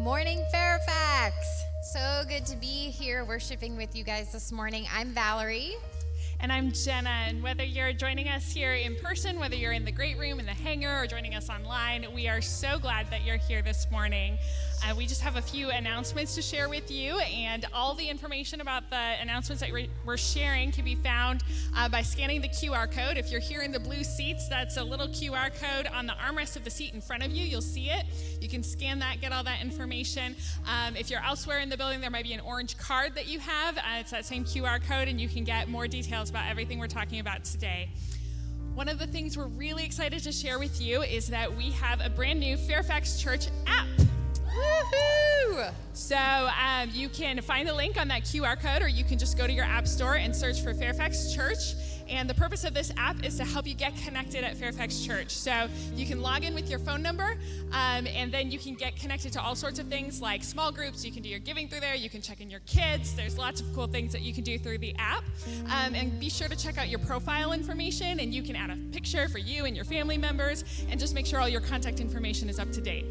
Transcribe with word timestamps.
morning, 0.00 0.42
Fairfax. 0.50 1.64
So 1.82 2.22
good 2.26 2.46
to 2.46 2.56
be 2.56 2.88
here 2.88 3.22
worshiping 3.22 3.76
with 3.76 3.94
you 3.94 4.02
guys 4.02 4.32
this 4.32 4.50
morning. 4.50 4.86
I'm 4.90 5.08
Valerie. 5.08 5.74
And 6.40 6.50
I'm 6.50 6.72
Jenna. 6.72 7.10
And 7.10 7.42
whether 7.42 7.64
you're 7.64 7.92
joining 7.92 8.26
us 8.26 8.50
here 8.50 8.72
in 8.72 8.96
person, 8.96 9.38
whether 9.38 9.56
you're 9.56 9.72
in 9.72 9.84
the 9.84 9.92
great 9.92 10.18
room 10.18 10.40
in 10.40 10.46
the 10.46 10.54
hangar, 10.54 11.02
or 11.02 11.06
joining 11.06 11.34
us 11.34 11.50
online, 11.50 12.06
we 12.14 12.28
are 12.28 12.40
so 12.40 12.78
glad 12.78 13.10
that 13.10 13.24
you're 13.26 13.36
here 13.36 13.60
this 13.60 13.90
morning. 13.90 14.38
Uh, 14.82 14.94
we 14.94 15.06
just 15.06 15.20
have 15.20 15.36
a 15.36 15.42
few 15.42 15.70
announcements 15.70 16.34
to 16.34 16.42
share 16.42 16.68
with 16.68 16.90
you, 16.90 17.18
and 17.18 17.66
all 17.72 17.94
the 17.94 18.08
information 18.08 18.60
about 18.60 18.88
the 18.88 19.20
announcements 19.20 19.60
that 19.60 19.70
we're 20.06 20.16
sharing 20.16 20.72
can 20.72 20.84
be 20.84 20.94
found 20.94 21.44
uh, 21.76 21.88
by 21.88 22.00
scanning 22.00 22.40
the 22.40 22.48
QR 22.48 22.90
code. 22.90 23.18
If 23.18 23.30
you're 23.30 23.40
here 23.40 23.60
in 23.60 23.72
the 23.72 23.80
blue 23.80 24.02
seats, 24.02 24.48
that's 24.48 24.78
a 24.78 24.84
little 24.84 25.08
QR 25.08 25.50
code 25.60 25.86
on 25.92 26.06
the 26.06 26.14
armrest 26.14 26.56
of 26.56 26.64
the 26.64 26.70
seat 26.70 26.94
in 26.94 27.00
front 27.02 27.22
of 27.22 27.30
you. 27.30 27.44
You'll 27.44 27.60
see 27.60 27.90
it. 27.90 28.06
You 28.40 28.48
can 28.48 28.62
scan 28.62 28.98
that, 29.00 29.20
get 29.20 29.32
all 29.32 29.44
that 29.44 29.60
information. 29.60 30.34
Um, 30.66 30.96
if 30.96 31.10
you're 31.10 31.22
elsewhere 31.22 31.58
in 31.58 31.68
the 31.68 31.76
building, 31.76 32.00
there 32.00 32.10
might 32.10 32.24
be 32.24 32.32
an 32.32 32.40
orange 32.40 32.78
card 32.78 33.14
that 33.16 33.28
you 33.28 33.38
have. 33.38 33.76
Uh, 33.76 34.00
it's 34.00 34.12
that 34.12 34.24
same 34.24 34.44
QR 34.44 34.82
code, 34.82 35.08
and 35.08 35.20
you 35.20 35.28
can 35.28 35.44
get 35.44 35.68
more 35.68 35.88
details 35.88 36.30
about 36.30 36.48
everything 36.48 36.78
we're 36.78 36.86
talking 36.86 37.20
about 37.20 37.44
today. 37.44 37.90
One 38.74 38.88
of 38.88 38.98
the 38.98 39.06
things 39.06 39.36
we're 39.36 39.46
really 39.46 39.84
excited 39.84 40.22
to 40.22 40.32
share 40.32 40.58
with 40.58 40.80
you 40.80 41.02
is 41.02 41.28
that 41.28 41.54
we 41.54 41.70
have 41.72 42.00
a 42.00 42.08
brand 42.08 42.40
new 42.40 42.56
Fairfax 42.56 43.20
Church 43.20 43.48
app. 43.66 43.86
Woohoo! 44.56 45.72
So 45.92 46.16
um, 46.16 46.90
you 46.92 47.08
can 47.08 47.40
find 47.42 47.68
the 47.68 47.74
link 47.74 48.00
on 48.00 48.08
that 48.08 48.22
QR 48.22 48.58
code, 48.58 48.82
or 48.82 48.88
you 48.88 49.04
can 49.04 49.18
just 49.18 49.36
go 49.36 49.46
to 49.46 49.52
your 49.52 49.64
app 49.64 49.86
store 49.86 50.14
and 50.14 50.34
search 50.34 50.60
for 50.62 50.74
Fairfax 50.74 51.32
Church. 51.32 51.74
And 52.08 52.28
the 52.28 52.34
purpose 52.34 52.64
of 52.64 52.74
this 52.74 52.92
app 52.96 53.24
is 53.24 53.36
to 53.36 53.44
help 53.44 53.66
you 53.66 53.74
get 53.74 53.96
connected 53.96 54.42
at 54.42 54.56
Fairfax 54.56 55.00
Church. 55.00 55.30
So 55.30 55.68
you 55.94 56.06
can 56.06 56.20
log 56.20 56.42
in 56.42 56.54
with 56.54 56.68
your 56.68 56.80
phone 56.80 57.02
number, 57.02 57.36
um, 57.70 58.06
and 58.08 58.32
then 58.32 58.50
you 58.50 58.58
can 58.58 58.74
get 58.74 58.96
connected 58.96 59.32
to 59.34 59.40
all 59.40 59.54
sorts 59.54 59.78
of 59.78 59.86
things 59.86 60.20
like 60.20 60.42
small 60.42 60.72
groups. 60.72 61.04
You 61.04 61.12
can 61.12 61.22
do 61.22 61.28
your 61.28 61.38
giving 61.38 61.68
through 61.68 61.80
there. 61.80 61.94
You 61.94 62.10
can 62.10 62.20
check 62.20 62.40
in 62.40 62.50
your 62.50 62.60
kids. 62.60 63.14
There's 63.14 63.38
lots 63.38 63.60
of 63.60 63.72
cool 63.74 63.86
things 63.86 64.12
that 64.12 64.22
you 64.22 64.32
can 64.32 64.42
do 64.42 64.58
through 64.58 64.78
the 64.78 64.94
app. 64.98 65.22
Um, 65.66 65.94
and 65.94 66.18
be 66.18 66.30
sure 66.30 66.48
to 66.48 66.56
check 66.56 66.78
out 66.78 66.88
your 66.88 66.98
profile 66.98 67.52
information, 67.52 68.18
and 68.18 68.34
you 68.34 68.42
can 68.42 68.56
add 68.56 68.70
a 68.70 68.76
picture 68.92 69.28
for 69.28 69.38
you 69.38 69.66
and 69.66 69.76
your 69.76 69.84
family 69.84 70.18
members, 70.18 70.64
and 70.90 70.98
just 70.98 71.14
make 71.14 71.26
sure 71.26 71.40
all 71.40 71.48
your 71.48 71.60
contact 71.60 72.00
information 72.00 72.48
is 72.48 72.58
up 72.58 72.72
to 72.72 72.80
date. 72.80 73.06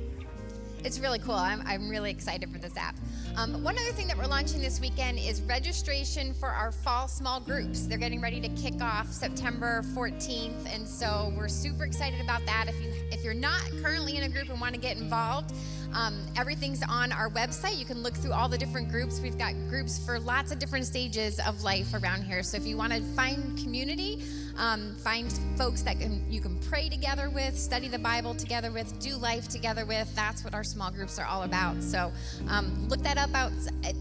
It's 0.84 1.00
really 1.00 1.20
cool. 1.20 1.36
I'm, 1.36 1.62
I'm 1.66 1.90
really 1.90 2.10
excited 2.10 2.50
for 2.50 2.58
this 2.58 2.78
app. 2.78 2.96
Um, 3.36 3.64
one 3.64 3.78
other 3.78 3.92
thing 3.92 4.08
that 4.08 4.18
we're 4.18 4.28
launching 4.28 4.62
this 4.62 4.80
weekend 4.80 5.20
is 5.20 5.42
registration 5.42 6.34
for 6.34 6.48
our 6.50 6.72
fall 6.72 7.08
small 7.08 7.42
groups. 7.42 7.86
They're 7.86 7.98
getting 7.98 8.22
ready 8.22 8.40
to 8.40 8.50
kick 8.50 8.82
off 8.82 9.12
September 9.12 9.84
14th, 9.94 10.74
and 10.74 10.88
so 10.88 11.34
we're 11.38 11.50
super 11.50 11.84
excited 11.84 12.22
about 12.22 12.46
that. 12.46 12.66
If 12.70 12.82
you 12.82 12.92
if 13.12 13.24
you're 13.24 13.34
not 13.34 13.62
currently 13.82 14.18
in 14.18 14.24
a 14.24 14.30
group 14.30 14.50
and 14.50 14.60
want 14.62 14.74
to 14.74 14.80
get 14.80 14.98
involved, 14.98 15.54
um, 15.94 16.26
everything's 16.38 16.84
on 16.88 17.12
our 17.12 17.30
website. 17.30 17.78
You 17.78 17.86
can 17.86 18.02
look 18.02 18.14
through 18.14 18.34
all 18.34 18.48
the 18.48 18.58
different 18.58 18.90
groups. 18.90 19.20
We've 19.20 19.38
got 19.38 19.54
groups 19.68 20.04
for 20.04 20.20
lots 20.20 20.52
of 20.52 20.60
different 20.60 20.86
stages 20.86 21.40
of 21.40 21.64
life 21.64 21.94
around 21.94 22.24
here. 22.24 22.44
So 22.44 22.58
if 22.58 22.66
you 22.66 22.78
want 22.78 22.94
to 22.94 23.02
find 23.02 23.58
community, 23.58 24.24
um, 24.60 24.94
find 24.96 25.32
folks 25.58 25.82
that 25.84 26.00
can, 26.00 26.24
you 26.30 26.42
can 26.42 26.58
pray 26.60 26.90
together 26.90 27.30
with, 27.30 27.58
study 27.58 27.88
the 27.88 27.98
Bible 27.98 28.36
together 28.36 28.72
with, 28.72 29.00
do 29.00 29.16
life 29.16 29.48
together 29.48 29.86
with. 29.86 30.14
That's 30.16 30.44
what 30.44 30.54
our 30.54 30.64
small 30.64 30.92
groups 30.92 31.18
are 31.18 31.26
all 31.26 31.44
about. 31.44 31.82
So 31.82 32.12
um, 32.50 32.88
look 32.90 33.02
that 33.02 33.18
up 33.18 33.34
out. 33.34 33.52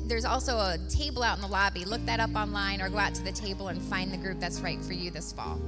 There's 0.06 0.24
also 0.24 0.58
a 0.58 0.76
table 0.88 1.22
out 1.22 1.36
in 1.36 1.42
the 1.42 1.48
lobby. 1.48 1.84
Look 1.84 2.04
that 2.06 2.20
up 2.20 2.34
online 2.34 2.82
or 2.82 2.88
go 2.90 2.98
out 2.98 3.14
to 3.14 3.22
the 3.22 3.32
table 3.32 3.68
and 3.68 3.80
find 3.80 4.12
the 4.12 4.18
group 4.18 4.40
that's 4.40 4.60
right 4.60 4.82
for 4.82 4.92
you 4.92 5.10
this 5.10 5.32
fall. 5.32 5.60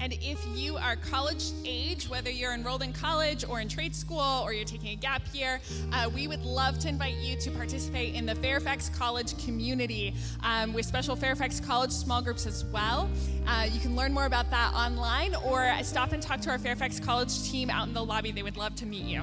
And 0.00 0.14
if 0.14 0.42
you 0.56 0.78
are 0.78 0.96
college 0.96 1.50
age, 1.66 2.08
whether 2.08 2.30
you're 2.30 2.54
enrolled 2.54 2.82
in 2.82 2.94
college 2.94 3.44
or 3.46 3.60
in 3.60 3.68
trade 3.68 3.94
school 3.94 4.40
or 4.42 4.54
you're 4.54 4.64
taking 4.64 4.88
a 4.88 4.96
gap 4.96 5.20
year, 5.34 5.60
uh, 5.92 6.08
we 6.14 6.26
would 6.26 6.42
love 6.42 6.78
to 6.78 6.88
invite 6.88 7.16
you 7.16 7.36
to 7.36 7.50
participate 7.50 8.14
in 8.14 8.24
the 8.24 8.34
Fairfax 8.34 8.88
College 8.88 9.36
community 9.44 10.14
um, 10.42 10.72
with 10.72 10.86
special 10.86 11.14
Fairfax 11.16 11.60
College 11.60 11.90
small 11.90 12.22
groups 12.22 12.46
as 12.46 12.64
well. 12.64 13.10
Uh, 13.46 13.68
you 13.70 13.78
can 13.78 13.94
learn 13.94 14.14
more 14.14 14.24
about 14.24 14.50
that 14.50 14.72
online 14.72 15.34
or 15.34 15.70
stop 15.82 16.12
and 16.12 16.22
talk 16.22 16.40
to 16.40 16.50
our 16.50 16.58
Fairfax 16.58 16.98
College 16.98 17.42
team 17.50 17.68
out 17.68 17.86
in 17.86 17.92
the 17.92 18.02
lobby. 18.02 18.32
They 18.32 18.42
would 18.42 18.56
love 18.56 18.74
to 18.76 18.86
meet 18.86 19.04
you. 19.04 19.22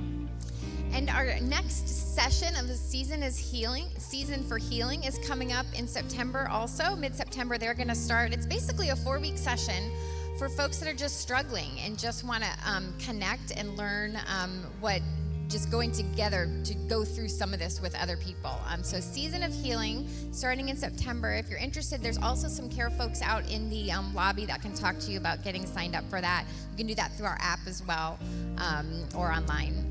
And 0.93 1.09
our 1.09 1.39
next 1.41 1.87
session 2.15 2.55
of 2.55 2.67
the 2.67 2.75
season 2.75 3.23
is 3.23 3.37
healing. 3.37 3.87
Season 3.97 4.43
for 4.43 4.57
healing 4.57 5.03
is 5.03 5.19
coming 5.27 5.51
up 5.51 5.65
in 5.75 5.87
September 5.87 6.47
also. 6.51 6.95
Mid 6.95 7.15
September, 7.15 7.57
they're 7.57 7.73
going 7.73 7.89
to 7.89 7.95
start. 7.95 8.31
It's 8.31 8.45
basically 8.45 8.89
a 8.89 8.95
four 8.95 9.19
week 9.19 9.37
session 9.37 9.91
for 10.37 10.49
folks 10.49 10.77
that 10.77 10.87
are 10.87 10.93
just 10.93 11.19
struggling 11.19 11.79
and 11.83 11.97
just 11.97 12.23
want 12.23 12.43
to 12.43 12.49
um, 12.65 12.93
connect 12.99 13.51
and 13.55 13.75
learn 13.75 14.17
um, 14.27 14.63
what 14.79 15.01
just 15.47 15.71
going 15.71 15.91
together 15.91 16.49
to 16.65 16.73
go 16.89 17.05
through 17.05 17.29
some 17.29 17.53
of 17.53 17.59
this 17.59 17.81
with 17.81 17.95
other 17.95 18.17
people. 18.17 18.59
Um, 18.67 18.83
so, 18.83 18.99
Season 18.99 19.43
of 19.43 19.53
Healing 19.53 20.07
starting 20.31 20.69
in 20.69 20.75
September. 20.75 21.33
If 21.33 21.49
you're 21.49 21.59
interested, 21.59 22.03
there's 22.03 22.17
also 22.17 22.47
some 22.47 22.69
care 22.69 22.89
folks 22.89 23.21
out 23.21 23.49
in 23.49 23.69
the 23.69 23.91
um, 23.91 24.13
lobby 24.13 24.45
that 24.45 24.61
can 24.61 24.73
talk 24.73 24.99
to 24.99 25.11
you 25.11 25.17
about 25.17 25.43
getting 25.43 25.65
signed 25.65 25.95
up 25.95 26.07
for 26.09 26.21
that. 26.21 26.45
You 26.71 26.77
can 26.77 26.87
do 26.87 26.95
that 26.95 27.13
through 27.13 27.27
our 27.27 27.37
app 27.39 27.59
as 27.65 27.81
well 27.87 28.19
um, 28.57 29.05
or 29.15 29.31
online. 29.31 29.87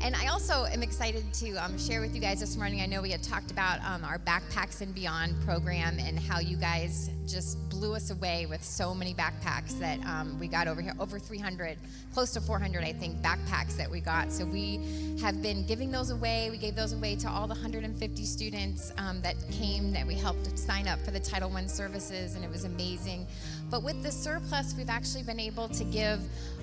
And 0.00 0.14
I 0.14 0.28
also 0.28 0.64
am 0.66 0.82
excited 0.82 1.24
to 1.34 1.56
um, 1.56 1.76
share 1.76 2.00
with 2.00 2.14
you 2.14 2.20
guys 2.20 2.38
this 2.38 2.56
morning. 2.56 2.80
I 2.80 2.86
know 2.86 3.02
we 3.02 3.10
had 3.10 3.22
talked 3.22 3.50
about 3.50 3.84
um, 3.84 4.04
our 4.04 4.18
Backpacks 4.18 4.80
and 4.80 4.94
Beyond 4.94 5.34
program 5.44 5.98
and 5.98 6.18
how 6.18 6.38
you 6.38 6.56
guys 6.56 7.10
just 7.26 7.68
blew 7.68 7.94
us 7.94 8.10
away 8.10 8.46
with 8.46 8.62
so 8.64 8.94
many 8.94 9.12
backpacks 9.12 9.78
that 9.80 9.98
um, 10.06 10.38
we 10.38 10.48
got 10.48 10.68
over 10.68 10.80
here 10.80 10.94
over 10.98 11.18
300, 11.18 11.78
close 12.14 12.32
to 12.32 12.40
400, 12.40 12.84
I 12.84 12.92
think, 12.92 13.20
backpacks 13.22 13.76
that 13.76 13.90
we 13.90 14.00
got. 14.00 14.32
So 14.32 14.44
we 14.44 14.80
have 15.20 15.42
been 15.42 15.66
giving 15.66 15.90
those 15.90 16.10
away. 16.10 16.48
We 16.50 16.58
gave 16.58 16.76
those 16.76 16.92
away 16.92 17.16
to 17.16 17.28
all 17.28 17.46
the 17.46 17.54
150 17.54 18.24
students 18.24 18.92
um, 18.98 19.20
that 19.22 19.34
came 19.50 19.92
that 19.92 20.06
we 20.06 20.14
helped 20.14 20.58
sign 20.58 20.86
up 20.86 21.00
for 21.00 21.10
the 21.10 21.20
Title 21.20 21.54
I 21.54 21.66
services, 21.66 22.36
and 22.36 22.44
it 22.44 22.50
was 22.50 22.64
amazing. 22.64 23.26
But 23.70 23.82
with 23.82 24.02
the 24.02 24.10
surplus, 24.10 24.74
we've 24.76 24.88
actually 24.88 25.22
been 25.22 25.40
able 25.40 25.68
to 25.68 25.84
give 25.84 26.20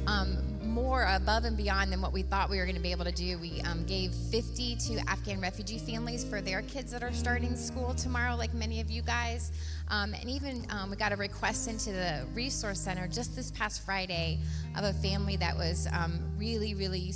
um, 0.08 0.38
more 0.62 1.04
above 1.04 1.46
and 1.46 1.56
beyond 1.56 1.92
than 1.92 2.02
what 2.02 2.12
we 2.12 2.24
thought 2.24 2.50
we 2.50 2.58
were 2.58 2.66
going 2.66 2.76
to 2.76 2.82
be 2.82 2.92
able 2.92 3.06
to 3.06 3.12
do. 3.12 3.38
We 3.38 3.62
um, 3.62 3.86
gave 3.86 4.12
50 4.14 4.76
to 4.76 5.00
Afghan 5.08 5.40
refugee 5.40 5.78
families 5.78 6.24
for 6.24 6.42
their 6.42 6.64
kids 6.64 6.92
that 6.92 7.04
are 7.04 7.14
starting 7.14 7.56
school 7.56 7.94
tomorrow, 7.94 8.36
like 8.36 8.54
many 8.54 8.82
of 8.82 8.90
you 8.90 9.02
guys. 9.02 9.52
Um, 9.90 10.14
and 10.14 10.30
even 10.30 10.66
um, 10.70 10.90
we 10.90 10.98
got 10.98 11.12
a 11.12 11.16
request 11.16 11.70
into 11.70 11.92
the 11.92 12.26
resource 12.34 12.80
center 12.80 13.08
just 13.08 13.36
this 13.36 13.52
past 13.52 13.86
Friday 13.86 14.40
of 14.76 14.84
a 14.84 14.94
family 14.94 15.36
that 15.38 15.56
was 15.56 15.88
um, 15.94 16.20
really, 16.38 16.74
really 16.74 17.14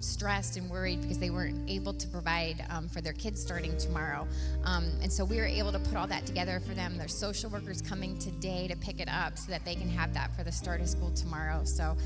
stressed 0.00 0.56
and 0.56 0.68
worried 0.70 1.00
because 1.00 1.18
they 1.18 1.30
weren't 1.30 1.68
able 1.68 1.92
to 1.92 2.08
provide 2.08 2.64
um, 2.70 2.88
for 2.88 3.00
their 3.00 3.12
kids 3.12 3.40
starting 3.40 3.76
tomorrow. 3.76 4.26
Um, 4.64 4.90
and 5.02 5.12
so 5.12 5.24
we 5.24 5.36
were 5.36 5.46
able 5.46 5.72
to 5.72 5.78
put 5.78 5.96
all 5.96 6.06
that 6.06 6.26
together 6.26 6.60
for 6.60 6.74
them. 6.74 6.96
Their 6.96 7.08
social 7.08 7.50
workers 7.50 7.82
coming 7.82 8.18
today 8.18 8.66
to 8.68 8.76
pick 8.76 9.00
it 9.00 9.08
up 9.08 9.38
so 9.38 9.50
that 9.52 9.64
they 9.64 9.74
can 9.74 9.88
have 9.90 10.14
that 10.14 10.34
for 10.36 10.42
the 10.42 10.52
start 10.52 10.80
of 10.80 10.88
school 10.88 11.10
tomorrow. 11.10 11.64
So 11.64 11.96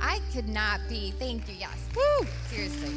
I 0.00 0.20
could 0.32 0.48
not 0.48 0.80
be, 0.88 1.12
thank 1.12 1.48
you, 1.48 1.54
yes. 1.58 1.78
Woo! 1.94 2.26
Seriously. 2.48 2.94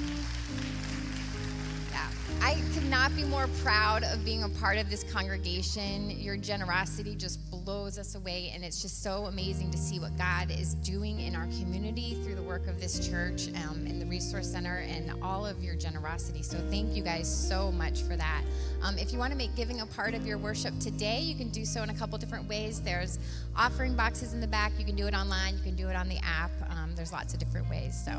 I 2.41 2.61
could 2.73 2.89
not 2.89 3.15
be 3.15 3.23
more 3.23 3.47
proud 3.63 4.03
of 4.03 4.23
being 4.25 4.43
a 4.43 4.49
part 4.49 4.77
of 4.77 4.89
this 4.89 5.03
congregation. 5.03 6.09
Your 6.11 6.37
generosity 6.37 7.15
just 7.15 7.39
blows 7.49 7.97
us 7.97 8.15
away, 8.15 8.51
and 8.53 8.63
it's 8.63 8.81
just 8.81 9.01
so 9.01 9.25
amazing 9.25 9.71
to 9.71 9.77
see 9.77 9.99
what 9.99 10.17
God 10.17 10.51
is 10.51 10.73
doing 10.75 11.19
in 11.19 11.35
our 11.35 11.45
community 11.47 12.17
through 12.23 12.35
the 12.35 12.43
work 12.43 12.67
of 12.67 12.79
this 12.79 13.07
church 13.07 13.47
um, 13.49 13.85
and 13.85 14.01
the 14.01 14.05
Resource 14.05 14.47
Center 14.51 14.77
and 14.79 15.11
all 15.21 15.45
of 15.45 15.63
your 15.63 15.75
generosity. 15.75 16.43
So, 16.43 16.57
thank 16.69 16.95
you 16.95 17.03
guys 17.03 17.27
so 17.27 17.71
much 17.71 18.01
for 18.01 18.15
that. 18.15 18.43
Um, 18.81 18.97
if 18.97 19.13
you 19.13 19.19
want 19.19 19.31
to 19.31 19.37
make 19.37 19.55
giving 19.55 19.81
a 19.81 19.85
part 19.85 20.13
of 20.13 20.25
your 20.25 20.37
worship 20.37 20.77
today, 20.79 21.19
you 21.21 21.35
can 21.35 21.49
do 21.49 21.65
so 21.65 21.83
in 21.83 21.89
a 21.89 21.93
couple 21.93 22.17
different 22.17 22.49
ways. 22.49 22.81
There's 22.81 23.17
offering 23.55 23.95
boxes 23.95 24.33
in 24.33 24.41
the 24.41 24.47
back. 24.47 24.73
You 24.77 24.85
can 24.85 24.95
do 24.95 25.07
it 25.07 25.13
online, 25.13 25.55
you 25.55 25.63
can 25.63 25.75
do 25.75 25.89
it 25.89 25.95
on 25.95 26.09
the 26.09 26.17
app. 26.17 26.51
Um, 26.69 26.93
there's 26.95 27.13
lots 27.13 27.33
of 27.33 27.39
different 27.39 27.69
ways. 27.69 27.99
So, 28.03 28.11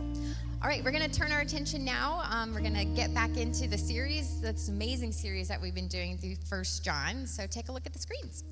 all 0.62 0.68
right, 0.68 0.82
we're 0.82 0.92
going 0.92 1.08
to 1.08 1.18
turn 1.18 1.32
our 1.32 1.40
attention 1.40 1.84
now. 1.84 2.22
Um, 2.30 2.54
we're 2.54 2.60
going 2.60 2.74
to 2.74 2.84
get 2.84 3.12
back 3.12 3.36
into 3.36 3.68
the 3.68 3.76
series, 3.76 4.03
this 4.04 4.68
amazing 4.68 5.12
series 5.12 5.48
that 5.48 5.60
we've 5.60 5.74
been 5.74 5.88
doing 5.88 6.18
through 6.18 6.36
First 6.46 6.84
John. 6.84 7.26
So, 7.26 7.46
take 7.46 7.70
a 7.70 7.72
look 7.72 7.86
at 7.86 7.94
the 7.94 7.98
screens. 7.98 8.44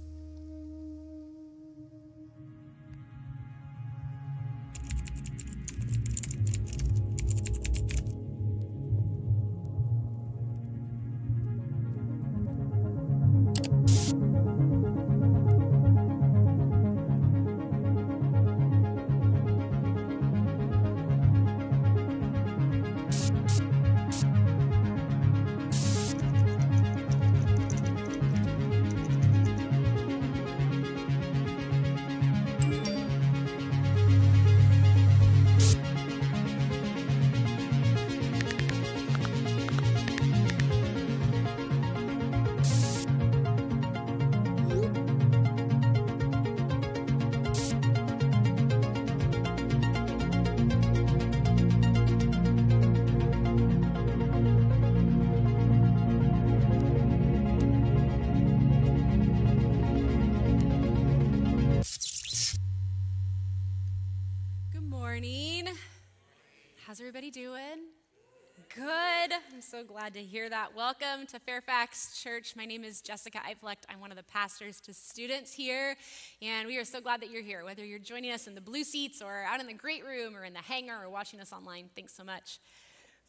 So 69.72 69.82
glad 69.82 70.12
to 70.12 70.20
hear 70.22 70.50
that. 70.50 70.76
Welcome 70.76 71.26
to 71.28 71.38
Fairfax 71.38 72.22
Church. 72.22 72.54
My 72.54 72.66
name 72.66 72.84
is 72.84 73.00
Jessica 73.00 73.38
Eiflecht. 73.38 73.86
I'm 73.88 74.00
one 74.00 74.10
of 74.10 74.18
the 74.18 74.22
pastors 74.22 74.82
to 74.82 74.92
students 74.92 75.50
here, 75.50 75.96
and 76.42 76.68
we 76.68 76.76
are 76.76 76.84
so 76.84 77.00
glad 77.00 77.22
that 77.22 77.30
you're 77.30 77.42
here. 77.42 77.64
Whether 77.64 77.82
you're 77.82 77.98
joining 77.98 78.32
us 78.32 78.46
in 78.46 78.54
the 78.54 78.60
blue 78.60 78.84
seats 78.84 79.22
or 79.22 79.44
out 79.48 79.60
in 79.60 79.66
the 79.66 79.72
great 79.72 80.04
room 80.04 80.36
or 80.36 80.44
in 80.44 80.52
the 80.52 80.60
hangar 80.60 81.02
or 81.02 81.08
watching 81.08 81.40
us 81.40 81.54
online, 81.54 81.88
thanks 81.96 82.14
so 82.14 82.22
much 82.22 82.58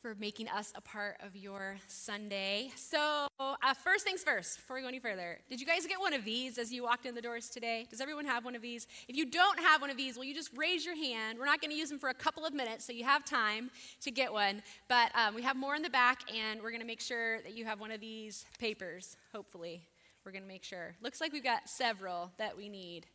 for 0.04 0.16
making 0.20 0.50
us 0.50 0.74
a 0.76 0.82
part 0.82 1.16
of 1.26 1.34
your 1.34 1.78
Sunday. 1.88 2.70
So, 2.76 3.26
uh, 3.40 3.74
first 3.86 4.04
things 4.04 4.22
first, 4.22 4.58
before 4.58 4.76
we 4.76 4.82
go 4.82 4.90
any 4.90 5.00
further, 5.00 5.40
did 5.50 5.62
you 5.62 5.66
guys 5.66 5.86
get 5.88 5.98
one 5.98 6.12
of 6.12 6.26
these 6.26 6.58
as 6.58 6.74
you 6.74 6.84
walked 6.84 7.06
in 7.06 7.16
the 7.16 7.22
doors 7.22 7.48
today? 7.48 7.88
Does 7.90 8.02
everyone 8.02 8.26
have 8.26 8.44
one 8.44 8.54
of 8.54 8.62
these? 8.62 8.86
If 9.08 9.16
you 9.16 9.26
don't 9.26 9.58
have 9.60 9.80
one 9.80 9.90
of 9.90 9.96
these, 9.96 10.18
will 10.18 10.26
you 10.26 10.36
just 10.36 10.50
raise 10.58 10.86
your 10.86 10.98
hand? 10.98 11.40
We're 11.40 11.46
not 11.46 11.62
going 11.62 11.72
to 11.72 11.78
use 11.78 11.88
them 11.88 12.00
for 12.00 12.10
a 12.10 12.14
couple 12.14 12.46
of 12.46 12.54
minutes, 12.54 12.84
so 12.84 12.92
you 12.92 13.06
have 13.06 13.24
time 13.24 13.72
to 14.02 14.12
get 14.12 14.34
one. 14.34 14.62
But 14.90 15.10
um, 15.16 15.36
we 15.36 15.42
have 15.44 15.56
more 15.56 15.74
in 15.74 15.82
the 15.82 15.90
back, 15.90 16.30
and 16.30 16.62
we're 16.62 16.72
going 16.72 16.82
to 16.82 16.88
make 16.88 17.00
sure 17.00 17.42
that 17.44 17.56
you 17.56 17.64
have 17.64 17.80
one 17.80 17.92
of 17.92 18.02
these 18.02 18.46
papers, 18.60 19.16
hopefully. 19.32 19.84
We're 20.26 20.34
going 20.34 20.44
to 20.44 20.50
make 20.50 20.66
sure. 20.66 20.96
Looks 21.02 21.22
like 21.22 21.32
we've 21.32 21.46
got 21.46 21.70
several 21.70 22.34
that 22.38 22.58
we 22.58 22.68
need, 22.68 23.06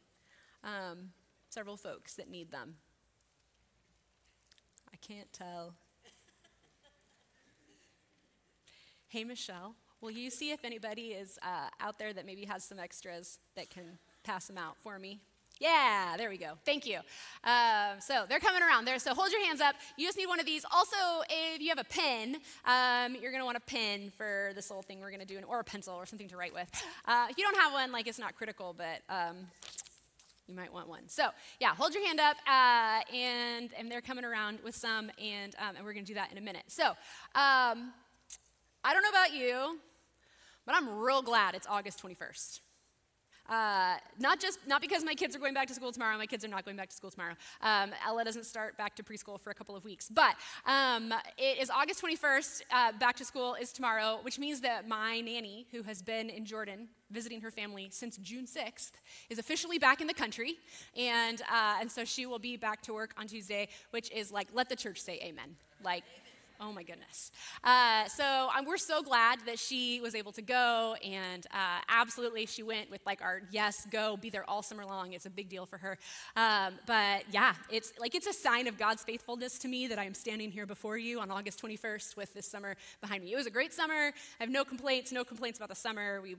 um, 0.65 1.11
several 1.51 1.77
folks 1.77 2.15
that 2.15 2.31
need 2.31 2.51
them. 2.51 2.77
I 4.91 4.97
can't 4.97 5.31
tell. 5.35 5.75
Hey, 9.11 9.25
Michelle, 9.25 9.75
will 10.03 10.11
you 10.11 10.29
see 10.29 10.51
if 10.51 10.63
anybody 10.67 11.13
is 11.13 11.39
uh, 11.43 11.71
out 11.81 11.99
there 11.99 12.13
that 12.13 12.27
maybe 12.27 12.45
has 12.45 12.63
some 12.63 12.79
extras 12.79 13.39
that 13.57 13.71
can 13.71 13.99
pass 14.23 14.49
them 14.49 14.59
out 14.59 14.77
for 14.77 14.99
me? 14.99 15.19
Yeah, 15.59 16.17
there 16.19 16.29
we 16.29 16.37
go. 16.37 16.59
Thank 16.67 16.87
you. 16.87 16.99
Uh, 17.43 17.99
so 18.01 18.27
they're 18.29 18.39
coming 18.39 18.61
around 18.61 18.85
there. 18.85 18.99
So 18.99 19.15
hold 19.15 19.33
your 19.33 19.43
hands 19.47 19.63
up. 19.63 19.77
You 19.97 20.07
just 20.07 20.19
need 20.19 20.27
one 20.27 20.41
of 20.41 20.45
these. 20.45 20.67
Also, 20.71 21.25
if 21.31 21.63
you 21.63 21.71
have 21.71 21.79
a 21.79 21.85
pen, 21.85 22.37
um, 22.67 23.17
you're 23.19 23.31
going 23.31 23.41
to 23.41 23.47
want 23.47 23.57
a 23.57 23.61
pen 23.61 24.13
for 24.15 24.53
this 24.55 24.69
little 24.69 24.83
thing 24.83 25.01
we're 25.01 25.09
going 25.11 25.21
to 25.21 25.27
do, 25.27 25.41
or 25.49 25.61
a 25.61 25.65
pencil 25.65 25.95
or 25.95 26.05
something 26.05 26.29
to 26.29 26.37
write 26.37 26.53
with. 26.53 26.71
Uh, 27.07 27.29
if 27.31 27.39
you 27.39 27.45
don't 27.45 27.57
have 27.57 27.73
one, 27.73 27.91
like 27.91 28.07
it's 28.07 28.19
not 28.19 28.37
critical, 28.37 28.77
but 28.77 29.01
um, 29.09 29.37
you 30.47 30.55
might 30.55 30.71
want 30.71 30.87
one. 30.87 31.09
So 31.09 31.29
yeah, 31.61 31.75
hold 31.75 31.95
your 31.95 32.07
hand 32.07 32.21
up, 32.21 32.37
uh, 32.47 33.01
and 33.11 33.71
and 33.79 33.91
they're 33.91 34.03
coming 34.03 34.27
around 34.27 34.59
with 34.63 34.77
some, 34.77 35.11
and 35.19 35.55
um, 35.59 35.77
and 35.77 35.85
we're 35.87 35.95
going 35.95 36.05
to 36.05 36.13
do 36.13 36.17
that 36.17 36.31
in 36.31 36.37
a 36.37 36.43
minute. 36.43 36.65
So. 36.69 36.93
I 38.85 38.93
don't 38.93 39.03
know 39.03 39.11
about 39.11 39.35
you, 39.35 39.79
but 40.65 40.75
I'm 40.75 40.89
real 40.99 41.23
glad 41.23 41.55
it's 41.55 41.67
August 41.67 42.03
21st. 42.03 42.61
Uh, 43.49 43.97
not 44.21 44.39
just 44.39 44.59
not 44.67 44.83
because 44.83 45.03
my 45.03 45.15
kids 45.15 45.35
are 45.35 45.39
going 45.39 45.55
back 45.55 45.67
to 45.67 45.75
school 45.75 45.91
tomorrow. 45.91 46.19
My 46.19 46.27
kids 46.27 46.45
are 46.45 46.49
not 46.49 46.67
going 46.67 46.77
back 46.77 46.91
to 46.91 46.95
school 46.95 47.11
tomorrow. 47.11 47.35
Um, 47.63 47.93
Ella 48.07 48.23
doesn't 48.23 48.45
start 48.45 48.77
back 48.77 48.95
to 48.97 49.03
preschool 49.03 49.41
for 49.41 49.51
a 49.51 49.55
couple 49.55 49.75
of 49.75 49.87
weeks. 49.87 50.11
But 50.11 50.35
um, 50.67 51.15
it 51.39 51.59
is 51.59 51.71
August 51.71 52.03
21st. 52.03 52.63
Uh, 52.71 52.93
back 52.93 53.17
to 53.17 53.25
school 53.25 53.55
is 53.55 53.73
tomorrow, 53.73 54.19
which 54.21 54.39
means 54.39 54.61
that 54.61 54.87
my 54.87 55.23
nanny, 55.23 55.67
who 55.73 55.83
has 55.85 56.03
been 56.03 56.29
in 56.29 56.45
Jordan 56.45 56.89
visiting 57.11 57.41
her 57.41 57.51
family 57.51 57.89
since 57.91 58.19
June 58.19 58.45
6th, 58.45 58.93
is 59.31 59.39
officially 59.39 59.79
back 59.79 60.03
in 60.03 60.07
the 60.07 60.15
country, 60.15 60.57
and 60.95 61.41
uh, 61.51 61.79
and 61.81 61.91
so 61.91 62.05
she 62.05 62.27
will 62.27 62.39
be 62.39 62.59
back 62.59 62.83
to 62.83 62.93
work 62.93 63.15
on 63.17 63.27
Tuesday, 63.27 63.69
which 63.93 64.11
is 64.13 64.31
like 64.31 64.49
let 64.53 64.69
the 64.69 64.77
church 64.77 65.01
say 65.01 65.19
amen. 65.23 65.57
Like 65.83 66.05
Oh 66.61 66.73
my 66.73 66.83
goodness. 66.83 67.31
Uh, 67.63 68.07
so 68.07 68.49
um, 68.57 68.65
we're 68.67 68.79
so 68.79 69.01
glad 69.01 69.39
that 69.47 69.61
she 69.61 70.01
was 70.01 70.17
able 70.17 70.33
to 70.33 70.43
go, 70.43 70.97
and 71.05 71.47
uh, 71.53 71.81
absolutely 71.89 72.47
she 72.47 72.65
went 72.65 72.91
with 72.91 73.01
like 73.07 73.23
our 73.23 73.43
yes, 73.53 73.87
go, 73.93 74.17
be 74.17 74.29
there 74.29 74.49
all 74.51 74.61
summer 74.61 74.85
long. 74.85 75.13
It's 75.13 75.25
a 75.25 75.31
big 75.31 75.49
deal 75.49 75.67
for 75.67 75.79
her. 75.79 75.99
Um, 76.35 76.75
but 76.85 77.23
yeah, 77.31 77.55
it's 77.71 77.93
like 78.01 78.17
it's 78.17 78.27
a 78.27 78.33
sign 78.33 78.67
of 78.67 78.77
God's 78.77 79.05
faithfulness 79.05 79.57
to 79.61 79.69
me 79.69 79.87
that 79.87 80.01
I 80.01 80.05
am 80.05 80.15
standing 80.15 80.51
here 80.51 80.67
before 80.67 80.99
you 80.99 81.21
on 81.21 81.31
August 81.31 81.63
21st 81.63 82.17
with 82.17 82.35
this 82.35 82.51
summer 82.51 82.75
behind 83.01 83.23
me. 83.23 83.33
It 83.33 83.37
was 83.37 83.47
a 83.47 83.51
great 83.51 83.73
summer. 83.73 83.95
I 83.95 84.43
have 84.43 84.51
no 84.51 84.65
complaints, 84.65 85.13
no 85.13 85.23
complaints 85.23 85.61
about 85.61 85.69
the 85.69 85.77
summer. 85.77 86.21
We 86.21 86.39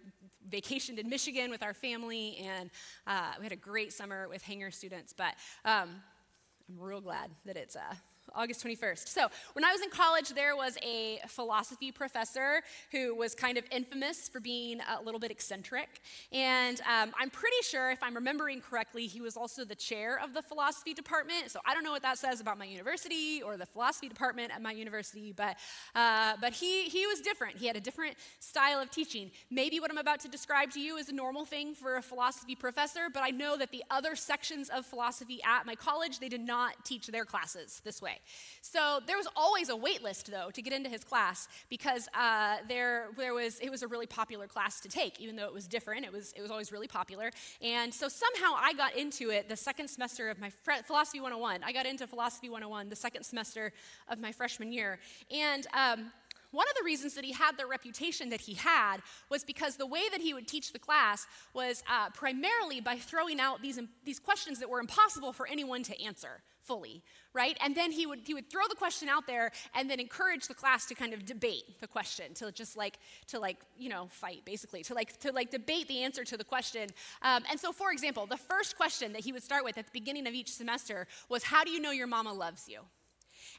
vacationed 0.49 0.99
in 0.99 1.07
Michigan 1.07 1.49
with 1.49 1.63
our 1.63 1.73
family, 1.73 2.43
and 2.45 2.69
uh, 3.07 3.35
we 3.37 3.45
had 3.45 3.53
a 3.53 3.57
great 3.57 3.93
summer 3.93 4.27
with 4.27 4.41
Hangar 4.41 4.71
students. 4.71 5.13
But 5.13 5.35
um, 5.63 6.01
I'm 6.67 6.77
real 6.77 6.99
glad 6.99 7.31
that 7.45 7.55
it's 7.55 7.77
uh, 7.77 7.95
August 8.35 8.65
21st. 8.65 9.07
So, 9.07 9.27
when 9.53 9.63
I 9.63 9.71
was 9.71 9.81
in 9.81 9.89
college, 9.89 10.29
there 10.29 10.55
was 10.55 10.77
a 10.83 11.19
philosophy 11.27 11.91
professor 11.91 12.61
who 12.91 13.15
was 13.15 13.35
kind 13.35 13.57
of 13.57 13.63
infamous 13.71 14.29
for 14.29 14.39
being 14.39 14.79
a 14.97 15.01
little 15.01 15.19
bit 15.19 15.31
eccentric. 15.31 16.01
And 16.31 16.79
um, 16.81 17.13
I'm 17.19 17.29
pretty 17.29 17.61
sure, 17.63 17.91
if 17.91 18.01
I'm 18.03 18.15
remembering 18.15 18.61
correctly, 18.61 19.07
he 19.07 19.21
was 19.21 19.37
also 19.37 19.65
the 19.65 19.75
chair 19.75 20.19
of 20.23 20.33
the 20.33 20.41
philosophy 20.41 20.93
department. 20.93 21.51
So, 21.51 21.59
I 21.65 21.73
don't 21.73 21.83
know 21.83 21.91
what 21.91 22.03
that 22.03 22.17
says 22.17 22.41
about 22.41 22.57
my 22.57 22.65
university 22.65 23.41
or 23.41 23.57
the 23.57 23.65
philosophy 23.65 24.09
department 24.09 24.51
at 24.53 24.61
my 24.61 24.71
university, 24.71 25.33
but, 25.33 25.57
uh, 25.95 26.33
but 26.41 26.53
he, 26.53 26.83
he 26.85 27.05
was 27.07 27.21
different. 27.21 27.57
He 27.57 27.67
had 27.67 27.75
a 27.75 27.81
different 27.81 28.15
style 28.39 28.79
of 28.79 28.91
teaching. 28.91 29.31
Maybe 29.49 29.79
what 29.79 29.91
I'm 29.91 29.97
about 29.97 30.19
to 30.21 30.27
describe 30.27 30.71
to 30.71 30.79
you 30.79 30.97
is 30.97 31.09
a 31.09 31.15
normal 31.15 31.45
thing 31.45 31.75
for 31.75 31.97
a 31.97 32.01
philosophy 32.01 32.55
professor, 32.55 33.09
but 33.13 33.23
I 33.23 33.29
know 33.29 33.57
that 33.57 33.71
the 33.71 33.83
other 33.89 34.15
sections 34.15 34.69
of 34.69 34.85
philosophy 34.85 35.39
at 35.43 35.65
my 35.65 35.75
college, 35.75 36.19
they 36.19 36.29
did 36.29 36.41
not 36.41 36.85
teach 36.85 37.07
their 37.07 37.25
classes 37.25 37.81
this 37.83 38.01
way. 38.01 38.18
So 38.61 38.99
there 39.07 39.17
was 39.17 39.27
always 39.35 39.69
a 39.69 39.75
wait 39.75 40.03
list, 40.03 40.29
though, 40.31 40.49
to 40.51 40.61
get 40.61 40.73
into 40.73 40.89
his 40.89 41.03
class 41.03 41.47
because 41.69 42.07
uh, 42.13 42.57
there, 42.67 43.07
there 43.17 43.33
was, 43.33 43.59
it 43.59 43.69
was 43.69 43.83
a 43.83 43.87
really 43.87 44.05
popular 44.05 44.47
class 44.47 44.79
to 44.81 44.89
take, 44.89 45.19
even 45.19 45.35
though 45.35 45.45
it 45.45 45.53
was 45.53 45.67
different. 45.67 46.05
It 46.05 46.11
was, 46.11 46.33
it 46.35 46.41
was 46.41 46.51
always 46.51 46.71
really 46.71 46.87
popular. 46.87 47.31
And 47.61 47.93
so 47.93 48.07
somehow 48.07 48.53
I 48.57 48.73
got 48.73 48.95
into 48.95 49.29
it 49.29 49.49
the 49.49 49.57
second 49.57 49.87
semester 49.87 50.29
of 50.29 50.39
my 50.39 50.51
Philosophy 50.85 51.19
101. 51.19 51.63
I 51.63 51.71
got 51.71 51.85
into 51.85 52.05
Philosophy 52.07 52.49
101 52.49 52.89
the 52.89 52.95
second 52.95 53.23
semester 53.23 53.73
of 54.07 54.19
my 54.19 54.31
freshman 54.31 54.71
year. 54.71 54.99
And 55.31 55.65
um, 55.73 56.11
one 56.51 56.67
of 56.67 56.75
the 56.75 56.83
reasons 56.83 57.13
that 57.13 57.23
he 57.23 57.31
had 57.31 57.57
the 57.57 57.65
reputation 57.65 58.29
that 58.29 58.41
he 58.41 58.55
had 58.55 58.97
was 59.29 59.43
because 59.43 59.77
the 59.77 59.85
way 59.85 60.09
that 60.11 60.21
he 60.21 60.33
would 60.33 60.47
teach 60.47 60.73
the 60.73 60.79
class 60.79 61.27
was 61.53 61.83
uh, 61.89 62.09
primarily 62.09 62.81
by 62.81 62.97
throwing 62.97 63.39
out 63.39 63.61
these, 63.61 63.79
these 64.03 64.19
questions 64.19 64.59
that 64.59 64.69
were 64.69 64.79
impossible 64.79 65.31
for 65.31 65.47
anyone 65.47 65.83
to 65.83 66.03
answer 66.03 66.41
fully, 66.69 67.01
right? 67.33 67.57
And 67.63 67.75
then 67.75 67.91
he 67.91 68.05
would 68.05 68.21
he 68.29 68.35
would 68.35 68.49
throw 68.53 68.65
the 68.69 68.75
question 68.75 69.09
out 69.09 69.25
there 69.25 69.51
and 69.73 69.89
then 69.89 69.99
encourage 69.99 70.47
the 70.47 70.53
class 70.53 70.85
to 70.89 70.93
kind 70.93 71.13
of 71.15 71.25
debate 71.25 71.65
the 71.81 71.87
question, 71.87 72.27
to 72.35 72.51
just 72.51 72.77
like 72.77 72.99
to 73.31 73.39
like 73.39 73.57
you 73.83 73.89
know 73.89 74.07
fight 74.11 74.41
basically, 74.45 74.83
to 74.83 74.93
like 74.93 75.19
to 75.25 75.31
like 75.31 75.49
debate 75.49 75.87
the 75.87 76.03
answer 76.03 76.23
to 76.23 76.37
the 76.37 76.43
question. 76.43 76.85
Um, 77.23 77.41
and 77.49 77.59
so, 77.59 77.71
for 77.71 77.91
example, 77.91 78.27
the 78.27 78.43
first 78.53 78.77
question 78.77 79.13
that 79.13 79.21
he 79.21 79.31
would 79.33 79.43
start 79.43 79.63
with 79.63 79.79
at 79.79 79.85
the 79.85 79.95
beginning 79.99 80.27
of 80.27 80.33
each 80.33 80.51
semester 80.53 81.07
was, 81.27 81.41
"How 81.43 81.63
do 81.63 81.71
you 81.71 81.79
know 81.79 81.91
your 82.01 82.07
mama 82.07 82.33
loves 82.45 82.69
you?" 82.69 82.81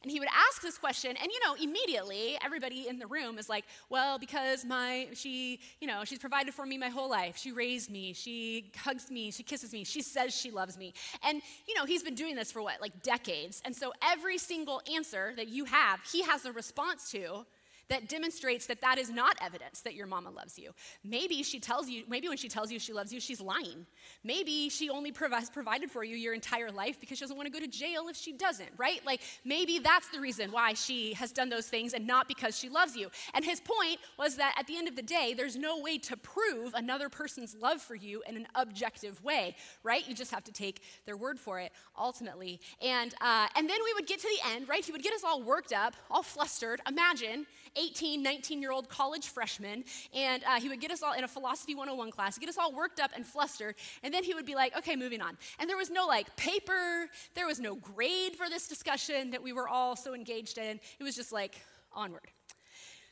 And 0.02 0.11
he 0.11 0.19
would 0.19 0.28
ask 0.28 0.62
this 0.62 0.78
question, 0.78 1.11
and 1.11 1.30
you 1.30 1.38
know, 1.45 1.54
immediately 1.62 2.38
everybody 2.42 2.88
in 2.88 2.99
the 2.99 3.07
room 3.07 3.38
is 3.38 3.50
like, 3.50 3.66
well, 3.90 4.19
because 4.19 4.64
my, 4.64 5.09
she, 5.12 5.61
you 5.78 5.87
know, 5.87 6.04
she's 6.04 6.19
provided 6.19 6.54
for 6.54 6.64
me 6.64 6.78
my 6.78 6.88
whole 6.88 7.11
life. 7.11 7.37
She 7.37 7.52
raised 7.52 7.90
me, 7.90 8.14
she 8.14 8.71
hugs 8.76 9.11
me, 9.11 9.30
she 9.30 9.42
kisses 9.42 9.73
me, 9.73 9.85
she 9.85 10.00
says 10.00 10.35
she 10.35 10.50
loves 10.50 10.78
me. 10.78 10.95
And, 11.23 11.42
you 11.69 11.75
know, 11.75 11.85
he's 11.85 12.02
been 12.02 12.14
doing 12.14 12.35
this 12.35 12.50
for 12.50 12.62
what, 12.62 12.80
like 12.80 13.02
decades. 13.02 13.61
And 13.64 13.76
so 13.76 13.92
every 14.02 14.38
single 14.38 14.80
answer 14.95 15.35
that 15.37 15.49
you 15.49 15.66
have, 15.66 16.00
he 16.11 16.23
has 16.23 16.47
a 16.47 16.52
response 16.52 17.11
to 17.11 17.45
that 17.90 18.09
demonstrates 18.09 18.66
that 18.66 18.80
that 18.80 18.99
is 18.99 19.11
not 19.11 19.37
evidence 19.42 19.82
that 19.82 19.94
your 19.94 20.06
mama 20.06 20.30
loves 20.30 20.59
you. 20.59 20.70
Maybe 21.04 21.42
she 21.42 21.61
tells 21.61 21.88
you, 21.88 22.04
maybe 22.09 22.28
when 22.28 22.38
she 22.38 22.49
tells 22.49 22.73
you 22.73 22.78
she 22.78 22.92
loves 22.92 23.12
you, 23.12 23.20
she's 23.20 23.40
lying. 23.40 23.87
Maybe 24.25 24.68
she 24.68 24.88
only 24.88 25.12
provided 25.12 25.90
for 25.90 26.04
you 26.04 26.16
your 26.16 26.32
entire 26.32 26.70
life 26.70 26.99
because 27.00 27.18
she 27.18 27.25
doesn't 27.25 27.37
want 27.37 27.47
to 27.47 27.52
go 27.52 27.64
to 27.64 27.70
jail 27.70 28.09
if 28.09 28.16
she 28.16 28.32
doesn't, 28.32 28.70
right? 28.76 29.04
Like 29.04 29.20
maybe 29.44 29.78
that's 29.78 30.09
the 30.09 30.20
reason 30.20 30.52
why 30.52 30.75
she 30.75 31.14
has 31.14 31.32
done 31.32 31.49
those 31.49 31.66
things 31.66 31.92
and 31.92 32.06
not 32.06 32.28
because 32.28 32.56
she 32.59 32.68
loves 32.68 32.97
you. 32.97 33.11
And 33.35 33.44
his 33.44 33.61
point 33.61 33.99
was 34.18 34.37
that 34.37 34.54
at 34.59 34.66
the 34.66 34.76
end 34.76 34.88
of 34.88 34.97
the 34.97 35.02
day, 35.02 35.35
there's 35.37 35.56
no 35.56 35.78
way 35.80 35.99
to 35.99 36.16
prove 36.16 36.73
another 36.75 37.09
person's 37.09 37.56
love 37.56 37.82
for 37.82 37.94
you 37.94 38.23
in 38.28 38.37
an 38.37 38.47
objective 38.54 39.23
way, 39.25 39.56
right? 39.82 40.09
You 40.09 40.14
just 40.14 40.30
have 40.30 40.44
to 40.44 40.52
take 40.52 40.82
their 41.06 41.16
word 41.16 41.38
for 41.38 41.59
it 41.59 41.73
ultimately. 41.99 42.61
And, 42.80 43.14
uh, 43.20 43.49
and 43.56 43.68
then 43.68 43.78
we 43.85 43.92
would 43.94 44.06
get 44.06 44.20
to 44.20 44.28
the 44.28 44.54
end, 44.54 44.68
right? 44.68 44.85
He 44.85 44.92
would 44.92 45.02
get 45.02 45.12
us 45.12 45.25
all 45.25 45.42
worked 45.42 45.73
up, 45.73 45.94
all 46.11 46.23
flustered. 46.23 46.80
Imagine 46.88 47.47
18, 47.76 48.22
19 48.22 48.60
year 48.60 48.72
old 48.72 48.88
college 48.88 49.28
freshman, 49.28 49.84
and 50.14 50.42
uh, 50.44 50.60
he 50.60 50.68
would 50.68 50.80
get 50.80 50.90
us 50.90 51.02
all 51.02 51.12
in 51.12 51.24
a 51.24 51.28
philosophy 51.28 51.74
101 51.74 52.10
class, 52.10 52.38
get 52.38 52.48
us 52.48 52.58
all 52.58 52.72
worked 52.72 53.00
up 53.00 53.10
and 53.14 53.26
flustered, 53.26 53.74
and 54.02 54.12
then 54.12 54.24
he 54.24 54.34
would 54.34 54.46
be 54.46 54.54
like, 54.54 54.76
okay, 54.76 54.96
moving 54.96 55.20
on. 55.20 55.36
And 55.58 55.68
there 55.68 55.76
was 55.76 55.90
no 55.90 56.06
like 56.06 56.34
paper, 56.36 57.08
there 57.34 57.46
was 57.46 57.60
no 57.60 57.74
grade 57.74 58.36
for 58.36 58.48
this 58.48 58.68
discussion 58.68 59.30
that 59.30 59.42
we 59.42 59.52
were 59.52 59.68
all 59.68 59.96
so 59.96 60.14
engaged 60.14 60.58
in. 60.58 60.80
It 60.98 61.02
was 61.02 61.16
just 61.16 61.32
like 61.32 61.60
onward. 61.92 62.30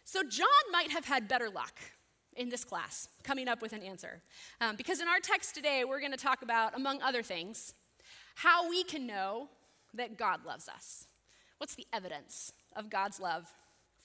So 0.05 0.23
John 0.23 0.49
might 0.73 0.91
have 0.91 1.05
had 1.05 1.29
better 1.29 1.51
luck 1.51 1.79
in 2.35 2.49
this 2.49 2.65
class 2.65 3.09
coming 3.25 3.49
up 3.49 3.61
with 3.61 3.73
an 3.73 3.83
answer. 3.83 4.23
Um, 4.61 4.77
because 4.77 5.01
in 5.01 5.09
our 5.09 5.19
text 5.21 5.55
today, 5.55 5.85
we're 5.85 6.01
going 6.01 6.13
to 6.13 6.19
talk 6.19 6.43
about, 6.43 6.75
among 6.75 7.03
other 7.03 7.23
things, 7.23 7.75
how 8.37 8.71
we 8.71 8.85
can 8.85 9.07
know 9.07 9.49
that 9.95 10.17
God 10.17 10.47
loves 10.47 10.69
us. 10.69 11.07
What's 11.59 11.75
the 11.75 11.87
evidence 11.93 12.53
of 12.77 12.89
God's 12.89 13.21
love 13.21 13.53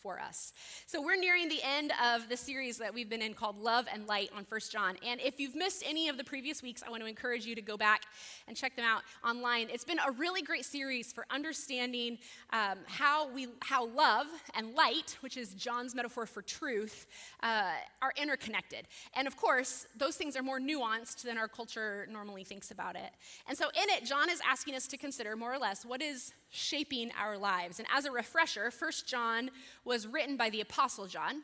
for 0.04 0.20
us. 0.20 0.52
So 0.86 1.02
we're 1.02 1.16
nearing 1.16 1.48
the 1.48 1.64
end 1.64 1.94
of 2.04 2.28
the 2.28 2.36
series 2.36 2.78
that 2.80 2.94
we've 2.94 3.10
been 3.10 3.22
in 3.22 3.34
called 3.34 3.58
Love 3.58 3.88
and 3.92 4.06
Light 4.06 4.30
on 4.36 4.44
First 4.44 4.70
John. 4.70 4.98
And 5.04 5.22
if 5.22 5.40
you've 5.40 5.56
missed 5.56 5.82
any 5.88 6.10
of 6.10 6.18
the 6.18 6.26
previous 6.26 6.62
weeks, 6.62 6.84
I 6.86 6.90
want 6.90 7.02
to 7.02 7.08
encourage 7.08 7.46
you 7.46 7.56
to 7.56 7.62
go 7.62 7.78
back 7.78 8.02
and 8.50 8.58
check 8.58 8.76
them 8.76 8.84
out 8.84 9.04
online. 9.26 9.70
It's 9.72 9.86
been 9.86 10.00
a 10.06 10.12
really 10.12 10.42
great 10.42 10.66
series 10.66 11.14
for 11.14 11.26
understanding 11.32 12.18
um, 12.52 12.80
how 12.86 13.32
we 13.32 13.48
how 13.62 13.86
love 13.88 14.28
and 14.56 14.76
light, 14.76 15.18
which 15.22 15.38
is 15.38 15.54
John's 15.54 15.96
metaphor 15.96 16.26
for 16.26 16.42
truth, 16.42 17.08
uh, 17.42 17.72
are 18.02 18.12
interconnected. 18.22 18.88
And 19.14 19.26
of 19.26 19.38
course, 19.38 19.88
those 19.98 20.18
things 20.18 20.36
are 20.36 20.44
more 20.44 20.60
nuanced 20.60 21.22
than 21.22 21.38
our 21.38 21.48
culture 21.48 22.08
normally 22.12 22.44
thinks 22.44 22.72
about 22.72 22.98
it. 22.98 23.12
And 23.48 23.58
so 23.58 23.70
in 23.70 23.90
it, 23.90 24.04
John 24.04 24.30
is 24.30 24.42
asking 24.46 24.76
us 24.76 24.86
to 24.88 24.98
consider 24.98 25.38
more 25.38 25.54
or 25.54 25.60
less 25.60 25.86
what 25.86 26.02
is 26.02 26.34
shaping 26.54 27.12
our 27.20 27.38
lives. 27.38 27.80
And 27.80 27.88
as 27.92 28.06
a 28.06 28.12
refresher, 28.12 28.70
First 28.70 29.08
John 29.08 29.50
was 29.84 30.06
written 30.08 30.38
by 30.38 30.50
the 30.52 30.62
Apostle 30.62 31.08
John, 31.08 31.42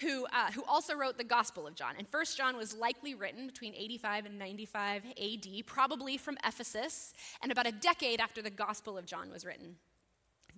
who, 0.00 0.26
uh, 0.26 0.52
who 0.52 0.62
also 0.64 0.94
wrote 0.94 1.16
the 1.16 1.24
Gospel 1.24 1.66
of 1.66 1.74
John. 1.74 1.94
And 1.98 2.06
First 2.06 2.36
John 2.36 2.56
was 2.56 2.74
likely 2.74 3.14
written 3.14 3.46
between 3.46 3.74
85 3.74 4.26
and 4.26 4.38
95 4.38 5.02
AD, 5.06 5.66
probably 5.66 6.18
from 6.18 6.36
Ephesus, 6.46 7.14
and 7.42 7.50
about 7.50 7.66
a 7.66 7.72
decade 7.72 8.20
after 8.20 8.42
the 8.42 8.50
Gospel 8.50 8.98
of 8.98 9.06
John 9.06 9.30
was 9.30 9.46
written. 9.46 9.76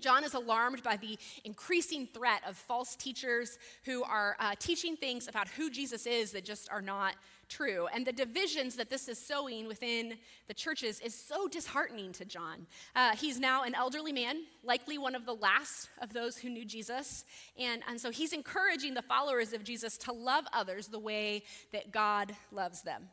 John 0.00 0.25
is 0.25 0.35
alarmed 0.35 0.82
by 0.82 0.97
the 0.97 1.16
increasing 1.44 2.09
threat 2.09 2.42
of 2.47 2.56
false 2.56 2.97
teachers 2.97 3.56
who 3.85 4.02
are 4.02 4.37
uh, 4.40 4.54
teaching 4.59 4.97
things 4.97 5.28
about 5.28 5.47
who 5.49 5.71
Jesus 5.71 6.06
is 6.06 6.32
that 6.32 6.44
just 6.44 6.68
are 6.73 6.82
not 6.82 7.14
true. 7.52 7.87
And 7.94 8.06
the 8.06 8.12
divisions 8.12 8.76
that 8.76 8.88
this 8.88 9.09
is 9.09 9.18
sowing 9.18 9.68
within 9.68 10.14
the 10.49 10.54
churches 10.54 11.00
is 11.00 11.14
so 11.14 11.49
disheartening 11.49 12.12
to 12.12 12.25
John. 12.25 12.66
Uh, 12.97 13.14
he's 13.14 13.38
now 13.38 13.64
an 13.64 13.75
elderly 13.75 14.12
man, 14.12 14.44
likely 14.64 14.97
one 14.99 15.14
of 15.14 15.26
the 15.26 15.35
last 15.35 15.88
of 16.00 16.12
those 16.12 16.37
who 16.37 16.49
knew 16.49 16.64
Jesus. 16.64 17.25
And, 17.59 17.82
and 17.88 18.00
so 18.00 18.11
he's 18.11 18.32
encouraging 18.32 18.94
the 18.94 19.02
followers 19.02 19.52
of 19.52 19.64
Jesus 19.64 19.99
to 19.99 20.12
love 20.12 20.44
others 20.52 20.88
the 20.88 20.99
way 20.99 21.42
that 21.73 21.92
God 21.92 22.35
loves 22.50 22.82
them. 22.82 23.09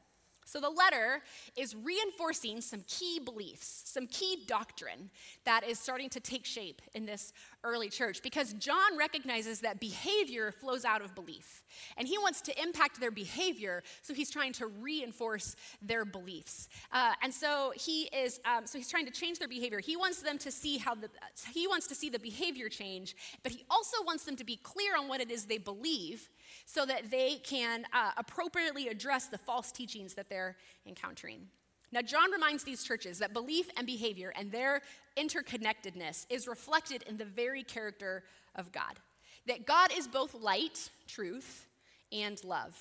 So 0.46 0.60
the 0.60 0.70
letter 0.70 1.22
is 1.56 1.76
reinforcing 1.76 2.62
some 2.62 2.84
key 2.88 3.20
beliefs, 3.20 3.84
some 3.86 4.08
key 4.08 4.46
doctrine 4.48 5.12
that 5.46 5.64
is 5.64 5.78
starting 5.78 6.10
to 6.10 6.20
take 6.20 6.44
shape 6.44 6.82
in 6.96 7.06
this 7.06 7.34
early 7.64 7.90
church 7.90 8.22
because 8.24 8.54
John 8.54 8.98
recognizes 8.98 9.62
that 9.62 9.80
behavior 9.80 10.52
flows 10.52 10.86
out 10.86 11.02
of 11.02 11.14
belief. 11.16 11.64
And 11.98 12.08
he 12.08 12.18
wants 12.18 12.42
to 12.42 12.62
impact 12.62 13.00
their 13.00 13.12
behavior, 13.12 13.84
so 14.02 14.14
he's 14.14 14.32
trying 14.32 14.54
to 14.54 14.68
reinforce 14.68 15.56
their 15.82 16.06
beliefs. 16.06 16.70
Uh, 16.92 17.14
and 17.22 17.34
so 17.34 17.74
he 17.76 18.04
is, 18.16 18.40
um, 18.46 18.66
so 18.66 18.78
he's 18.78 18.90
trying 18.90 19.06
to 19.06 19.12
change 19.12 19.40
their 19.40 19.48
behavior. 19.48 19.80
He 19.80 19.98
wants 19.98 20.22
them 20.22 20.38
to 20.40 20.52
see 20.52 20.78
how 20.78 20.96
the, 20.96 21.10
he 21.54 21.68
wants 21.68 21.88
to 21.88 21.96
see 21.96 22.10
the 22.10 22.20
behavior 22.20 22.70
change, 22.70 23.16
but 23.44 23.52
he 23.52 23.66
also 23.70 23.98
wants 24.06 24.24
them 24.24 24.36
to 24.38 24.44
be 24.44 24.58
clear 24.58 24.98
on 24.98 25.08
what 25.08 25.22
it 25.22 25.30
is 25.30 25.46
they 25.46 25.58
believe 25.58 26.30
so 26.66 26.86
that 26.86 27.12
they 27.12 27.36
can 27.44 27.86
uh, 27.94 28.12
appropriately 28.18 28.88
address 28.88 29.28
the 29.28 29.38
false 29.38 29.72
teachings 29.72 30.14
that 30.16 30.30
they're 30.30 30.56
encountering. 30.86 31.48
Now, 31.92 32.02
John 32.02 32.32
reminds 32.32 32.64
these 32.64 32.84
churches 32.84 33.20
that 33.20 33.34
belief 33.34 33.70
and 33.76 33.88
behavior 33.88 34.32
and 34.36 34.52
their 34.52 34.82
interconnectedness 35.20 36.26
is 36.30 36.48
reflected 36.48 37.04
in 37.04 37.18
the 37.18 37.26
very 37.26 37.64
character 37.64 38.24
of 38.56 38.72
God. 38.72 39.00
That 39.48 39.66
God 39.66 39.92
is 39.96 40.08
both 40.08 40.34
light, 40.34 40.90
truth, 41.08 41.66
and 42.12 42.42
love. 42.44 42.78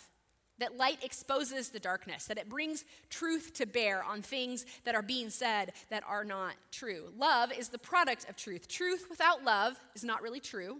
That 0.59 0.76
light 0.76 1.04
exposes 1.04 1.68
the 1.68 1.78
darkness, 1.78 2.26
that 2.26 2.38
it 2.38 2.49
brings 2.49 2.85
truth 3.11 3.54
to 3.54 3.66
bear 3.66 4.02
on 4.02 4.23
things 4.23 4.66
that 4.85 4.97
are 4.97 5.02
being 5.02 5.30
said 5.30 5.73
that 5.88 6.02
are 6.07 6.25
not 6.25 6.54
true. 6.73 7.12
Love 7.16 7.52
is 7.52 7.68
the 7.68 7.78
product 7.78 8.28
of 8.28 8.37
truth. 8.37 8.66
Truth 8.66 9.07
without 9.09 9.45
love 9.45 9.78
is 9.95 10.02
not 10.02 10.21
really 10.21 10.40
true. 10.40 10.78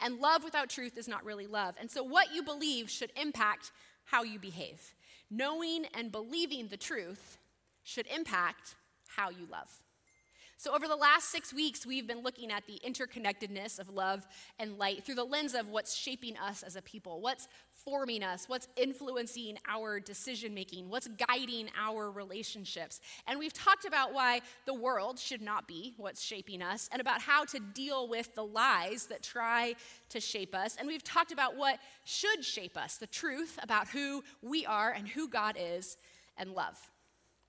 And 0.00 0.20
love 0.20 0.42
without 0.42 0.68
truth 0.68 0.98
is 0.98 1.06
not 1.06 1.24
really 1.24 1.46
love. 1.46 1.76
And 1.80 1.88
so, 1.88 2.02
what 2.02 2.34
you 2.34 2.42
believe 2.42 2.90
should 2.90 3.12
impact 3.20 3.70
how 4.04 4.24
you 4.24 4.40
behave. 4.40 4.94
Knowing 5.30 5.86
and 5.94 6.10
believing 6.10 6.66
the 6.66 6.76
truth 6.76 7.38
should 7.84 8.06
impact 8.08 8.74
how 9.06 9.30
you 9.30 9.46
love. 9.50 9.81
So, 10.62 10.72
over 10.72 10.86
the 10.86 10.94
last 10.94 11.30
six 11.30 11.52
weeks, 11.52 11.84
we've 11.84 12.06
been 12.06 12.22
looking 12.22 12.52
at 12.52 12.68
the 12.68 12.80
interconnectedness 12.86 13.80
of 13.80 13.90
love 13.90 14.24
and 14.60 14.78
light 14.78 15.04
through 15.04 15.16
the 15.16 15.24
lens 15.24 15.54
of 15.54 15.70
what's 15.70 15.92
shaping 15.92 16.36
us 16.36 16.62
as 16.62 16.76
a 16.76 16.82
people, 16.82 17.20
what's 17.20 17.48
forming 17.84 18.22
us, 18.22 18.48
what's 18.48 18.68
influencing 18.76 19.58
our 19.68 19.98
decision 19.98 20.54
making, 20.54 20.88
what's 20.88 21.08
guiding 21.08 21.68
our 21.76 22.12
relationships. 22.12 23.00
And 23.26 23.40
we've 23.40 23.52
talked 23.52 23.86
about 23.86 24.14
why 24.14 24.40
the 24.64 24.72
world 24.72 25.18
should 25.18 25.42
not 25.42 25.66
be 25.66 25.94
what's 25.96 26.22
shaping 26.22 26.62
us 26.62 26.88
and 26.92 27.00
about 27.00 27.20
how 27.20 27.44
to 27.46 27.58
deal 27.58 28.06
with 28.06 28.32
the 28.36 28.44
lies 28.44 29.06
that 29.06 29.24
try 29.24 29.74
to 30.10 30.20
shape 30.20 30.54
us. 30.54 30.76
And 30.76 30.86
we've 30.86 31.02
talked 31.02 31.32
about 31.32 31.56
what 31.56 31.80
should 32.04 32.44
shape 32.44 32.76
us 32.76 32.98
the 32.98 33.08
truth 33.08 33.58
about 33.64 33.88
who 33.88 34.22
we 34.42 34.64
are 34.64 34.92
and 34.92 35.08
who 35.08 35.26
God 35.26 35.56
is 35.58 35.96
and 36.38 36.52
love. 36.52 36.78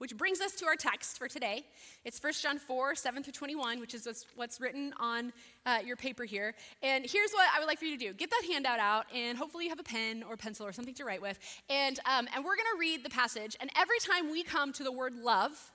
Which 0.04 0.18
brings 0.18 0.42
us 0.42 0.52
to 0.56 0.66
our 0.66 0.76
text 0.76 1.18
for 1.18 1.30
today. 1.30 1.64
It's 2.04 2.22
1 2.22 2.34
John 2.42 2.60
4, 2.60 2.94
7 2.94 3.24
through 3.24 3.32
21, 3.32 3.80
which 3.80 3.94
is 3.94 4.26
what's 4.36 4.60
written 4.60 4.94
on 5.00 5.32
uh, 5.66 5.80
your 5.86 5.96
paper 5.96 6.26
here. 6.26 6.56
And 6.82 7.06
here's 7.10 7.32
what 7.32 7.48
I 7.56 7.60
would 7.60 7.68
like 7.68 7.80
for 7.80 7.86
you 7.86 7.98
to 7.98 8.08
do 8.08 8.14
get 8.14 8.30
that 8.30 8.44
handout 8.52 8.82
out, 8.82 9.06
and 9.16 9.38
hopefully 9.38 9.64
you 9.64 9.70
have 9.70 9.80
a 9.80 9.84
pen 9.84 10.22
or 10.28 10.36
pencil 10.36 10.68
or 10.68 10.74
something 10.74 10.94
to 10.96 11.06
write 11.06 11.22
with. 11.22 11.40
And, 11.70 11.98
um, 12.00 12.28
and 12.36 12.44
we're 12.44 12.58
going 12.58 12.68
to 12.74 12.80
read 12.82 13.06
the 13.06 13.10
passage. 13.10 13.56
And 13.62 13.70
every 13.78 13.98
time 14.00 14.30
we 14.30 14.44
come 14.44 14.74
to 14.74 14.84
the 14.84 14.92
word 14.92 15.14
love, 15.16 15.72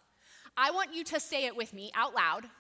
I 0.59 0.73
want 0.73 0.95
you 0.95 1.05
to 1.05 1.19
say 1.21 1.47
it 1.47 1.57
with 1.57 1.73
me 1.73 1.91
out 1.95 2.15
loud 2.15 2.51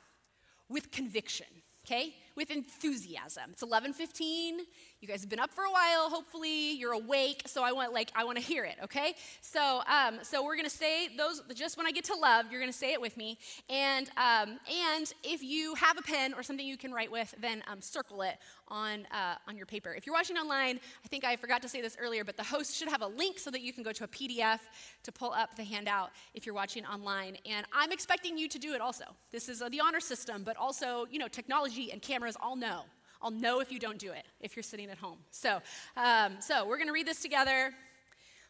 with 0.71 0.91
conviction, 0.91 1.49
okay? 1.87 2.15
With 2.35 2.51
enthusiasm. 2.51 3.51
It's 3.53 3.63
11:15. 3.63 4.61
You 5.00 5.07
guys 5.07 5.21
have 5.21 5.31
been 5.31 5.38
up 5.38 5.55
for 5.55 5.62
a 5.62 5.71
while, 5.71 6.11
hopefully. 6.11 6.73
You're 6.73 6.93
awake, 6.93 7.43
so 7.47 7.62
I 7.62 7.71
want 7.71 7.93
like 7.93 8.11
I 8.17 8.25
want 8.25 8.37
to 8.37 8.43
hear 8.43 8.64
it, 8.64 8.78
okay? 8.83 9.14
So 9.40 9.81
um, 9.87 10.19
so 10.23 10.45
we're 10.45 10.57
gonna 10.57 10.69
say 10.69 11.07
those 11.17 11.40
just 11.55 11.76
when 11.76 11.87
I 11.87 11.93
get 11.93 12.02
to 12.07 12.17
love, 12.17 12.47
you're 12.50 12.59
gonna 12.59 12.73
say 12.73 12.95
it 12.95 13.00
with 13.00 13.17
me. 13.17 13.38
And 13.71 14.11
um, 14.17 14.59
and 14.69 15.12
if 15.23 15.40
you 15.40 15.76
have 15.76 15.99
a 15.99 16.02
pen 16.02 16.35
or 16.35 16.43
something 16.43 16.67
you 16.67 16.76
can 16.76 16.93
write 16.93 17.12
with, 17.12 17.33
then 17.40 17.62
um, 17.69 17.81
circle 17.81 18.23
it 18.23 18.38
on 18.67 19.07
uh, 19.12 19.37
on 19.47 19.57
your 19.57 19.67
paper. 19.67 19.95
If 19.97 20.05
you're 20.05 20.17
watching 20.17 20.37
online, 20.37 20.81
I 21.05 21.09
think 21.09 21.25
I 21.25 21.37
forgot 21.37 21.62
to 21.62 21.69
say 21.69 21.81
this 21.81 21.97
earlier, 22.00 22.25
but 22.25 22.37
the 22.37 22.43
host 22.43 22.75
should 22.75 22.88
have 22.88 23.02
a 23.02 23.07
link 23.07 23.38
so 23.38 23.52
that 23.52 23.61
you 23.61 23.73
can 23.73 23.85
go 23.85 23.93
to 23.93 24.02
a 24.02 24.09
PDF 24.09 24.59
to 25.05 25.12
pull 25.12 25.31
up 25.31 25.55
the 25.55 25.62
handout 25.62 26.11
if 26.35 26.45
you're 26.45 26.57
watching 26.57 26.85
online. 26.85 27.37
And 27.49 27.64
I'm 27.73 27.93
expecting 27.93 28.37
you 28.37 28.49
to 28.49 28.59
do 28.59 28.75
it 28.75 28.81
also. 28.81 29.05
This 29.31 29.49
is 29.49 29.62
uh, 29.62 29.69
the 29.69 29.81
honor 29.81 30.00
system, 30.00 30.43
but 30.43 30.57
also 30.57 31.07
you 31.09 31.21
know 31.21 31.28
technology 31.28 31.93
and 31.93 32.02
cameras 32.02 32.37
all 32.43 32.57
know. 32.57 32.83
I'll 33.21 33.31
know 33.31 33.61
if 33.61 33.73
you 33.73 33.79
don't 33.79 33.99
do 33.99 34.13
it 34.13 34.25
if 34.41 34.55
you're 34.57 34.63
sitting 34.63 34.91
at 34.91 34.99
home. 34.99 35.19
So, 35.31 35.61
um, 35.97 36.37
so 36.41 36.67
we're 36.67 36.77
going 36.77 36.89
to 36.89 36.93
read 36.93 37.07
this 37.07 37.21
together. 37.21 37.73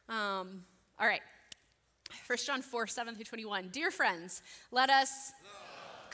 Um, 0.09 0.65
all 1.01 1.07
right. 1.07 1.23
1 2.27 2.39
John 2.45 2.63
4, 2.63 2.87
7 2.87 3.15
through 3.15 3.25
21. 3.25 3.69
Dear 3.71 3.91
friends, 3.91 4.43
let 4.71 4.91
us. 4.91 5.33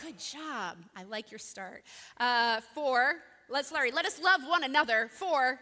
Good 0.00 0.18
job. 0.18 0.76
I 0.96 1.04
like 1.04 1.30
your 1.30 1.38
start. 1.38 1.84
Uh, 2.18 2.60
for, 2.74 3.16
let's, 3.48 3.70
Larry, 3.72 3.92
let 3.92 4.04
us 4.04 4.20
love 4.20 4.42
one 4.46 4.64
another, 4.64 5.08
for 5.12 5.60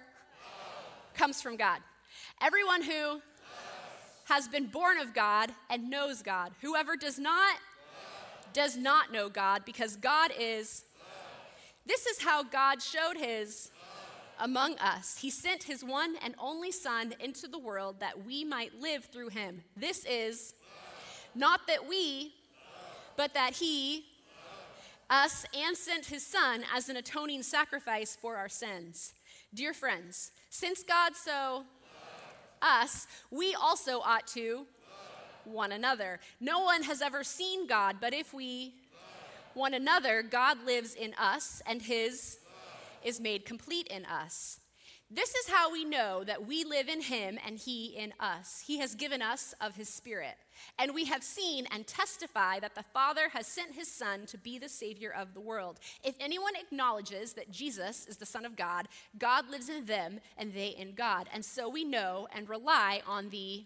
comes 1.15 1.43
from 1.43 1.57
God. 1.57 1.81
Everyone 2.41 2.83
who 2.83 3.21
has 4.25 4.49
been 4.49 4.67
born 4.67 4.99
of 4.99 5.13
God 5.13 5.51
and 5.69 5.91
knows 5.91 6.23
God. 6.23 6.53
Whoever 6.63 6.97
does 6.97 7.19
not, 7.19 7.57
does 8.53 8.77
not 8.77 9.13
know 9.13 9.29
God 9.29 9.65
because 9.65 9.97
God 9.97 10.31
is 10.39 10.85
this 11.87 12.07
is 12.07 12.23
how 12.23 12.43
God 12.43 12.81
showed 12.81 13.17
his 13.17 13.71
among 14.39 14.77
us. 14.79 15.19
He 15.19 15.31
sent 15.31 15.65
his 15.65 15.85
one 15.85 16.17
and 16.23 16.35
only 16.39 16.73
Son 16.73 17.15
into 17.21 17.47
the 17.47 17.59
world 17.59 18.01
that 18.01 18.25
we 18.25 18.45
might 18.45 18.81
live 18.81 19.05
through 19.05 19.29
him. 19.29 19.63
This 19.77 20.05
is 20.05 20.55
not 21.35 21.67
that 21.69 21.89
we, 21.89 22.35
but 23.17 23.35
that 23.35 23.55
he, 23.55 24.05
us, 25.11 25.45
and 25.57 25.77
sent 25.77 26.07
his 26.07 26.27
Son 26.27 26.65
as 26.75 26.89
an 26.89 26.97
atoning 26.97 27.43
sacrifice 27.43 28.17
for 28.21 28.37
our 28.37 28.49
sins. 28.49 29.15
Dear 29.55 29.75
friends, 29.75 30.33
since 30.51 30.83
God 30.83 31.15
so 31.15 31.65
us, 32.61 33.07
we 33.31 33.55
also 33.55 34.01
ought 34.01 34.27
to 34.29 34.67
one 35.45 35.73
another. 35.73 36.21
No 36.41 36.61
one 36.61 36.85
has 36.85 37.03
ever 37.03 37.25
seen 37.25 37.67
God, 37.67 37.97
but 38.01 38.15
if 38.15 38.33
we 38.33 38.75
one 39.55 39.75
another, 39.75 40.23
God 40.23 40.65
lives 40.65 40.95
in 40.95 41.15
us, 41.15 41.63
and 41.67 41.83
his 41.83 42.39
is 43.05 43.21
made 43.21 43.45
complete 43.45 43.89
in 43.89 44.05
us. 44.07 44.61
This 45.15 45.35
is 45.35 45.49
how 45.49 45.71
we 45.71 45.85
know 45.85 46.25
that 46.25 46.47
we 46.47 46.65
live 46.65 46.89
in 46.89 47.03
him 47.03 47.39
and 47.45 47.59
he 47.59 47.89
in 47.89 48.15
us. 48.19 48.65
He 48.67 48.79
has 48.79 48.95
given 48.95 49.21
us 49.21 49.55
of 49.61 49.75
his 49.75 49.91
spirit. 49.91 50.37
And 50.79 50.95
we 50.95 51.05
have 51.05 51.23
seen 51.23 51.67
and 51.71 51.87
testify 51.87 52.61
that 52.61 52.75
the 52.75 52.85
Father 52.95 53.29
has 53.35 53.47
sent 53.47 53.75
his 53.75 53.89
Son 53.89 54.25
to 54.27 54.39
be 54.39 54.59
the 54.59 54.71
Savior 54.71 55.13
of 55.13 55.35
the 55.35 55.41
world. 55.41 55.81
If 56.03 56.15
anyone 56.19 56.55
acknowledges 56.57 57.35
that 57.35 57.51
Jesus 57.51 58.07
is 58.07 58.17
the 58.17 58.25
Son 58.25 58.47
of 58.47 58.57
God, 58.57 58.89
God 59.19 59.51
lives 59.51 59.69
in 59.69 59.85
them 59.85 60.21
and 60.39 60.55
they 60.55 60.69
in 60.69 60.95
God. 60.95 61.29
And 61.35 61.45
so 61.45 61.69
we 61.69 61.85
know 61.85 62.27
and 62.35 62.49
rely 62.49 63.03
on 63.07 63.29
the 63.29 63.65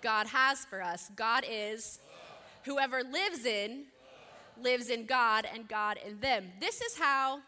God 0.00 0.28
has 0.28 0.64
for 0.64 0.82
us. 0.82 1.10
God 1.14 1.44
is 1.46 1.98
whoever 2.64 3.02
lives 3.02 3.44
in 3.44 3.84
lives 4.62 4.88
in 4.88 5.06
God 5.06 5.46
and 5.52 5.68
God 5.68 5.98
in 6.06 6.20
them. 6.20 6.52
This 6.60 6.80
is 6.80 6.98
how 6.98 7.40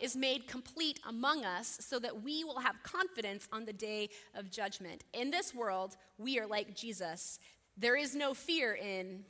is 0.00 0.16
made 0.16 0.48
complete 0.48 0.98
among 1.06 1.44
us 1.44 1.78
so 1.80 1.98
that 1.98 2.22
we 2.22 2.42
will 2.42 2.60
have 2.60 2.82
confidence 2.82 3.48
on 3.52 3.66
the 3.66 3.72
day 3.72 4.08
of 4.34 4.50
judgment. 4.50 5.04
In 5.12 5.30
this 5.30 5.54
world, 5.54 5.96
we 6.18 6.38
are 6.38 6.46
like 6.46 6.74
Jesus. 6.74 7.38
There 7.76 7.96
is 7.96 8.14
no 8.14 8.34
fear 8.34 8.74
in, 8.74 9.24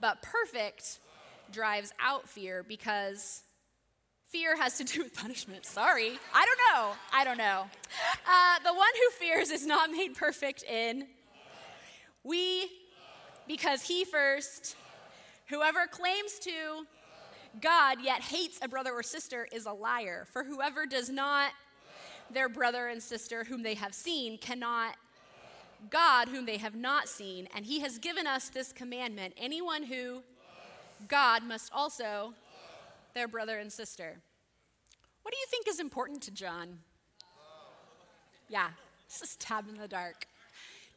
but 0.00 0.22
perfect 0.22 1.00
drives 1.52 1.92
out 2.00 2.28
fear 2.28 2.64
because 2.66 3.42
fear 4.26 4.56
has 4.56 4.78
to 4.78 4.84
do 4.84 5.02
with 5.02 5.14
punishment. 5.14 5.66
Sorry. 5.66 6.18
I 6.34 6.46
don't 6.46 6.58
know. 6.72 6.92
I 7.12 7.24
don't 7.24 7.38
know. 7.38 7.64
Uh, 8.26 8.58
the 8.64 8.72
one 8.72 8.88
who 8.94 9.10
fears 9.18 9.50
is 9.50 9.66
not 9.66 9.90
made 9.90 10.14
perfect 10.14 10.62
in. 10.62 11.06
We, 12.22 12.70
because 13.48 13.82
he 13.82 14.04
first, 14.04 14.76
whoever 15.50 15.86
claims 15.86 16.38
to 16.40 16.86
God 17.60 17.98
yet 18.02 18.22
hates 18.22 18.58
a 18.62 18.68
brother 18.68 18.92
or 18.92 19.02
sister 19.02 19.46
is 19.52 19.66
a 19.66 19.72
liar. 19.72 20.26
For 20.30 20.44
whoever 20.44 20.86
does 20.86 21.10
not 21.10 21.52
their 22.30 22.48
brother 22.48 22.86
and 22.86 23.02
sister 23.02 23.44
whom 23.44 23.62
they 23.62 23.74
have 23.74 23.94
seen 23.94 24.38
cannot 24.38 24.94
God 25.90 26.28
whom 26.28 26.46
they 26.46 26.58
have 26.58 26.76
not 26.76 27.08
seen. 27.08 27.48
And 27.54 27.64
he 27.64 27.80
has 27.80 27.98
given 27.98 28.26
us 28.26 28.48
this 28.48 28.72
commandment 28.72 29.34
anyone 29.36 29.84
who 29.84 30.22
God 31.08 31.42
must 31.42 31.72
also 31.74 32.34
their 33.14 33.26
brother 33.26 33.58
and 33.58 33.72
sister. 33.72 34.18
What 35.22 35.32
do 35.32 35.38
you 35.38 35.46
think 35.50 35.66
is 35.68 35.80
important 35.80 36.22
to 36.22 36.30
John? 36.30 36.78
Yeah, 38.48 38.68
it's 39.06 39.20
just 39.20 39.40
tab 39.40 39.68
in 39.68 39.76
the 39.76 39.88
dark. 39.88 40.26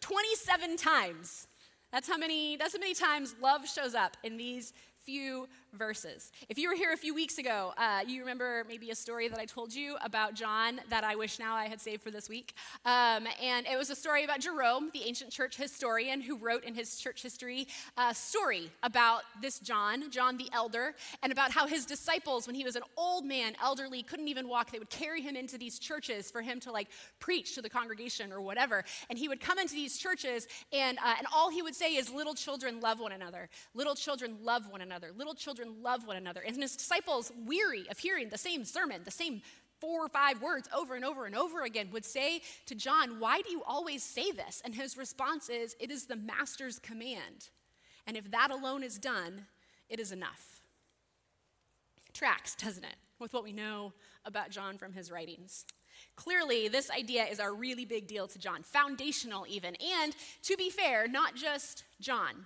27 0.01 0.77
times. 0.77 1.48
That's 1.93 2.07
how 2.07 2.17
many 2.17 2.57
that's 2.57 2.73
how 2.73 2.79
many 2.79 2.95
times 2.95 3.35
love 3.39 3.69
shows 3.69 3.93
up 3.93 4.17
in 4.23 4.35
these 4.35 4.73
few 5.05 5.47
verses. 5.74 6.32
If 6.50 6.58
you 6.58 6.70
were 6.70 6.75
here 6.75 6.94
a 6.94 6.98
few 6.98 7.13
weeks 7.13 7.38
ago, 7.38 7.74
uh, 7.77 8.01
you 8.08 8.20
remember 8.22 8.65
maybe 8.68 8.92
a 8.92 8.96
story 8.96 9.27
that 9.27 9.39
I 9.39 9.46
told 9.46 9.74
you 9.74 9.98
about 10.03 10.34
John 10.34 10.80
that 10.89 11.03
I 11.03 11.15
wish 11.15 11.39
now 11.39 11.56
I 11.56 11.68
had 11.68 11.82
saved 11.82 12.01
for 12.01 12.12
this 12.12 12.30
week. 12.30 12.53
Um, 12.86 13.27
and 13.42 13.65
it 13.68 13.77
was 13.77 13.89
a 13.89 13.96
story 13.96 14.24
about 14.24 14.39
Jerome, 14.39 14.89
the 14.94 15.03
ancient 15.03 15.32
church 15.32 15.58
historian, 15.58 16.22
who 16.22 16.38
wrote 16.38 16.63
in 16.63 16.75
his 16.75 16.98
church 16.98 17.22
history 17.22 17.68
a 17.98 18.13
story 18.13 18.70
about 18.84 19.24
this 19.42 19.60
John, 19.60 20.10
John 20.12 20.38
the 20.38 20.50
elder, 20.53 20.96
and 21.22 21.32
about 21.32 21.51
how 21.51 21.68
his 21.68 21.86
disciples, 21.86 22.48
when 22.48 22.56
he 22.56 22.63
was 22.63 22.75
an 22.75 22.84
old 22.98 23.25
man, 23.25 23.56
elderly, 23.62 24.03
couldn't 24.03 24.27
even 24.27 24.48
walk, 24.48 24.72
they 24.72 24.80
would 24.80 24.89
carry 24.89 25.22
him 25.22 25.36
into 25.36 25.58
these 25.58 25.80
churches 25.80 26.30
for 26.30 26.42
him 26.42 26.60
to 26.62 26.72
like 26.72 26.88
preach 27.20 27.56
to 27.56 27.62
the 27.62 27.70
congregation 27.70 28.32
or 28.32 28.42
whatever. 28.42 28.84
And 29.10 29.18
he 29.18 29.27
would 29.27 29.39
come 29.39 29.60
into 29.60 29.74
these 29.74 29.98
churches, 29.98 30.48
and, 30.72 30.98
uh, 31.00 31.15
and 31.18 31.27
all 31.34 31.50
he 31.50 31.62
would 31.62 31.75
say 31.75 31.96
is, 31.96 32.12
Little 32.12 32.36
children 32.36 32.80
love 32.80 33.00
one 33.00 33.12
another. 33.12 33.50
Little 33.74 33.96
children 33.96 34.38
love 34.44 34.70
one 34.70 34.82
another. 34.82 35.12
Little 35.18 35.34
children 35.34 35.62
children 35.63 35.84
love 35.84 36.08
one 36.08 36.17
another. 36.17 36.41
And 36.46 36.55
his 36.62 36.75
disciples, 36.75 37.32
weary 37.46 37.86
of 37.89 38.00
hearing 38.00 38.29
the 38.29 38.38
same 38.38 38.65
sermon, 38.65 39.01
the 39.03 39.12
same 39.12 39.41
four 39.79 40.05
or 40.05 40.10
five 40.10 40.41
words 40.41 40.70
over 40.75 40.96
and 40.96 41.03
over 41.03 41.25
and 41.25 41.36
over 41.36 41.63
again, 41.63 41.89
would 41.91 42.05
say 42.05 42.41
to 42.67 42.75
John, 42.75 43.20
Why 43.20 43.41
do 43.41 43.51
you 43.51 43.63
always 43.65 44.03
say 44.03 44.32
this? 44.32 44.62
And 44.63 44.74
his 44.74 44.98
response 44.98 45.50
is, 45.50 45.75
It 45.79 45.91
is 45.91 46.05
the 46.05 46.15
master's 46.15 46.79
command. 46.79 47.50
And 48.05 48.17
if 48.17 48.32
that 48.32 48.51
alone 48.51 48.84
is 48.84 48.98
done, 48.98 49.46
it 49.89 50.00
is 50.00 50.12
enough. 50.12 50.62
Tracks, 52.13 52.55
doesn't 52.55 52.84
it, 52.84 52.96
with 53.20 53.34
what 53.34 53.43
we 53.43 53.53
know 53.53 53.93
about 54.25 54.51
John 54.51 54.77
from 54.77 54.93
his 54.93 55.12
writings? 55.12 55.65
Clearly, 56.15 56.68
this 56.68 56.90
idea 56.92 57.25
is 57.25 57.40
a 57.40 57.51
really 57.51 57.85
big 57.85 58.07
deal 58.07 58.27
to 58.27 58.40
John, 58.40 58.64
foundational 58.64 59.46
even. 59.48 59.75
And 60.01 60.16
to 60.44 60.57
be 60.57 60.70
fair, 60.70 61.07
not 61.07 61.35
just 61.35 61.83
John. 62.01 62.46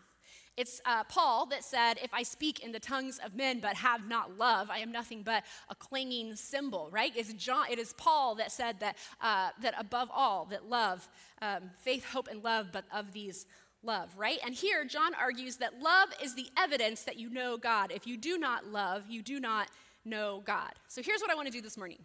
It's 0.57 0.81
uh, 0.85 1.03
Paul 1.03 1.45
that 1.47 1.63
said, 1.63 1.99
If 2.03 2.11
I 2.13 2.23
speak 2.23 2.61
in 2.61 2.71
the 2.71 2.79
tongues 2.79 3.19
of 3.23 3.35
men 3.35 3.59
but 3.59 3.75
have 3.75 4.09
not 4.09 4.39
love, 4.39 4.71
I 4.71 4.79
am 4.79 4.91
nothing 4.91 5.21
but 5.21 5.43
a 5.69 5.75
clanging 5.75 6.35
cymbal, 6.35 6.89
right? 6.91 7.11
It's 7.15 7.31
John, 7.33 7.67
it 7.69 7.77
is 7.77 7.93
Paul 7.93 8.33
that 8.35 8.51
said 8.51 8.79
that, 8.79 8.97
uh, 9.21 9.49
that 9.61 9.75
above 9.77 10.09
all, 10.11 10.45
that 10.45 10.67
love, 10.67 11.07
um, 11.43 11.69
faith, 11.79 12.05
hope, 12.05 12.27
and 12.27 12.43
love, 12.43 12.69
but 12.73 12.85
of 12.91 13.13
these, 13.13 13.45
love, 13.83 14.09
right? 14.17 14.39
And 14.43 14.55
here, 14.55 14.83
John 14.83 15.13
argues 15.13 15.57
that 15.57 15.79
love 15.79 16.09
is 16.23 16.33
the 16.33 16.47
evidence 16.57 17.03
that 17.03 17.17
you 17.17 17.29
know 17.29 17.57
God. 17.57 17.91
If 17.91 18.07
you 18.07 18.17
do 18.17 18.39
not 18.39 18.65
love, 18.65 19.05
you 19.07 19.21
do 19.21 19.39
not 19.39 19.69
know 20.05 20.41
God. 20.43 20.71
So 20.87 21.03
here's 21.03 21.21
what 21.21 21.29
I 21.29 21.35
want 21.35 21.47
to 21.47 21.53
do 21.53 21.61
this 21.61 21.77
morning 21.77 21.99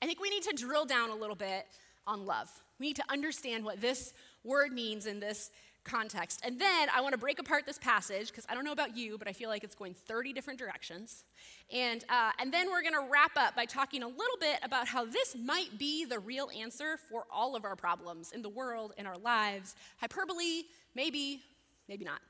I 0.00 0.06
think 0.06 0.18
we 0.18 0.30
need 0.30 0.44
to 0.44 0.54
drill 0.54 0.86
down 0.86 1.10
a 1.10 1.14
little 1.14 1.36
bit 1.36 1.66
on 2.06 2.24
love. 2.24 2.48
We 2.78 2.86
need 2.86 2.96
to 2.96 3.04
understand 3.10 3.64
what 3.64 3.80
this 3.80 4.14
word 4.44 4.72
means 4.72 5.06
in 5.06 5.20
this 5.20 5.50
context. 5.88 6.40
And 6.44 6.60
then 6.60 6.88
I 6.94 7.00
want 7.00 7.12
to 7.12 7.18
break 7.18 7.38
apart 7.38 7.66
this 7.66 7.78
passage 7.78 8.28
because 8.28 8.44
I 8.48 8.54
don't 8.54 8.64
know 8.64 8.72
about 8.72 8.96
you, 8.96 9.18
but 9.18 9.26
I 9.26 9.32
feel 9.32 9.48
like 9.48 9.64
it's 9.64 9.74
going 9.74 9.94
30 9.94 10.32
different 10.32 10.58
directions. 10.58 11.24
And, 11.72 12.04
uh, 12.08 12.32
and 12.38 12.52
then 12.52 12.70
we're 12.70 12.82
going 12.82 12.94
to 12.94 13.10
wrap 13.10 13.32
up 13.36 13.56
by 13.56 13.64
talking 13.64 14.02
a 14.02 14.08
little 14.08 14.36
bit 14.38 14.58
about 14.62 14.86
how 14.86 15.04
this 15.04 15.36
might 15.36 15.78
be 15.78 16.04
the 16.04 16.18
real 16.18 16.50
answer 16.56 16.98
for 17.08 17.24
all 17.32 17.56
of 17.56 17.64
our 17.64 17.76
problems 17.76 18.32
in 18.32 18.42
the 18.42 18.48
world, 18.48 18.92
in 18.98 19.06
our 19.06 19.18
lives. 19.18 19.74
Hyperbole, 20.00 20.62
maybe, 20.94 21.40
maybe 21.88 22.04
not. 22.04 22.20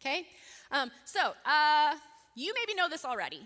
Okay? 0.00 0.26
Um, 0.70 0.90
so, 1.04 1.34
uh, 1.44 1.94
you 2.34 2.54
maybe 2.54 2.74
know 2.74 2.88
this 2.88 3.04
already, 3.04 3.40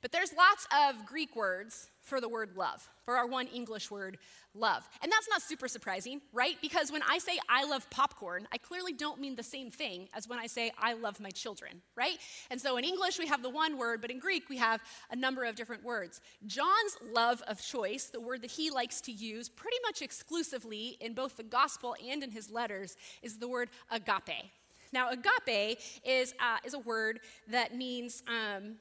but 0.00 0.12
there's 0.12 0.32
lots 0.32 0.66
of 0.72 1.04
Greek 1.04 1.34
words 1.36 1.88
for 2.02 2.20
the 2.20 2.28
word 2.28 2.56
love, 2.56 2.88
for 3.04 3.16
our 3.16 3.26
one 3.26 3.46
English 3.48 3.90
word, 3.90 4.16
love. 4.58 4.88
And 5.02 5.10
that's 5.10 5.28
not 5.28 5.42
super 5.42 5.68
surprising, 5.68 6.20
right? 6.32 6.56
Because 6.60 6.90
when 6.90 7.02
I 7.08 7.18
say 7.18 7.38
I 7.48 7.64
love 7.64 7.88
popcorn, 7.90 8.46
I 8.52 8.58
clearly 8.58 8.92
don't 8.92 9.20
mean 9.20 9.36
the 9.36 9.42
same 9.42 9.70
thing 9.70 10.08
as 10.14 10.28
when 10.28 10.38
I 10.38 10.46
say 10.46 10.72
I 10.78 10.94
love 10.94 11.20
my 11.20 11.30
children, 11.30 11.82
right? 11.96 12.18
And 12.50 12.60
so 12.60 12.76
in 12.76 12.84
English, 12.84 13.18
we 13.18 13.26
have 13.26 13.42
the 13.42 13.50
one 13.50 13.78
word, 13.78 14.00
but 14.00 14.10
in 14.10 14.18
Greek, 14.18 14.48
we 14.48 14.56
have 14.58 14.80
a 15.10 15.16
number 15.16 15.44
of 15.44 15.54
different 15.54 15.84
words. 15.84 16.20
John's 16.46 16.96
love 17.12 17.42
of 17.46 17.60
choice, 17.60 18.06
the 18.06 18.20
word 18.20 18.42
that 18.42 18.50
he 18.50 18.70
likes 18.70 19.00
to 19.02 19.12
use 19.12 19.48
pretty 19.48 19.78
much 19.84 20.02
exclusively 20.02 20.96
in 21.00 21.14
both 21.14 21.36
the 21.36 21.42
gospel 21.42 21.94
and 22.08 22.22
in 22.22 22.30
his 22.30 22.50
letters, 22.50 22.96
is 23.22 23.38
the 23.38 23.48
word 23.48 23.70
agape. 23.90 24.50
Now, 24.92 25.10
agape 25.10 25.78
is, 26.04 26.34
uh, 26.40 26.58
is 26.64 26.74
a 26.74 26.78
word 26.78 27.20
that 27.48 27.76
means 27.76 28.22
um, 28.26 28.76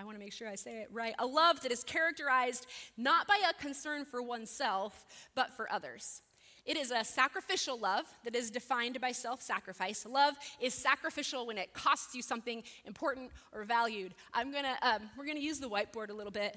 I 0.00 0.04
want 0.04 0.16
to 0.16 0.24
make 0.24 0.32
sure 0.32 0.48
I 0.48 0.54
say 0.54 0.80
it 0.80 0.88
right, 0.90 1.14
a 1.18 1.26
love 1.26 1.60
that 1.60 1.70
is 1.70 1.84
characterized 1.84 2.66
not 2.96 3.28
by 3.28 3.38
a 3.50 3.52
concern 3.62 4.06
for 4.06 4.22
oneself, 4.22 5.04
but 5.34 5.52
for 5.52 5.70
others. 5.70 6.22
It 6.64 6.78
is 6.78 6.90
a 6.90 7.04
sacrificial 7.04 7.78
love 7.78 8.06
that 8.24 8.34
is 8.34 8.50
defined 8.50 8.98
by 9.00 9.12
self 9.12 9.42
sacrifice. 9.42 10.06
Love 10.06 10.36
is 10.58 10.72
sacrificial 10.72 11.46
when 11.46 11.58
it 11.58 11.74
costs 11.74 12.14
you 12.14 12.22
something 12.22 12.62
important 12.86 13.30
or 13.52 13.64
valued. 13.64 14.14
I'm 14.32 14.50
gonna, 14.50 14.76
um, 14.80 15.02
we're 15.18 15.26
gonna 15.26 15.40
use 15.40 15.60
the 15.60 15.68
whiteboard 15.68 16.08
a 16.08 16.14
little 16.14 16.32
bit. 16.32 16.56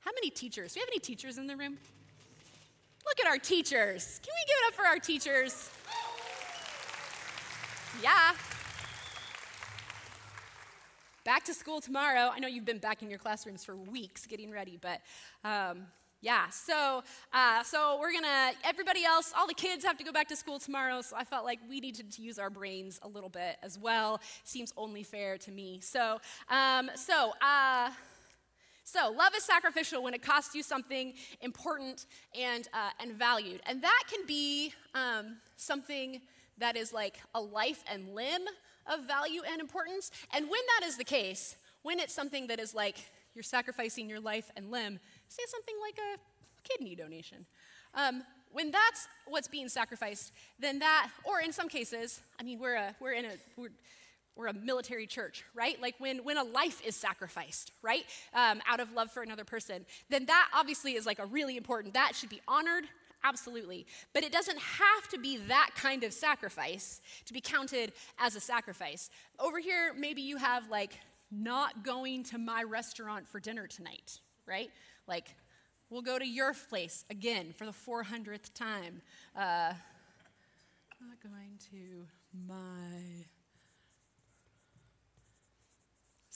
How 0.00 0.10
many 0.12 0.30
teachers? 0.30 0.74
Do 0.74 0.78
we 0.78 0.80
have 0.80 0.88
any 0.88 0.98
teachers 0.98 1.38
in 1.38 1.46
the 1.46 1.56
room? 1.56 1.78
Look 3.06 3.20
at 3.20 3.26
our 3.26 3.38
teachers. 3.38 4.20
Can 4.20 4.32
we 4.34 4.46
give 4.48 4.56
it 4.62 4.68
up 4.68 4.74
for 4.74 4.86
our 4.86 4.98
teachers? 4.98 5.70
Yeah, 8.02 8.32
back 11.24 11.44
to 11.44 11.54
school 11.54 11.80
tomorrow. 11.80 12.30
I 12.34 12.38
know 12.38 12.48
you've 12.48 12.64
been 12.64 12.78
back 12.78 13.02
in 13.02 13.10
your 13.10 13.18
classrooms 13.18 13.64
for 13.64 13.76
weeks 13.76 14.26
getting 14.26 14.50
ready, 14.50 14.78
but 14.80 15.00
um, 15.44 15.86
yeah. 16.20 16.48
So, 16.50 17.02
uh, 17.32 17.62
so 17.62 17.98
we're 18.00 18.12
gonna. 18.12 18.52
Everybody 18.64 19.04
else, 19.04 19.32
all 19.36 19.46
the 19.46 19.54
kids 19.54 19.84
have 19.84 19.96
to 19.98 20.04
go 20.04 20.12
back 20.12 20.28
to 20.28 20.36
school 20.36 20.58
tomorrow. 20.58 21.00
So 21.00 21.16
I 21.16 21.24
felt 21.24 21.44
like 21.44 21.58
we 21.68 21.80
needed 21.80 22.10
to 22.12 22.22
use 22.22 22.38
our 22.38 22.50
brains 22.50 23.00
a 23.02 23.08
little 23.08 23.30
bit 23.30 23.56
as 23.62 23.78
well. 23.78 24.20
Seems 24.44 24.72
only 24.76 25.02
fair 25.02 25.38
to 25.38 25.50
me. 25.50 25.80
So, 25.82 26.20
um, 26.48 26.90
so. 26.94 27.32
Uh, 27.40 27.90
so, 28.82 29.14
love 29.16 29.32
is 29.36 29.44
sacrificial 29.44 30.02
when 30.02 30.14
it 30.14 30.22
costs 30.22 30.52
you 30.52 30.64
something 30.64 31.12
important 31.42 32.06
and, 32.36 32.66
uh, 32.74 32.90
and 32.98 33.12
valued. 33.12 33.60
And 33.66 33.80
that 33.84 34.02
can 34.10 34.26
be 34.26 34.74
um, 34.96 35.36
something 35.56 36.20
that 36.58 36.76
is 36.76 36.92
like 36.92 37.20
a 37.32 37.40
life 37.40 37.84
and 37.88 38.16
limb 38.16 38.42
of 38.90 39.06
value 39.06 39.40
and 39.50 39.60
importance. 39.60 40.10
And 40.34 40.44
when 40.44 40.60
that 40.78 40.86
is 40.86 40.98
the 40.98 41.04
case, 41.04 41.56
when 41.82 41.98
it's 41.98 42.12
something 42.12 42.48
that 42.48 42.60
is 42.60 42.74
like 42.74 42.98
you're 43.34 43.42
sacrificing 43.42 44.10
your 44.10 44.20
life 44.20 44.50
and 44.56 44.70
limb, 44.70 44.98
say 45.28 45.42
something 45.48 45.74
like 45.80 45.98
a 45.98 46.68
kidney 46.68 46.94
donation. 46.94 47.46
Um, 47.94 48.22
when 48.52 48.70
that's 48.70 49.06
what's 49.26 49.48
being 49.48 49.68
sacrificed, 49.68 50.32
then 50.58 50.80
that, 50.80 51.08
or 51.24 51.40
in 51.40 51.52
some 51.52 51.68
cases, 51.68 52.20
I 52.38 52.42
mean, 52.42 52.58
we're, 52.58 52.74
a, 52.74 52.94
we're 53.00 53.12
in 53.12 53.24
a, 53.24 53.32
we're, 53.56 53.70
we're 54.36 54.48
a 54.48 54.52
military 54.52 55.06
church, 55.06 55.44
right? 55.54 55.80
Like 55.80 55.94
when, 55.98 56.24
when 56.24 56.36
a 56.36 56.42
life 56.42 56.84
is 56.84 56.96
sacrificed, 56.96 57.72
right? 57.82 58.04
Um, 58.34 58.60
out 58.66 58.80
of 58.80 58.92
love 58.92 59.12
for 59.12 59.22
another 59.22 59.44
person, 59.44 59.86
then 60.08 60.26
that 60.26 60.48
obviously 60.54 60.94
is 60.94 61.06
like 61.06 61.18
a 61.18 61.26
really 61.26 61.56
important, 61.56 61.94
that 61.94 62.16
should 62.16 62.30
be 62.30 62.40
honored 62.48 62.84
Absolutely. 63.22 63.86
But 64.12 64.24
it 64.24 64.32
doesn't 64.32 64.58
have 64.58 65.08
to 65.10 65.18
be 65.18 65.36
that 65.48 65.70
kind 65.76 66.04
of 66.04 66.12
sacrifice 66.12 67.00
to 67.26 67.32
be 67.32 67.40
counted 67.40 67.92
as 68.18 68.34
a 68.34 68.40
sacrifice. 68.40 69.10
Over 69.38 69.58
here, 69.58 69.92
maybe 69.96 70.22
you 70.22 70.38
have 70.38 70.70
like 70.70 70.98
not 71.30 71.84
going 71.84 72.24
to 72.24 72.38
my 72.38 72.62
restaurant 72.62 73.28
for 73.28 73.38
dinner 73.38 73.66
tonight, 73.66 74.20
right? 74.46 74.70
Like, 75.06 75.34
we'll 75.90 76.02
go 76.02 76.18
to 76.18 76.26
your 76.26 76.54
place 76.54 77.04
again 77.10 77.52
for 77.56 77.66
the 77.66 77.72
400th 77.72 78.52
time. 78.54 79.02
Uh, 79.36 79.72
not 81.00 81.20
going 81.22 81.58
to 81.70 82.06
my 82.46 83.24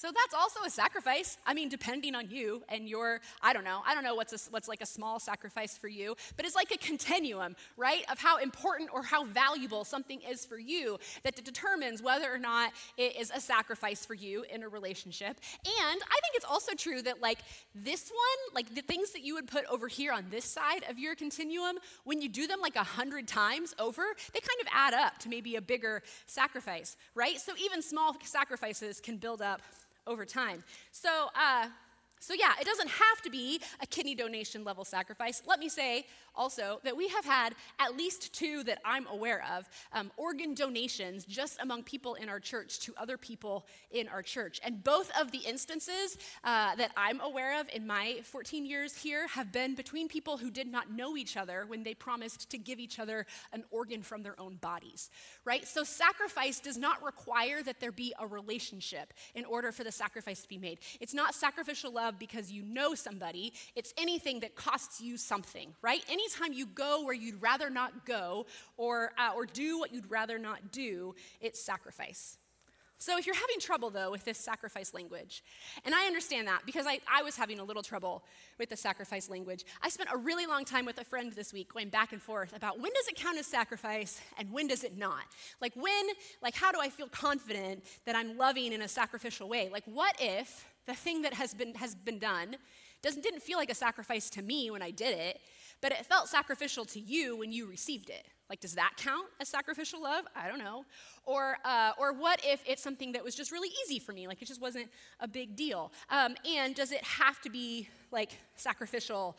So 0.04 0.10
that's 0.12 0.34
also 0.34 0.60
a 0.66 0.68
sacrifice. 0.68 1.38
I 1.46 1.54
mean, 1.54 1.70
depending 1.70 2.14
on 2.14 2.28
you 2.28 2.62
and 2.68 2.86
your, 2.86 3.22
I 3.40 3.54
don't 3.54 3.64
know, 3.64 3.80
I 3.86 3.94
don't 3.94 4.04
know 4.04 4.14
what's, 4.14 4.34
a, 4.34 4.50
what's 4.50 4.68
like 4.68 4.82
a 4.82 4.86
small 4.86 5.18
sacrifice 5.18 5.78
for 5.78 5.88
you, 5.88 6.14
but 6.36 6.44
it's 6.44 6.54
like 6.54 6.70
a 6.72 6.76
continuum, 6.76 7.56
right, 7.78 8.04
of 8.12 8.18
how 8.18 8.36
important 8.36 8.90
or 8.92 9.02
how 9.02 9.24
valuable 9.24 9.82
something 9.82 10.20
is 10.30 10.44
for 10.44 10.58
you 10.58 10.98
that 11.22 11.42
determines 11.42 12.02
whether 12.02 12.30
or 12.30 12.36
not 12.36 12.72
it 12.98 13.16
is 13.18 13.32
a 13.34 13.40
sacrifice 13.40 14.04
for 14.04 14.12
you 14.12 14.44
in 14.52 14.62
a 14.62 14.68
relationship. 14.68 15.40
And 15.64 16.02
I 16.02 16.20
think 16.20 16.34
it's 16.34 16.44
also 16.44 16.74
true 16.74 17.00
that, 17.00 17.22
like, 17.22 17.38
this 17.74 18.10
one, 18.10 18.54
like 18.54 18.74
the 18.74 18.82
things 18.82 19.12
that 19.12 19.24
you 19.24 19.32
would 19.36 19.46
put 19.46 19.64
over 19.70 19.88
here 19.88 20.12
on 20.12 20.26
this 20.30 20.44
side 20.44 20.84
of 20.90 20.98
your 20.98 21.14
continuum, 21.14 21.78
when 22.04 22.20
you 22.20 22.28
do 22.28 22.46
them 22.46 22.60
like 22.60 22.76
a 22.76 22.84
hundred 22.84 23.26
times 23.26 23.74
over, 23.78 24.04
they 24.34 24.40
kind 24.40 24.60
of 24.60 24.66
add 24.70 24.92
up 24.92 25.16
to 25.20 25.30
maybe 25.30 25.56
a 25.56 25.62
bigger 25.62 26.02
sacrifice, 26.26 26.98
right? 27.14 27.40
So 27.40 27.54
even 27.58 27.80
small 27.80 28.14
sacrifices 28.22 29.00
can 29.00 29.16
build 29.16 29.40
up 29.40 29.62
over 30.06 30.24
time. 30.24 30.64
So, 30.92 31.28
uh, 31.34 31.68
so, 32.20 32.32
yeah, 32.32 32.52
it 32.60 32.64
doesn't 32.64 32.88
have 32.88 33.20
to 33.22 33.30
be 33.30 33.60
a 33.82 33.86
kidney 33.86 34.14
donation 34.14 34.64
level 34.64 34.84
sacrifice. 34.84 35.42
Let 35.46 35.60
me 35.60 35.68
say 35.68 36.06
also 36.34 36.80
that 36.84 36.96
we 36.96 37.08
have 37.08 37.24
had 37.24 37.54
at 37.78 37.96
least 37.96 38.34
two 38.34 38.62
that 38.64 38.78
I'm 38.84 39.06
aware 39.06 39.44
of 39.56 39.68
um, 39.92 40.10
organ 40.16 40.54
donations 40.54 41.24
just 41.24 41.60
among 41.60 41.84
people 41.84 42.14
in 42.14 42.28
our 42.28 42.40
church 42.40 42.80
to 42.80 42.94
other 42.96 43.16
people 43.16 43.66
in 43.90 44.08
our 44.08 44.22
church. 44.22 44.60
And 44.64 44.82
both 44.82 45.10
of 45.18 45.30
the 45.30 45.38
instances 45.38 46.16
uh, 46.42 46.74
that 46.76 46.90
I'm 46.96 47.20
aware 47.20 47.60
of 47.60 47.68
in 47.72 47.86
my 47.86 48.20
14 48.24 48.66
years 48.66 48.96
here 48.96 49.26
have 49.28 49.52
been 49.52 49.74
between 49.74 50.08
people 50.08 50.36
who 50.36 50.50
did 50.50 50.66
not 50.66 50.90
know 50.90 51.16
each 51.16 51.36
other 51.36 51.64
when 51.66 51.82
they 51.82 51.94
promised 51.94 52.50
to 52.50 52.58
give 52.58 52.78
each 52.78 52.98
other 52.98 53.26
an 53.52 53.64
organ 53.70 54.02
from 54.02 54.22
their 54.22 54.38
own 54.40 54.56
bodies, 54.56 55.10
right? 55.44 55.66
So, 55.66 55.84
sacrifice 55.84 56.60
does 56.60 56.76
not 56.76 57.02
require 57.02 57.62
that 57.62 57.80
there 57.80 57.92
be 57.92 58.14
a 58.18 58.26
relationship 58.26 59.12
in 59.34 59.44
order 59.44 59.72
for 59.72 59.84
the 59.84 59.92
sacrifice 59.92 60.42
to 60.42 60.48
be 60.48 60.58
made. 60.58 60.78
It's 61.00 61.14
not 61.14 61.34
sacrificial 61.34 61.92
love 61.92 62.18
because 62.18 62.50
you 62.50 62.62
know 62.62 62.94
somebody. 62.94 63.52
It's 63.74 63.92
anything 63.98 64.40
that 64.40 64.54
costs 64.54 65.00
you 65.00 65.16
something, 65.16 65.74
right? 65.82 66.04
Anytime 66.24 66.52
you 66.52 66.66
go 66.66 67.04
where 67.04 67.14
you'd 67.14 67.42
rather 67.42 67.68
not 67.70 68.06
go 68.06 68.46
or, 68.76 69.12
uh, 69.18 69.32
or 69.34 69.46
do 69.46 69.78
what 69.78 69.92
you'd 69.92 70.10
rather 70.10 70.38
not 70.38 70.72
do, 70.72 71.14
it's 71.40 71.60
sacrifice. 71.60 72.38
So, 72.96 73.18
if 73.18 73.26
you're 73.26 73.34
having 73.34 73.60
trouble 73.60 73.90
though 73.90 74.10
with 74.10 74.24
this 74.24 74.38
sacrifice 74.38 74.94
language, 74.94 75.42
and 75.84 75.94
I 75.94 76.06
understand 76.06 76.48
that 76.48 76.62
because 76.64 76.86
I, 76.86 77.00
I 77.12 77.22
was 77.22 77.36
having 77.36 77.58
a 77.58 77.64
little 77.64 77.82
trouble 77.82 78.24
with 78.58 78.70
the 78.70 78.76
sacrifice 78.76 79.28
language, 79.28 79.64
I 79.82 79.90
spent 79.90 80.08
a 80.10 80.16
really 80.16 80.46
long 80.46 80.64
time 80.64 80.86
with 80.86 80.98
a 80.98 81.04
friend 81.04 81.30
this 81.32 81.52
week 81.52 81.74
going 81.74 81.90
back 81.90 82.12
and 82.12 82.22
forth 82.22 82.56
about 82.56 82.80
when 82.80 82.92
does 82.94 83.08
it 83.08 83.16
count 83.16 83.36
as 83.36 83.46
sacrifice 83.46 84.20
and 84.38 84.50
when 84.50 84.68
does 84.68 84.84
it 84.84 84.96
not? 84.96 85.24
Like, 85.60 85.74
when, 85.74 86.06
like, 86.40 86.54
how 86.54 86.72
do 86.72 86.78
I 86.80 86.88
feel 86.88 87.08
confident 87.08 87.84
that 88.06 88.16
I'm 88.16 88.38
loving 88.38 88.72
in 88.72 88.80
a 88.80 88.88
sacrificial 88.88 89.48
way? 89.48 89.68
Like, 89.70 89.84
what 89.84 90.14
if 90.18 90.64
the 90.86 90.94
thing 90.94 91.22
that 91.22 91.34
has 91.34 91.52
been, 91.52 91.74
has 91.74 91.94
been 91.94 92.18
done 92.18 92.56
doesn't, 93.02 93.22
didn't 93.22 93.42
feel 93.42 93.58
like 93.58 93.70
a 93.70 93.74
sacrifice 93.74 94.30
to 94.30 94.40
me 94.40 94.70
when 94.70 94.80
I 94.80 94.90
did 94.90 95.18
it, 95.18 95.40
but 95.84 95.92
it 95.92 96.06
felt 96.06 96.30
sacrificial 96.30 96.86
to 96.86 96.98
you 96.98 97.36
when 97.36 97.52
you 97.52 97.66
received 97.66 98.08
it. 98.08 98.26
Like, 98.48 98.58
does 98.58 98.74
that 98.74 98.92
count 98.96 99.26
as 99.38 99.50
sacrificial 99.50 100.02
love? 100.02 100.24
I 100.34 100.48
don't 100.48 100.58
know. 100.58 100.86
Or, 101.26 101.58
uh, 101.62 101.92
or 101.98 102.14
what 102.14 102.40
if 102.42 102.62
it's 102.66 102.82
something 102.82 103.12
that 103.12 103.22
was 103.22 103.34
just 103.34 103.52
really 103.52 103.68
easy 103.84 103.98
for 103.98 104.12
me? 104.12 104.26
Like, 104.26 104.40
it 104.40 104.48
just 104.48 104.62
wasn't 104.62 104.88
a 105.20 105.28
big 105.28 105.56
deal. 105.56 105.92
Um, 106.08 106.36
and 106.48 106.74
does 106.74 106.90
it 106.90 107.04
have 107.04 107.38
to 107.42 107.50
be 107.50 107.86
like 108.10 108.30
sacrificial? 108.56 109.36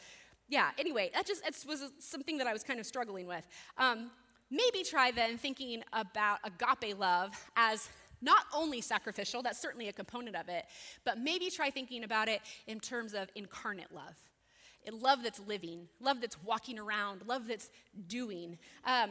Yeah, 0.47 0.69
anyway, 0.77 1.09
that 1.15 1.25
just 1.25 1.43
it 1.43 1.55
was 1.67 1.91
something 1.97 2.37
that 2.37 2.45
I 2.45 2.53
was 2.53 2.63
kind 2.63 2.79
of 2.79 2.85
struggling 2.85 3.25
with. 3.25 3.47
Um, 3.79 4.11
maybe 4.51 4.83
try 4.83 5.09
then 5.09 5.39
thinking 5.39 5.83
about 5.93 6.41
agape 6.43 6.99
love 6.99 7.31
as 7.55 7.89
not 8.21 8.45
only 8.53 8.81
sacrificial, 8.81 9.41
that's 9.41 9.59
certainly 9.59 9.87
a 9.87 9.93
component 9.93 10.35
of 10.35 10.47
it, 10.47 10.65
but 11.05 11.17
maybe 11.17 11.49
try 11.49 11.71
thinking 11.71 12.03
about 12.03 12.27
it 12.27 12.41
in 12.67 12.79
terms 12.79 13.15
of 13.15 13.31
incarnate 13.33 13.91
love. 13.91 14.15
Love 14.91 15.23
that's 15.23 15.39
living, 15.39 15.87
love 15.99 16.21
that's 16.21 16.41
walking 16.43 16.77
around, 16.79 17.21
love 17.27 17.47
that's 17.47 17.69
doing. 18.07 18.57
Um, 18.85 19.09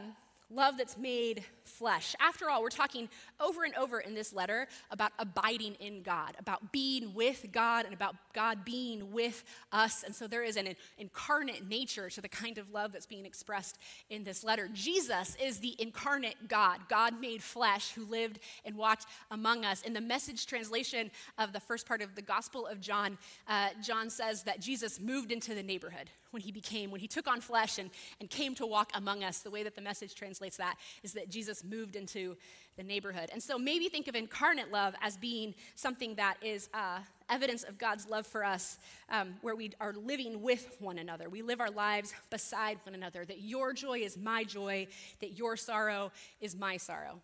love 0.49 0.77
that's 0.77 0.97
made 0.97 1.43
flesh. 1.63 2.15
After 2.19 2.49
all, 2.49 2.61
we're 2.61 2.69
talking 2.69 3.09
over 3.39 3.63
and 3.63 3.73
over 3.75 3.99
in 3.99 4.13
this 4.13 4.33
letter 4.33 4.67
about 4.91 5.11
abiding 5.17 5.75
in 5.75 6.03
God, 6.03 6.35
about 6.39 6.71
being 6.71 7.13
with 7.13 7.47
God, 7.51 7.85
and 7.85 7.93
about 7.93 8.15
God 8.33 8.63
being 8.63 9.11
with 9.11 9.43
us. 9.71 10.03
And 10.03 10.15
so 10.15 10.27
there 10.27 10.43
is 10.43 10.57
an 10.57 10.75
incarnate 10.97 11.67
nature 11.67 12.09
to 12.09 12.21
the 12.21 12.29
kind 12.29 12.57
of 12.57 12.71
love 12.71 12.91
that's 12.91 13.05
being 13.05 13.25
expressed 13.25 13.77
in 14.09 14.23
this 14.23 14.43
letter. 14.43 14.69
Jesus 14.71 15.35
is 15.43 15.59
the 15.59 15.75
incarnate 15.79 16.47
God, 16.47 16.81
God 16.87 17.19
made 17.19 17.41
flesh, 17.41 17.91
who 17.91 18.05
lived 18.05 18.39
and 18.63 18.75
walked 18.75 19.05
among 19.31 19.65
us. 19.65 19.81
In 19.81 19.93
the 19.93 20.01
message 20.01 20.45
translation 20.45 21.11
of 21.37 21.53
the 21.53 21.59
first 21.59 21.87
part 21.87 22.01
of 22.01 22.15
the 22.15 22.21
Gospel 22.21 22.67
of 22.67 22.79
John, 22.79 23.17
uh, 23.47 23.69
John 23.83 24.09
says 24.09 24.43
that 24.43 24.59
Jesus 24.59 24.99
moved 24.99 25.31
into 25.31 25.55
the 25.55 25.63
neighborhood 25.63 26.09
when 26.35 26.41
he 26.41 26.51
became, 26.51 26.91
when 26.91 26.99
he 26.99 27.07
took 27.07 27.29
on 27.29 27.39
flesh 27.39 27.79
and, 27.79 27.89
and 28.19 28.29
came 28.29 28.53
to 28.55 28.65
walk 28.65 28.91
among 28.93 29.23
us. 29.23 29.39
The 29.39 29.49
way 29.49 29.63
that 29.63 29.73
the 29.73 29.81
message 29.81 30.15
translates 30.15 30.57
that 30.57 30.75
is 31.01 31.13
that 31.13 31.29
Jesus 31.29 31.63
moved 31.63 31.95
into 31.95 32.35
the 32.75 32.83
neighborhood. 32.83 33.29
And 33.31 33.41
so 33.41 33.57
maybe 33.57 33.87
think 33.87 34.09
of 34.09 34.15
incarnate 34.15 34.69
love 34.69 34.95
as 35.01 35.15
being 35.15 35.55
something 35.75 36.15
that 36.15 36.35
is 36.41 36.67
uh, 36.73 36.99
evidence 37.29 37.63
of 37.63 37.77
God's 37.77 38.05
love 38.09 38.27
for 38.27 38.43
us, 38.43 38.77
um, 39.09 39.35
where 39.41 39.55
we 39.55 39.71
are 39.79 39.93
living 39.93 40.41
with 40.41 40.75
one 40.79 40.97
another. 40.97 41.29
We 41.29 41.41
live 41.41 41.61
our 41.61 41.71
lives 41.71 42.13
beside 42.29 42.79
one 42.83 42.95
another, 42.95 43.23
that 43.23 43.39
your 43.39 43.71
joy 43.71 43.99
is 43.99 44.17
my 44.17 44.43
joy, 44.43 44.87
that 45.21 45.37
your 45.37 45.55
sorrow 45.55 46.11
is 46.41 46.53
my 46.53 46.75
sorrow. 46.75 47.21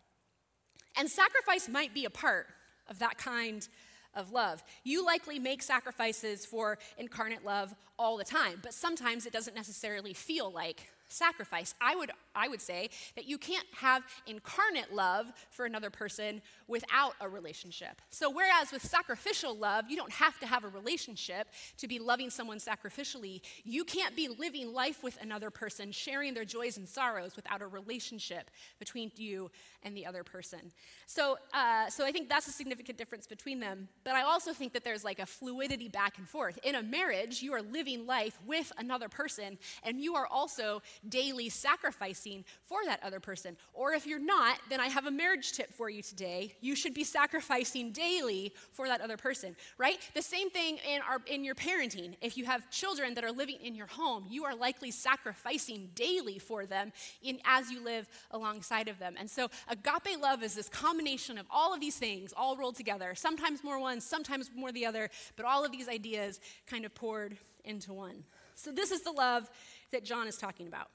And 0.98 1.10
sacrifice 1.10 1.68
might 1.68 1.94
be 1.94 2.06
a 2.06 2.10
part 2.10 2.48
of 2.88 3.00
that 3.00 3.18
kind 3.18 3.68
of 4.14 4.32
love. 4.32 4.64
You 4.84 5.06
likely 5.06 5.40
make 5.40 5.62
sacrifices 5.62 6.46
for 6.46 6.78
incarnate 6.98 7.46
love 7.46 7.74
all 7.98 8.18
the 8.18 8.24
time, 8.24 8.60
but 8.62 8.74
sometimes 8.74 9.26
it 9.26 9.34
doesn't 9.34 9.56
necessarily 9.56 10.14
feel 10.14 10.52
like 10.52 10.90
sacrifice. 11.12 11.76
I 11.82 11.96
would, 11.96 12.12
I 12.36 12.48
would 12.48 12.62
say 12.62 12.90
that 13.16 13.26
you 13.26 13.38
can't 13.38 13.68
have 13.76 14.04
incarnate 14.28 14.94
love 14.94 15.32
for 15.50 15.66
another 15.66 15.90
person 15.90 16.42
without 16.68 17.14
a 17.20 17.28
relationship. 17.28 18.02
So, 18.10 18.30
whereas 18.30 18.72
with 18.72 18.84
sacrificial 18.84 19.56
love, 19.56 19.86
you 19.90 19.98
don't 19.98 20.12
have 20.12 20.40
to 20.40 20.48
have 20.48 20.64
a 20.64 20.70
relationship 20.70 21.48
to 21.78 21.88
be 21.88 22.00
loving 22.00 22.30
someone 22.30 22.58
sacrificially, 22.58 23.42
you 23.64 23.84
can't 23.84 24.16
be 24.16 24.28
living 24.28 24.74
life 24.74 25.04
with 25.04 25.18
another 25.22 25.50
person, 25.50 25.92
sharing 25.92 26.34
their 26.34 26.46
joys 26.46 26.78
and 26.78 26.88
sorrows 26.88 27.36
without 27.36 27.62
a 27.62 27.68
relationship 27.68 28.50
between 28.80 29.12
you 29.16 29.52
and 29.84 29.96
the 29.96 30.06
other 30.06 30.24
person. 30.24 30.72
So, 31.06 31.38
uh, 31.54 31.90
so 31.90 32.06
I 32.06 32.12
think 32.12 32.30
that's 32.30 32.48
a 32.48 32.52
significant 32.52 32.98
difference 32.98 33.28
between 33.28 33.60
them. 33.60 33.90
But 34.04 34.16
I 34.16 34.22
also 34.22 34.54
think 34.54 34.74
that 34.74 34.84
there's 34.84 35.04
like 35.04 35.20
a 35.20 35.26
fluidity 35.26 35.90
back 35.90 36.18
and 36.18 36.28
forth. 36.28 36.60
In 36.64 36.76
a 36.76 36.84
marriage, 36.84 37.42
you 37.42 37.54
are 37.54 37.62
living 37.62 38.06
life 38.06 38.38
with 38.46 38.72
another 38.78 39.10
person, 39.10 39.58
and 39.84 40.00
you 40.00 40.16
are 40.16 40.28
also 40.28 40.82
daily 41.08 41.50
sacrificing 41.50 42.46
for 42.64 42.80
that 42.86 43.02
other 43.04 43.20
person. 43.20 43.58
Or 43.74 43.94
if 43.94 44.06
you're 44.06 44.20
not, 44.20 44.60
then 44.70 44.80
I 44.80 44.88
have 44.88 45.06
a 45.06 45.12
marriage 45.12 45.54
tip 45.54 45.74
for 45.74 45.90
you 45.90 46.02
today. 46.02 46.56
You 46.62 46.76
should 46.76 46.94
be 46.94 47.04
sacrificing 47.04 47.92
daily 47.92 48.54
for 48.72 48.88
that 48.88 49.02
other 49.02 49.18
person, 49.18 49.56
right? 49.78 49.98
The 50.14 50.22
same 50.22 50.50
thing 50.50 50.78
in, 50.90 51.02
our, 51.02 51.20
in 51.26 51.44
your 51.44 51.56
parenting. 51.56 52.16
If 52.22 52.38
you 52.38 52.46
have 52.46 52.70
children 52.70 53.14
that 53.16 53.24
are 53.24 53.32
living 53.32 53.58
in 53.64 53.76
your 53.76 53.88
home, 53.88 54.26
you 54.30 54.46
are 54.46 54.56
likely 54.56 54.92
sacrificing 54.92 55.90
daily 55.96 56.40
for 56.40 56.66
them 56.66 56.92
in, 57.22 57.40
as 57.46 57.72
you 57.72 57.84
live 57.84 58.08
alongside 58.32 58.88
of 58.88 59.00
them. 59.00 59.16
And 59.20 59.30
so 59.30 59.50
agape 59.70 60.20
love 60.20 60.44
is 60.44 60.56
this 60.56 60.70
combination 60.70 61.38
of 61.38 61.46
all 61.50 61.74
of 61.74 61.80
these 61.80 61.98
things 61.98 62.34
all 62.36 62.56
rolled 62.56 62.76
together, 62.76 63.16
sometimes 63.16 63.64
more 63.64 63.80
one, 63.80 64.02
sometimes 64.02 64.50
more 64.56 64.72
the 64.72 64.86
other, 64.86 65.10
but 65.36 65.46
all 65.46 65.66
of 65.66 65.72
these 65.72 65.88
ideas 65.88 66.40
kind 66.68 66.86
of 66.86 66.94
poured 66.94 67.38
into 67.64 67.94
one. 67.94 68.24
So, 68.56 68.72
this 68.72 68.92
is 68.92 69.02
the 69.02 69.12
love 69.12 69.50
that 69.92 70.04
John 70.04 70.28
is 70.28 70.38
talking 70.38 70.68
about 70.68 70.90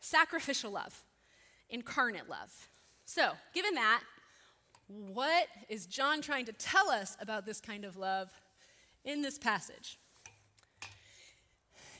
sacrificial 0.00 0.70
love, 0.70 1.02
incarnate 1.70 2.28
love. 2.28 2.68
So, 3.06 3.32
given 3.54 3.74
that, 3.74 4.02
what 4.86 5.46
is 5.68 5.86
John 5.86 6.20
trying 6.20 6.44
to 6.46 6.52
tell 6.52 6.90
us 6.90 7.16
about 7.20 7.46
this 7.46 7.60
kind 7.60 7.84
of 7.84 7.96
love 7.96 8.30
in 9.04 9.22
this 9.22 9.38
passage? 9.38 9.98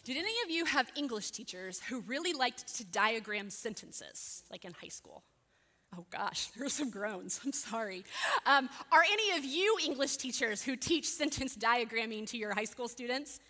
Did 0.04 0.18
any 0.18 0.34
of 0.44 0.50
you 0.50 0.66
have 0.66 0.92
English 0.96 1.30
teachers 1.30 1.80
who 1.80 2.00
really 2.00 2.34
liked 2.34 2.76
to 2.76 2.84
diagram 2.84 3.48
sentences, 3.48 4.42
like 4.50 4.66
in 4.66 4.74
high 4.74 4.88
school? 4.88 5.22
Oh 5.96 6.04
gosh, 6.10 6.46
there 6.56 6.66
are 6.66 6.70
some 6.70 6.90
groans. 6.90 7.40
I'm 7.44 7.52
sorry. 7.52 8.04
Um, 8.44 8.68
are 8.92 9.02
any 9.02 9.38
of 9.38 9.44
you 9.44 9.76
English 9.82 10.16
teachers 10.18 10.62
who 10.62 10.76
teach 10.76 11.08
sentence 11.08 11.56
diagramming 11.56 12.28
to 12.30 12.36
your 12.36 12.52
high 12.52 12.64
school 12.64 12.88
students? 12.88 13.40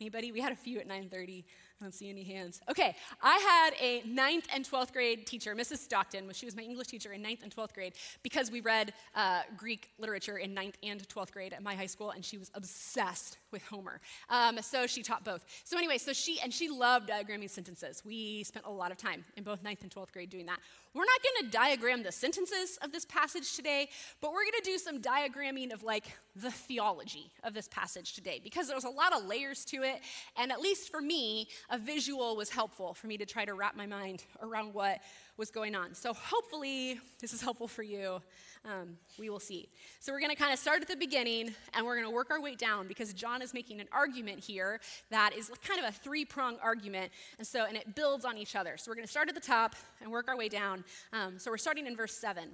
Anybody? 0.00 0.30
We 0.30 0.40
had 0.40 0.52
a 0.52 0.56
few 0.56 0.78
at 0.78 0.88
9:30. 0.88 1.44
Don't 1.84 1.92
see 1.92 2.08
any 2.08 2.24
hands. 2.24 2.62
Okay, 2.70 2.96
I 3.22 3.36
had 3.36 3.74
a 3.78 4.02
ninth 4.08 4.48
and 4.54 4.64
12th 4.64 4.94
grade 4.94 5.26
teacher, 5.26 5.54
Mrs. 5.54 5.80
Stockton. 5.80 6.30
She 6.32 6.46
was 6.46 6.56
my 6.56 6.62
English 6.62 6.86
teacher 6.86 7.12
in 7.12 7.20
ninth 7.20 7.42
and 7.42 7.54
12th 7.54 7.74
grade 7.74 7.92
because 8.22 8.50
we 8.50 8.62
read 8.62 8.94
uh, 9.14 9.42
Greek 9.58 9.90
literature 9.98 10.38
in 10.38 10.54
ninth 10.54 10.78
and 10.82 11.06
12th 11.06 11.30
grade 11.30 11.52
at 11.52 11.62
my 11.62 11.74
high 11.74 11.84
school, 11.84 12.12
and 12.12 12.24
she 12.24 12.38
was 12.38 12.50
obsessed 12.54 13.36
with 13.50 13.62
Homer. 13.64 14.00
Um, 14.30 14.62
so 14.62 14.86
she 14.86 15.02
taught 15.02 15.26
both. 15.26 15.44
So 15.64 15.76
anyway, 15.76 15.98
so 15.98 16.14
she, 16.14 16.40
and 16.40 16.54
she 16.54 16.70
loved 16.70 17.10
diagramming 17.10 17.50
sentences. 17.50 18.02
We 18.02 18.44
spent 18.44 18.64
a 18.64 18.70
lot 18.70 18.90
of 18.90 18.96
time 18.96 19.22
in 19.36 19.44
both 19.44 19.62
ninth 19.62 19.82
and 19.82 19.90
12th 19.90 20.12
grade 20.12 20.30
doing 20.30 20.46
that. 20.46 20.60
We're 20.94 21.04
not 21.06 21.20
going 21.24 21.50
to 21.50 21.56
diagram 21.56 22.04
the 22.04 22.12
sentences 22.12 22.78
of 22.80 22.92
this 22.92 23.04
passage 23.04 23.56
today, 23.56 23.88
but 24.20 24.30
we're 24.30 24.44
going 24.44 24.62
to 24.62 24.70
do 24.70 24.78
some 24.78 25.02
diagramming 25.02 25.72
of 25.72 25.82
like 25.82 26.16
the 26.36 26.52
theology 26.52 27.32
of 27.42 27.52
this 27.52 27.66
passage 27.66 28.14
today 28.14 28.40
because 28.42 28.68
there's 28.68 28.84
a 28.84 28.90
lot 28.90 29.12
of 29.12 29.26
layers 29.26 29.64
to 29.66 29.82
it. 29.82 30.00
And 30.36 30.52
at 30.52 30.60
least 30.60 30.92
for 30.92 31.00
me, 31.00 31.48
a 31.68 31.78
visual 31.78 32.36
was 32.36 32.48
helpful 32.48 32.94
for 32.94 33.08
me 33.08 33.16
to 33.16 33.26
try 33.26 33.44
to 33.44 33.54
wrap 33.54 33.76
my 33.76 33.86
mind 33.86 34.24
around 34.40 34.72
what 34.72 35.00
was 35.36 35.50
going 35.50 35.74
on. 35.74 35.94
So 35.94 36.14
hopefully, 36.14 37.00
this 37.20 37.32
is 37.32 37.42
helpful 37.42 37.66
for 37.66 37.82
you. 37.82 38.22
Um, 38.66 38.96
we 39.18 39.28
will 39.28 39.40
see. 39.40 39.68
So 40.00 40.10
we're 40.10 40.20
going 40.20 40.30
to 40.30 40.36
kind 40.36 40.52
of 40.52 40.58
start 40.58 40.80
at 40.80 40.88
the 40.88 40.96
beginning 40.96 41.54
and 41.74 41.84
we're 41.84 41.96
going 41.96 42.08
to 42.08 42.14
work 42.14 42.30
our 42.30 42.40
way 42.40 42.54
down 42.54 42.88
because 42.88 43.12
John 43.12 43.42
is 43.42 43.52
making 43.52 43.80
an 43.80 43.88
argument 43.92 44.40
here 44.42 44.80
that 45.10 45.34
is 45.36 45.50
kind 45.66 45.78
of 45.78 45.86
a 45.86 45.92
three 45.92 46.24
prong 46.24 46.56
argument. 46.62 47.12
And 47.38 47.46
so, 47.46 47.66
and 47.66 47.76
it 47.76 47.94
builds 47.94 48.24
on 48.24 48.38
each 48.38 48.56
other. 48.56 48.76
So 48.78 48.90
we're 48.90 48.94
going 48.94 49.06
to 49.06 49.10
start 49.10 49.28
at 49.28 49.34
the 49.34 49.40
top 49.40 49.76
and 50.00 50.10
work 50.10 50.28
our 50.28 50.36
way 50.36 50.48
down. 50.48 50.82
Um, 51.12 51.38
so 51.38 51.50
we're 51.50 51.58
starting 51.58 51.86
in 51.86 51.94
verse 51.94 52.14
7. 52.14 52.48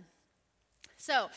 So, 0.96 1.30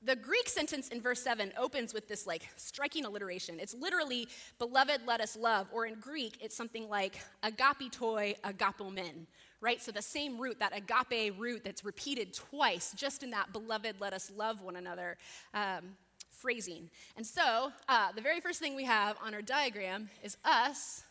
the 0.00 0.14
Greek 0.14 0.48
sentence 0.48 0.88
in 0.88 1.00
verse 1.00 1.20
7 1.22 1.52
opens 1.58 1.92
with 1.92 2.06
this 2.06 2.24
like 2.24 2.48
striking 2.56 3.04
alliteration. 3.04 3.58
It's 3.58 3.74
literally, 3.74 4.28
beloved, 4.60 5.00
let 5.06 5.20
us 5.20 5.36
love. 5.36 5.66
Or 5.72 5.86
in 5.86 5.94
Greek, 5.94 6.38
it's 6.40 6.56
something 6.56 6.88
like 6.88 7.18
agapitoi, 7.42 8.38
agapomen, 8.42 9.26
right? 9.60 9.82
So 9.82 9.92
the 9.92 10.02
same 10.02 10.38
root, 10.40 10.58
that 10.60 10.72
agape 10.76 11.38
root 11.38 11.62
that's 11.64 11.84
repeated 11.84 12.32
twice 12.32 12.92
just 12.96 13.22
in 13.22 13.30
that 13.30 13.52
beloved, 13.52 13.96
let 14.00 14.12
us 14.12 14.30
love 14.36 14.62
one 14.62 14.76
another 14.76 15.16
um, 15.54 15.96
phrasing. 16.30 16.90
And 17.16 17.26
so 17.26 17.72
uh, 17.88 18.12
the 18.12 18.22
very 18.22 18.40
first 18.40 18.60
thing 18.60 18.76
we 18.76 18.84
have 18.84 19.16
on 19.22 19.34
our 19.34 19.42
diagram 19.42 20.10
is 20.22 20.36
us 20.44 21.02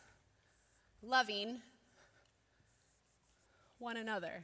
loving 1.02 1.60
one 3.80 3.98
another. 3.98 4.44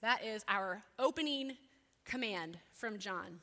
That 0.00 0.24
is 0.24 0.44
our 0.48 0.82
opening 0.98 1.52
command 2.04 2.58
from 2.72 2.98
John. 2.98 3.38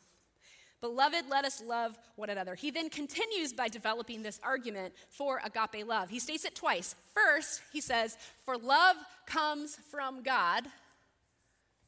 Beloved, 0.81 1.25
let 1.29 1.43
us 1.43 1.61
love 1.61 1.97
one 2.15 2.29
another. 2.29 2.55
He 2.55 2.71
then 2.71 2.89
continues 2.89 3.51
by 3.51 3.67
developing 3.67 4.23
this 4.23 4.39
argument 4.43 4.93
for 5.09 5.41
agape 5.43 5.85
love. 5.85 6.09
He 6.09 6.19
states 6.19 6.45
it 6.45 6.55
twice. 6.55 6.95
First, 7.13 7.61
he 7.73 7.81
says, 7.81 8.17
For 8.45 8.57
love 8.57 8.95
comes 9.25 9.77
from 9.89 10.23
God. 10.23 10.65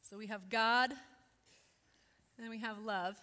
So 0.02 0.18
we 0.18 0.26
have 0.26 0.50
God, 0.50 0.92
and 2.38 2.50
we 2.50 2.58
have 2.58 2.78
love. 2.84 3.16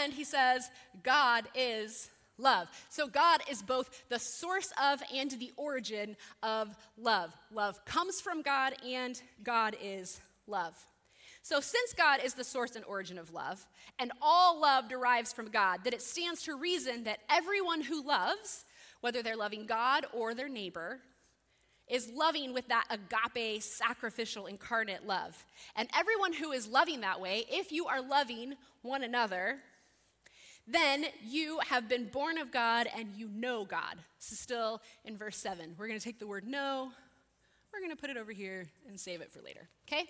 And 0.00 0.14
he 0.14 0.24
says, 0.24 0.70
God 1.02 1.44
is 1.54 2.08
love. 2.38 2.68
So 2.88 3.06
God 3.06 3.42
is 3.50 3.60
both 3.60 4.08
the 4.08 4.18
source 4.18 4.72
of 4.82 5.02
and 5.14 5.30
the 5.32 5.52
origin 5.56 6.16
of 6.42 6.74
love. 6.96 7.36
Love 7.52 7.84
comes 7.84 8.20
from 8.20 8.40
God, 8.40 8.74
and 8.86 9.20
God 9.42 9.76
is 9.82 10.20
love. 10.46 10.74
So, 11.42 11.60
since 11.60 11.94
God 11.94 12.20
is 12.22 12.34
the 12.34 12.44
source 12.44 12.76
and 12.76 12.84
origin 12.84 13.18
of 13.18 13.32
love, 13.32 13.66
and 13.98 14.12
all 14.20 14.60
love 14.60 14.88
derives 14.88 15.32
from 15.32 15.50
God, 15.50 15.80
that 15.84 15.94
it 15.94 16.02
stands 16.02 16.42
to 16.42 16.54
reason 16.54 17.04
that 17.04 17.20
everyone 17.30 17.80
who 17.80 18.06
loves, 18.06 18.64
whether 19.00 19.22
they're 19.22 19.36
loving 19.36 19.66
God 19.66 20.06
or 20.12 20.34
their 20.34 20.48
neighbor, 20.48 21.00
is 21.88 22.08
loving 22.14 22.54
with 22.54 22.68
that 22.68 22.84
agape, 22.90 23.62
sacrificial, 23.62 24.46
incarnate 24.46 25.06
love. 25.06 25.44
And 25.74 25.88
everyone 25.98 26.32
who 26.32 26.52
is 26.52 26.68
loving 26.68 27.00
that 27.00 27.20
way, 27.20 27.44
if 27.50 27.72
you 27.72 27.86
are 27.86 28.00
loving 28.00 28.54
one 28.82 29.02
another, 29.02 29.58
then 30.68 31.06
you 31.26 31.58
have 31.66 31.88
been 31.88 32.06
born 32.06 32.38
of 32.38 32.52
God 32.52 32.86
and 32.96 33.08
you 33.16 33.28
know 33.28 33.64
God. 33.64 33.96
This 34.20 34.32
is 34.32 34.38
still 34.38 34.80
in 35.04 35.16
verse 35.16 35.36
7. 35.38 35.74
We're 35.76 35.88
going 35.88 35.98
to 35.98 36.04
take 36.04 36.20
the 36.20 36.28
word 36.28 36.46
know 36.46 36.92
we're 37.72 37.80
going 37.80 37.90
to 37.90 38.00
put 38.00 38.10
it 38.10 38.16
over 38.16 38.32
here 38.32 38.66
and 38.88 38.98
save 38.98 39.20
it 39.20 39.30
for 39.30 39.40
later, 39.40 39.68
okay? 39.86 40.04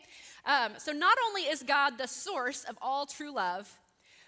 Um, 0.44 0.72
so, 0.78 0.92
not 0.92 1.16
only 1.26 1.42
is 1.42 1.62
God 1.62 1.98
the 1.98 2.08
source 2.08 2.64
of 2.64 2.78
all 2.80 3.06
true 3.06 3.34
love, 3.34 3.78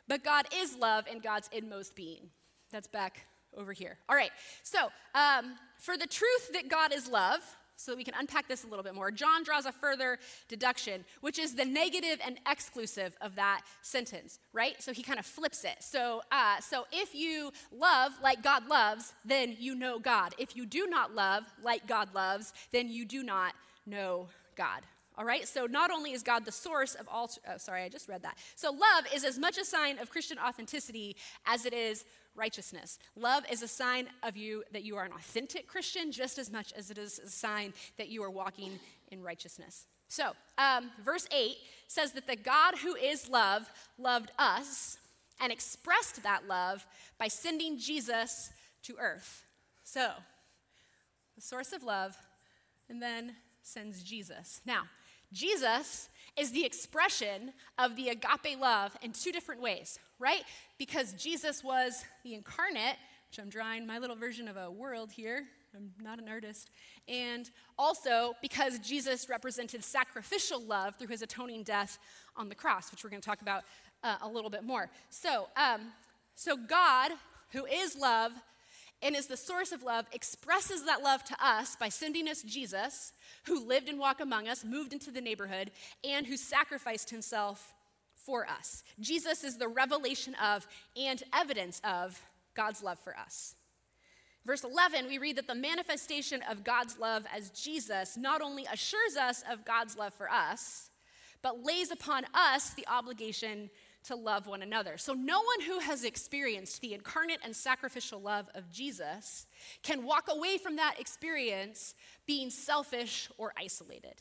but 0.09 0.25
God 0.25 0.47
is 0.55 0.77
love 0.77 1.07
in 1.07 1.21
God's 1.21 1.49
inmost 1.53 1.97
being. 1.97 2.31
That's 2.71 2.89
back 2.89 3.27
over 3.57 3.73
here. 3.73 3.99
All 4.09 4.17
right, 4.17 4.31
so 4.63 4.91
um, 5.15 5.57
for 5.79 5.97
the 5.97 6.07
truth 6.07 6.53
that 6.53 6.69
God 6.69 6.93
is 6.93 7.09
love, 7.09 7.41
so 7.77 7.93
that 7.93 7.97
we 7.97 8.05
can 8.05 8.15
unpack 8.19 8.49
this 8.49 8.65
a 8.65 8.67
little 8.67 8.83
bit 8.83 8.95
more. 8.95 9.11
John 9.11 9.43
draws 9.43 9.67
a 9.67 9.73
further 9.73 10.19
deduction, 10.49 11.05
which 11.21 11.39
is 11.39 11.55
the 11.55 11.65
negative 11.65 12.19
and 12.25 12.39
exclusive 12.49 13.17
of 13.21 13.35
that 13.37 13.63
sentence, 13.83 14.39
right? 14.53 14.81
So 14.83 14.93
he 14.93 15.03
kind 15.03 15.19
of 15.19 15.27
flips 15.27 15.65
it. 15.65 15.77
So, 15.81 16.23
uh, 16.31 16.61
so 16.61 16.87
if 16.93 17.15
you 17.15 17.53
love 17.71 18.13
like 18.23 18.43
God 18.43 18.69
loves, 18.69 19.13
then 19.25 19.57
you 19.59 19.75
know 19.75 19.99
God. 19.99 20.35
If 20.39 20.57
you 20.57 20.67
do 20.67 20.87
not 20.87 21.15
love 21.15 21.45
like 21.63 21.87
God 21.87 22.15
loves, 22.15 22.53
then 22.73 22.89
you 22.89 23.05
do 23.05 23.23
not 23.23 23.55
know 23.87 24.29
God. 24.57 24.83
All 25.19 25.27
right, 25.27 25.47
so 25.47 25.67
not 25.67 25.91
only 25.91 26.13
is 26.13 26.23
God 26.23 26.47
the 26.47 26.53
source 26.53 26.95
of 26.95 27.07
all, 27.07 27.31
oh, 27.47 27.59
sorry, 27.59 27.83
I 27.83 27.91
just 27.91 28.09
read 28.09 28.23
that. 28.23 28.39
So 28.57 28.71
love 28.71 29.05
is 29.15 29.25
as 29.25 29.39
much 29.39 29.59
a 29.59 29.65
sign 29.65 29.99
of 29.99 30.09
Christian 30.09 30.39
authenticity 30.39 31.17
as 31.45 31.67
it 31.67 31.75
is 31.75 32.07
righteousness. 32.35 32.99
Love 33.17 33.45
is 33.51 33.63
a 33.63 33.69
sign 33.69 34.09
of 34.23 34.37
you 34.37 34.65
that 34.73 34.85
you 34.85 34.97
are 34.97 35.05
an 35.05 35.13
authentic 35.13 35.67
Christian 35.67 36.13
just 36.13 36.39
as 36.39 36.51
much 36.51 36.73
as 36.73 36.91
it 36.91 36.99
is 36.99 37.19
a 37.19 37.29
sign 37.29 37.75
that 37.99 38.09
you 38.09 38.23
are 38.23 38.31
walking 38.31 38.79
in 39.11 39.23
righteousness. 39.23 39.87
So, 40.09 40.33
um, 40.59 40.91
verse 41.05 41.27
8 41.35 41.57
says 41.89 42.13
that 42.13 42.27
the 42.27 42.37
God 42.37 42.75
who 42.83 42.95
is 42.95 43.29
love 43.29 43.71
loved 43.99 44.31
us 44.39 44.99
and 45.41 45.53
expressed 45.53 46.23
that 46.23 46.47
love 46.49 46.87
by 47.19 47.29
sending 47.29 47.79
Jesus 47.79 48.51
to 48.85 48.97
earth. 48.99 49.45
So, 49.85 50.11
the 51.35 51.43
source 51.43 51.73
of 51.73 51.83
love, 51.83 52.17
and 52.89 53.01
then 53.01 53.37
sends 53.63 54.03
Jesus. 54.03 54.61
Now, 54.67 54.83
Jesus 55.33 56.09
is 56.39 56.53
the 56.53 56.65
expression 56.65 57.53
of 57.79 57.97
the 57.97 58.09
agape 58.09 58.59
love 58.59 58.97
in 59.03 59.13
two 59.13 59.33
different 59.33 59.61
ways, 59.61 59.99
right? 60.19 60.43
Because 60.79 61.13
Jesus 61.13 61.63
was 61.63 62.05
the 62.25 62.35
incarnate, 62.35 62.97
which 63.31 63.39
I'm 63.39 63.49
drawing 63.49 63.87
my 63.87 63.99
little 63.99 64.17
version 64.17 64.49
of 64.49 64.57
a 64.57 64.71
world 64.71 65.13
here. 65.13 65.45
I'm 65.75 65.91
not 66.03 66.19
an 66.19 66.29
artist. 66.29 66.71
And 67.09 67.51
also 67.79 68.35
because 68.43 68.79
Jesus 68.79 69.29
represented 69.29 69.83
sacrificial 69.83 70.61
love 70.61 70.97
through 70.97 71.09
his 71.09 71.23
atoning 71.23 71.63
death 71.63 71.99
on 72.37 72.49
the 72.49 72.55
cross, 72.55 72.91
which 72.91 73.05
we're 73.05 73.11
going 73.11 73.23
to 73.23 73.27
talk 73.27 73.43
about 73.43 73.65
uh, 74.03 74.17
a 74.23 74.29
little 74.29 74.51
bit 74.51 74.65
more. 74.65 74.91
So, 75.11 75.49
um, 75.57 75.93
so 76.35 76.57
God, 76.57 77.13
who 77.51 77.65
is 77.67 77.97
love, 77.97 78.33
and 79.03 79.17
is 79.17 79.27
the 79.27 79.37
source 79.37 79.73
of 79.73 79.83
love, 79.83 80.07
expresses 80.13 80.85
that 80.85 81.03
love 81.03 81.25
to 81.25 81.37
us 81.45 81.77
by 81.77 81.89
sending 81.89 82.29
us 82.29 82.43
Jesus, 82.43 83.13
who 83.47 83.67
lived 83.67 83.89
and 83.89 83.99
walked 83.99 84.21
among 84.21 84.49
us, 84.49 84.65
moved 84.65 84.93
into 84.93 85.11
the 85.11 85.21
neighborhood, 85.21 85.73
and 86.05 86.27
who 86.27 86.37
sacrificed 86.37 87.11
himself 87.11 87.75
for 88.15 88.47
us. 88.47 88.85
Jesus 89.01 89.43
is 89.43 89.59
the 89.59 89.69
revelation 89.69 90.35
of 90.37 90.67
and 90.97 91.23
evidence 91.35 91.81
of 91.85 92.23
God's 92.55 92.83
love 92.83 92.99
for 93.01 93.17
us. 93.19 93.55
Verse 94.45 94.65
11, 94.65 95.07
we 95.07 95.19
read 95.19 95.37
that 95.37 95.47
the 95.47 95.55
manifestation 95.55 96.43
of 96.51 96.65
God's 96.65 96.99
love 96.99 97.25
as 97.35 97.51
Jesus 97.51 98.17
not 98.17 98.43
only 98.43 98.67
assures 98.73 99.17
us 99.21 99.45
of 99.51 99.65
God's 99.65 99.97
love 99.97 100.15
for 100.15 100.29
us, 100.31 100.91
but 101.43 101.65
lays 101.65 101.91
upon 101.91 102.25
us 102.35 102.75
the 102.75 102.87
obligation 102.89 103.71
to 104.05 104.17
love 104.17 104.47
one 104.47 104.63
another. 104.63 104.99
So, 104.99 105.15
no 105.15 105.39
one 105.39 105.61
who 105.67 105.79
has 105.81 106.05
experienced 106.05 106.81
the 106.81 106.95
incarnate 106.95 107.41
and 107.45 107.55
sacrificial 107.55 108.21
love 108.21 108.49
of 108.55 108.71
Jesus 108.71 109.47
can 109.83 110.05
walk 110.05 110.29
away 110.29 110.59
from 110.59 110.77
that 110.77 110.97
experience 110.99 111.95
being 112.27 112.51
selfish 112.51 113.29
or 113.39 113.53
isolated. 113.57 114.15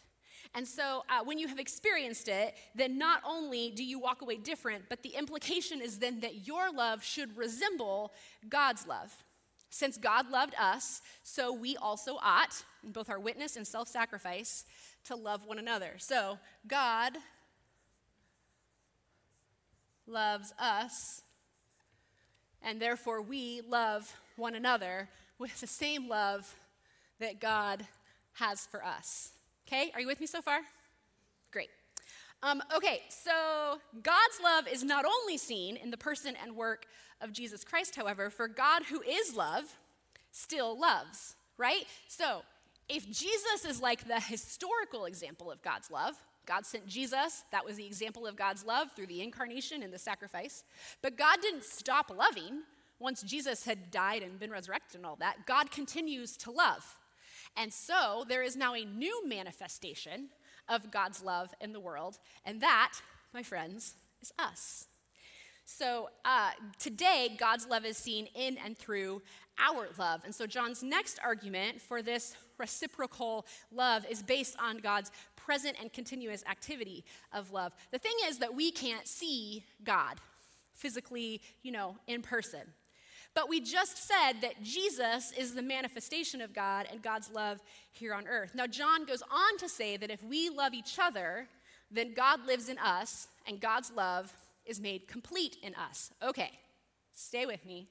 And 0.54 0.68
so, 0.68 1.04
uh, 1.10 1.24
when 1.24 1.40
you 1.40 1.48
have 1.48 1.60
experienced 1.60 2.28
it, 2.28 2.56
then 2.76 2.98
not 2.98 3.22
only 3.26 3.72
do 3.72 3.84
you 3.84 4.00
walk 4.00 4.22
away 4.22 4.38
different, 4.38 4.86
but 4.90 5.02
the 5.02 5.10
implication 5.10 5.82
is 5.82 5.98
then 5.98 6.20
that 6.20 6.46
your 6.48 6.72
love 6.72 7.04
should 7.04 7.36
resemble 7.38 8.12
God's 8.50 8.86
love. 8.86 9.12
Since 9.70 9.98
God 9.98 10.30
loved 10.30 10.54
us, 10.60 11.02
so 11.24 11.54
we 11.54 11.78
also 11.78 12.18
ought, 12.22 12.66
in 12.84 12.92
both 12.92 13.10
our 13.10 13.20
witness 13.20 13.56
and 13.56 13.66
self 13.66 13.88
sacrifice, 13.88 14.66
to 15.06 15.16
love 15.16 15.46
one 15.46 15.58
another. 15.58 15.94
So, 15.98 16.38
God 16.68 17.14
loves 20.08 20.54
us, 20.60 21.22
and 22.62 22.82
therefore 22.82 23.22
we 23.22 23.62
love 23.68 24.16
one 24.36 24.56
another 24.56 25.10
with 25.38 25.60
the 25.60 25.68
same 25.68 26.08
love 26.08 26.56
that 27.20 27.40
God 27.40 27.86
has 28.34 28.66
for 28.66 28.84
us. 28.84 29.32
Okay, 29.68 29.92
are 29.94 30.02
you 30.02 30.08
with 30.08 30.20
me 30.20 30.28
so 30.28 30.42
far? 30.42 30.62
Great. 31.52 31.70
Um, 32.44 32.62
okay, 32.76 33.02
so 33.10 33.80
God's 34.02 34.40
love 34.44 34.68
is 34.68 34.84
not 34.84 35.06
only 35.06 35.38
seen 35.38 35.78
in 35.78 35.92
the 35.92 35.98
person 35.98 36.36
and 36.42 36.56
work 36.56 36.86
of 37.22 37.32
Jesus 37.32 37.64
Christ, 37.64 37.96
however, 37.96 38.30
for 38.30 38.48
God, 38.48 38.84
who 38.84 39.02
is 39.02 39.36
love, 39.36 39.78
still 40.32 40.80
loves, 40.80 41.36
right? 41.58 41.86
So 42.08 42.42
if 42.90 43.06
Jesus 43.06 43.64
is 43.66 43.80
like 43.80 44.08
the 44.08 44.20
historical 44.20 45.06
example 45.06 45.52
of 45.52 45.62
God's 45.62 45.92
love, 45.92 46.16
God 46.46 46.66
sent 46.66 46.88
Jesus. 46.88 47.44
That 47.52 47.66
was 47.66 47.78
the 47.78 47.86
example 47.86 48.28
of 48.28 48.36
God's 48.36 48.66
love 48.66 48.90
through 48.96 49.08
the 49.08 49.22
incarnation 49.22 49.84
and 49.84 49.94
the 49.94 50.00
sacrifice. 50.00 50.64
But 51.02 51.18
God 51.18 51.38
didn't 51.42 51.64
stop 51.64 52.12
loving 52.16 52.62
once 53.00 53.22
Jesus 53.22 53.66
had 53.66 53.92
died 53.92 54.24
and 54.24 54.40
been 54.40 54.52
resurrected 54.52 54.98
and 54.98 55.06
all 55.06 55.16
that. 55.18 55.46
God 55.46 55.72
continues 55.72 56.38
to 56.38 56.52
love. 56.52 56.98
And 57.58 57.74
so 57.74 58.26
there 58.28 58.44
is 58.44 58.56
now 58.56 58.76
a 58.76 58.86
new 58.86 59.28
manifestation 59.28 60.30
of 60.70 60.92
God's 60.92 61.24
love 61.24 61.54
in 61.60 61.74
the 61.74 61.80
world, 61.80 62.20
and 62.46 62.62
that 62.62 62.94
my 63.34 63.44
friends, 63.44 63.96
is 64.22 64.32
us. 64.38 64.88
So 65.66 66.10
uh, 66.26 66.52
today, 66.80 67.36
God's 67.40 67.68
love 67.68 67.86
is 67.86 67.98
seen 67.98 68.28
in 68.36 68.58
and 68.58 68.78
through 68.78 69.22
our 69.58 69.88
love. 69.98 70.22
And 70.26 70.36
so, 70.36 70.46
John's 70.46 70.84
next 70.84 71.20
argument 71.24 71.82
for 71.82 72.02
this 72.02 72.36
reciprocal 72.58 73.46
love 73.72 74.06
is 74.10 74.22
based 74.22 74.56
on 74.60 74.78
God's 74.80 75.12
present 75.46 75.78
and 75.80 75.92
continuous 75.92 76.44
activity 76.50 77.04
of 77.34 77.52
love. 77.52 77.74
The 77.92 77.98
thing 77.98 78.16
is 78.28 78.40
that 78.40 78.54
we 78.54 78.72
can't 78.72 79.08
see 79.08 79.64
God 79.84 80.18
physically, 80.74 81.42
you 81.62 81.72
know, 81.72 81.98
in 82.08 82.22
person. 82.22 82.62
But 83.34 83.48
we 83.48 83.62
just 83.62 83.98
said 83.98 84.42
that 84.42 84.62
Jesus 84.62 85.32
is 85.38 85.54
the 85.54 85.62
manifestation 85.62 86.42
of 86.42 86.54
God 86.54 86.88
and 86.92 87.02
God's 87.02 87.32
love 87.32 87.62
here 87.92 88.14
on 88.14 88.28
earth. 88.28 88.54
Now, 88.54 88.68
John 88.68 89.06
goes 89.06 89.22
on 89.22 89.58
to 89.60 89.70
say 89.70 89.96
that 89.98 90.12
if 90.12 90.22
we 90.24 90.50
love 90.50 90.74
each 90.74 91.00
other, 91.00 91.48
then 91.90 92.14
God 92.14 92.46
lives 92.46 92.68
in 92.68 92.78
us 92.78 93.28
and 93.48 93.60
God's 93.60 93.92
love 93.96 94.34
is 94.66 94.82
made 94.82 95.08
complete 95.08 95.58
in 95.64 95.74
us. 95.76 96.12
Okay, 96.22 96.52
stay 97.14 97.46
with 97.46 97.66
me. 97.66 97.88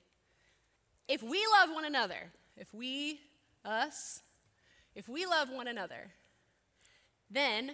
If 1.08 1.22
we 1.22 1.42
love 1.58 1.74
one 1.74 1.86
another, 1.86 2.30
if 2.56 2.72
we, 2.74 3.20
us, 3.64 4.20
if 4.94 5.08
we 5.08 5.26
love 5.26 5.48
one 5.50 5.68
another, 5.68 6.12
then 7.30 7.72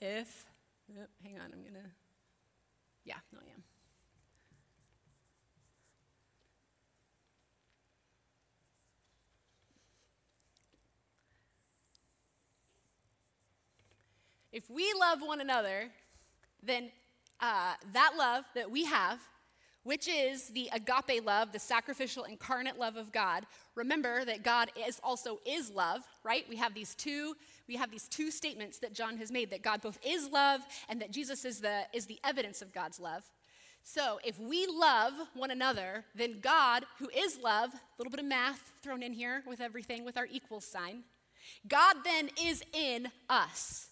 if, 0.00 0.46
oh, 0.96 1.06
hang 1.22 1.36
on, 1.36 1.50
I'm 1.52 1.62
gonna, 1.62 1.90
yeah, 3.04 3.16
no, 3.32 3.40
I 3.40 3.52
am. 3.52 3.62
If 14.52 14.68
we 14.68 14.92
love 14.98 15.20
one 15.22 15.40
another, 15.40 15.90
then 16.62 16.90
uh, 17.40 17.74
that 17.92 18.12
love 18.18 18.44
that 18.54 18.70
we 18.70 18.84
have, 18.84 19.20
which 19.82 20.08
is 20.08 20.48
the 20.48 20.68
agape 20.72 21.24
love, 21.24 21.52
the 21.52 21.58
sacrificial 21.58 22.24
incarnate 22.24 22.78
love 22.78 22.96
of 22.96 23.12
God. 23.12 23.46
Remember 23.74 24.24
that 24.24 24.42
God 24.42 24.70
is 24.86 25.00
also 25.02 25.38
is 25.46 25.70
love, 25.70 26.02
right? 26.22 26.44
We 26.48 26.56
have 26.56 26.74
these 26.74 26.94
two 26.94 27.34
we 27.68 27.76
have 27.76 27.90
these 27.90 28.08
two 28.08 28.32
statements 28.32 28.78
that 28.78 28.92
John 28.92 29.16
has 29.18 29.30
made 29.30 29.50
that 29.50 29.62
God 29.62 29.80
both 29.80 29.98
is 30.04 30.28
love 30.28 30.60
and 30.88 31.00
that 31.00 31.12
Jesus 31.12 31.44
is 31.44 31.60
the 31.60 31.82
is 31.92 32.06
the 32.06 32.18
evidence 32.24 32.62
of 32.62 32.72
God's 32.72 33.00
love. 33.00 33.22
So, 33.82 34.20
if 34.24 34.38
we 34.38 34.66
love 34.66 35.14
one 35.34 35.50
another, 35.50 36.04
then 36.14 36.40
God, 36.40 36.84
who 36.98 37.08
is 37.16 37.38
love, 37.38 37.72
a 37.72 37.80
little 37.98 38.10
bit 38.10 38.20
of 38.20 38.26
math 38.26 38.72
thrown 38.82 39.02
in 39.02 39.12
here 39.12 39.42
with 39.46 39.60
everything 39.60 40.04
with 40.04 40.18
our 40.18 40.26
equals 40.30 40.66
sign, 40.66 41.04
God 41.66 41.96
then 42.04 42.30
is 42.42 42.62
in 42.72 43.08
us. 43.28 43.88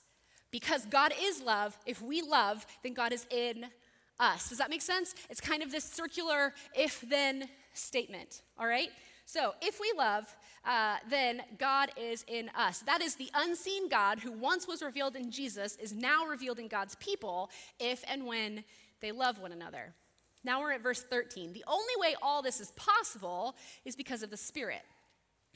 Because 0.51 0.87
God 0.87 1.13
is 1.21 1.43
love, 1.43 1.77
if 1.85 2.01
we 2.01 2.23
love, 2.23 2.67
then 2.83 2.95
God 2.95 3.13
is 3.13 3.27
in 3.31 3.67
us. 4.21 4.49
Does 4.49 4.59
that 4.59 4.71
make 4.71 4.83
sense? 4.83 5.15
It's 5.31 5.41
kind 5.41 5.63
of 5.63 5.71
this 5.71 5.85
circular 5.85 6.53
if 6.75 7.01
then 7.03 7.49
statement, 7.73 8.43
all 8.59 8.67
right? 8.67 8.91
So 9.25 9.55
if 9.61 9.79
we 9.81 9.93
love, 9.97 10.25
uh, 10.65 10.97
then 11.11 11.43
God 11.59 11.91
is 11.97 12.25
in 12.29 12.51
us. 12.57 12.81
That 12.81 13.03
is 13.03 13.17
the 13.17 13.31
unseen 13.35 13.89
God 13.89 14.21
who 14.21 14.33
once 14.33 14.67
was 14.67 14.83
revealed 14.83 15.17
in 15.17 15.31
Jesus, 15.31 15.77
is 15.77 15.93
now 15.93 16.25
revealed 16.25 16.59
in 16.59 16.69
God's 16.69 16.95
people 16.97 17.51
if 17.79 18.03
and 18.09 18.27
when 18.27 18.65
they 19.01 19.13
love 19.13 19.39
one 19.39 19.53
another. 19.53 19.95
Now 20.45 20.61
we're 20.61 20.73
at 20.73 20.83
verse 20.83 21.03
13. 21.03 21.53
The 21.53 21.65
only 21.67 21.95
way 21.99 22.15
all 22.23 22.43
this 22.43 22.61
is 22.61 22.71
possible 22.73 23.55
is 23.85 23.97
because 23.97 24.23
of 24.23 24.31
the 24.31 24.37
Spirit. 24.37 24.83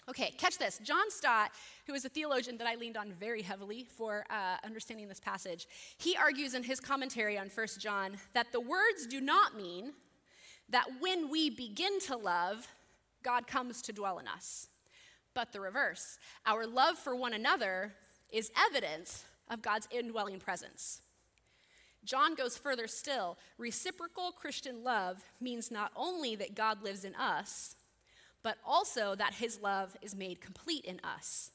Okay, 0.08 0.34
catch 0.36 0.58
this. 0.58 0.78
John 0.82 1.10
Stott, 1.10 1.52
who 1.86 1.94
is 1.94 2.04
a 2.04 2.08
theologian 2.08 2.58
that 2.58 2.66
I 2.66 2.74
leaned 2.74 2.96
on 2.96 3.12
very 3.12 3.40
heavily 3.40 3.86
for 3.96 4.24
uh, 4.30 4.56
understanding 4.64 5.08
this 5.08 5.20
passage, 5.20 5.68
he 5.98 6.16
argues 6.16 6.54
in 6.54 6.64
his 6.64 6.80
commentary 6.80 7.38
on 7.38 7.48
1 7.48 7.66
John 7.78 8.16
that 8.32 8.50
the 8.50 8.60
words 8.60 9.06
do 9.08 9.20
not 9.20 9.56
mean 9.56 9.92
that 10.68 10.86
when 10.98 11.30
we 11.30 11.50
begin 11.50 12.00
to 12.00 12.16
love, 12.16 12.66
God 13.22 13.46
comes 13.46 13.80
to 13.82 13.92
dwell 13.92 14.18
in 14.18 14.26
us, 14.26 14.66
but 15.34 15.52
the 15.52 15.60
reverse. 15.60 16.18
Our 16.46 16.66
love 16.66 16.98
for 16.98 17.14
one 17.14 17.34
another 17.34 17.92
is 18.30 18.50
evidence 18.70 19.24
of 19.48 19.62
God's 19.62 19.86
indwelling 19.92 20.40
presence. 20.40 21.02
John 22.04 22.34
goes 22.34 22.56
further 22.56 22.88
still. 22.88 23.38
Reciprocal 23.58 24.32
Christian 24.32 24.82
love 24.82 25.22
means 25.40 25.70
not 25.70 25.92
only 25.94 26.34
that 26.36 26.56
God 26.56 26.82
lives 26.82 27.04
in 27.04 27.14
us, 27.14 27.76
but 28.42 28.58
also 28.66 29.14
that 29.14 29.34
his 29.34 29.60
love 29.60 29.96
is 30.02 30.14
made 30.14 30.40
complete 30.40 30.84
in 30.84 31.00
us. 31.04 31.50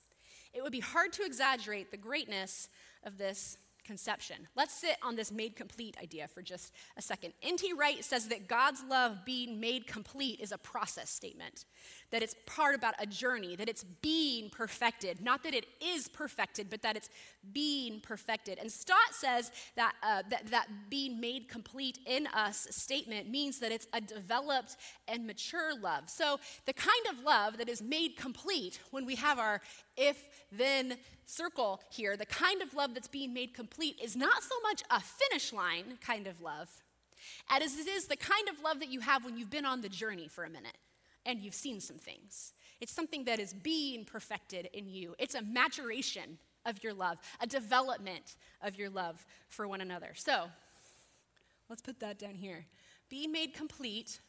It 0.53 0.63
would 0.63 0.71
be 0.71 0.79
hard 0.79 1.13
to 1.13 1.25
exaggerate 1.25 1.91
the 1.91 1.97
greatness 1.97 2.69
of 3.03 3.17
this 3.17 3.57
conception. 3.87 4.35
Let's 4.55 4.73
sit 4.73 4.97
on 5.01 5.15
this 5.15 5.31
made 5.31 5.55
complete 5.55 5.97
idea 6.01 6.27
for 6.27 6.41
just 6.41 6.73
a 6.97 7.01
second. 7.01 7.33
N.T. 7.41 7.73
Wright 7.73 8.03
says 8.03 8.27
that 8.27 8.47
God's 8.47 8.83
love 8.87 9.25
being 9.25 9.59
made 9.59 9.87
complete 9.87 10.41
is 10.41 10.51
a 10.51 10.57
process 10.57 11.09
statement, 11.09 11.65
that 12.11 12.21
it's 12.21 12.35
part 12.45 12.75
about 12.75 12.93
a 12.99 13.05
journey, 13.05 13.55
that 13.55 13.69
it's 13.69 13.83
being 13.83 14.49
perfected. 14.49 15.21
Not 15.21 15.43
that 15.43 15.55
it 15.55 15.65
is 15.81 16.09
perfected, 16.09 16.69
but 16.69 16.81
that 16.81 16.97
it's 16.97 17.09
being 17.53 18.01
perfected. 18.01 18.59
And 18.59 18.69
Stott 18.69 19.13
says 19.13 19.51
that, 19.75 19.93
uh, 20.03 20.23
that, 20.29 20.47
that 20.47 20.67
being 20.89 21.19
made 21.21 21.47
complete 21.47 21.97
in 22.05 22.27
us 22.27 22.67
statement 22.69 23.29
means 23.29 23.59
that 23.59 23.71
it's 23.71 23.87
a 23.93 24.01
developed 24.01 24.75
and 25.07 25.25
mature 25.25 25.79
love. 25.79 26.09
So 26.09 26.39
the 26.65 26.73
kind 26.73 27.07
of 27.09 27.23
love 27.23 27.57
that 27.57 27.69
is 27.69 27.81
made 27.81 28.17
complete 28.17 28.79
when 28.91 29.05
we 29.05 29.15
have 29.15 29.39
our 29.39 29.61
if 29.97 30.29
then 30.51 30.97
circle 31.25 31.81
here, 31.89 32.15
the 32.15 32.25
kind 32.25 32.61
of 32.61 32.73
love 32.73 32.93
that's 32.93 33.07
being 33.07 33.33
made 33.33 33.53
complete 33.53 33.99
is 34.01 34.15
not 34.15 34.43
so 34.43 34.55
much 34.63 34.83
a 34.89 35.01
finish 35.01 35.51
line 35.51 35.97
kind 35.99 36.27
of 36.27 36.39
love 36.41 36.69
as 37.49 37.77
it 37.77 37.87
is 37.87 38.05
the 38.05 38.15
kind 38.15 38.47
of 38.49 38.61
love 38.63 38.79
that 38.79 38.89
you 38.89 38.99
have 39.01 39.25
when 39.25 39.37
you've 39.37 39.49
been 39.49 39.65
on 39.65 39.81
the 39.81 39.89
journey 39.89 40.27
for 40.27 40.43
a 40.43 40.49
minute 40.49 40.77
and 41.25 41.41
you've 41.41 41.55
seen 41.55 41.81
some 41.81 41.97
things. 41.97 42.53
It's 42.79 42.91
something 42.91 43.25
that 43.25 43.39
is 43.39 43.53
being 43.53 44.05
perfected 44.05 44.69
in 44.73 44.87
you, 44.87 45.15
it's 45.19 45.35
a 45.35 45.41
maturation 45.41 46.37
of 46.65 46.83
your 46.83 46.93
love, 46.93 47.17
a 47.39 47.47
development 47.47 48.35
of 48.61 48.77
your 48.77 48.89
love 48.89 49.25
for 49.49 49.67
one 49.67 49.81
another. 49.81 50.11
So 50.15 50.47
let's 51.69 51.81
put 51.81 51.99
that 52.01 52.19
down 52.19 52.35
here. 52.35 52.65
Be 53.09 53.25
made 53.25 53.53
complete 53.53 54.19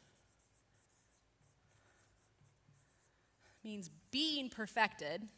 means 3.65 3.91
being 4.11 4.49
perfected 4.49 5.29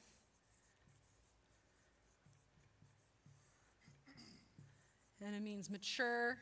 and 5.25 5.35
it 5.35 5.43
means 5.43 5.71
mature, 5.71 6.39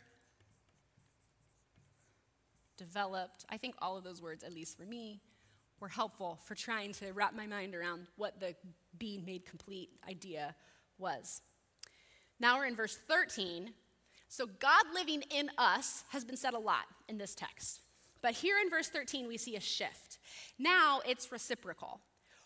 developed. 2.76 3.44
I 3.50 3.56
think 3.56 3.74
all 3.80 3.96
of 3.96 4.04
those 4.04 4.22
words, 4.22 4.44
at 4.44 4.52
least 4.52 4.78
for 4.78 4.84
me, 4.84 5.20
were 5.80 5.88
helpful 5.88 6.38
for 6.44 6.54
trying 6.54 6.92
to 6.94 7.12
wrap 7.12 7.34
my 7.34 7.46
mind 7.46 7.74
around 7.74 8.06
what 8.16 8.40
the 8.40 8.54
being 8.98 9.24
made 9.24 9.44
complete 9.44 9.90
idea 10.08 10.54
was. 10.98 11.42
Now 12.40 12.58
we're 12.58 12.66
in 12.66 12.76
verse 12.76 12.96
13. 12.96 13.72
So, 14.30 14.46
God 14.46 14.84
living 14.94 15.22
in 15.30 15.50
us 15.56 16.04
has 16.10 16.24
been 16.24 16.36
said 16.36 16.52
a 16.54 16.58
lot 16.58 16.84
in 17.08 17.16
this 17.16 17.34
text. 17.34 17.80
But 18.20 18.32
here 18.32 18.56
in 18.62 18.68
verse 18.68 18.88
13, 18.88 19.26
we 19.26 19.38
see 19.38 19.56
a 19.56 19.60
shift. 19.60 20.18
Now 20.58 21.00
it's 21.06 21.32
reciprocal. 21.32 22.00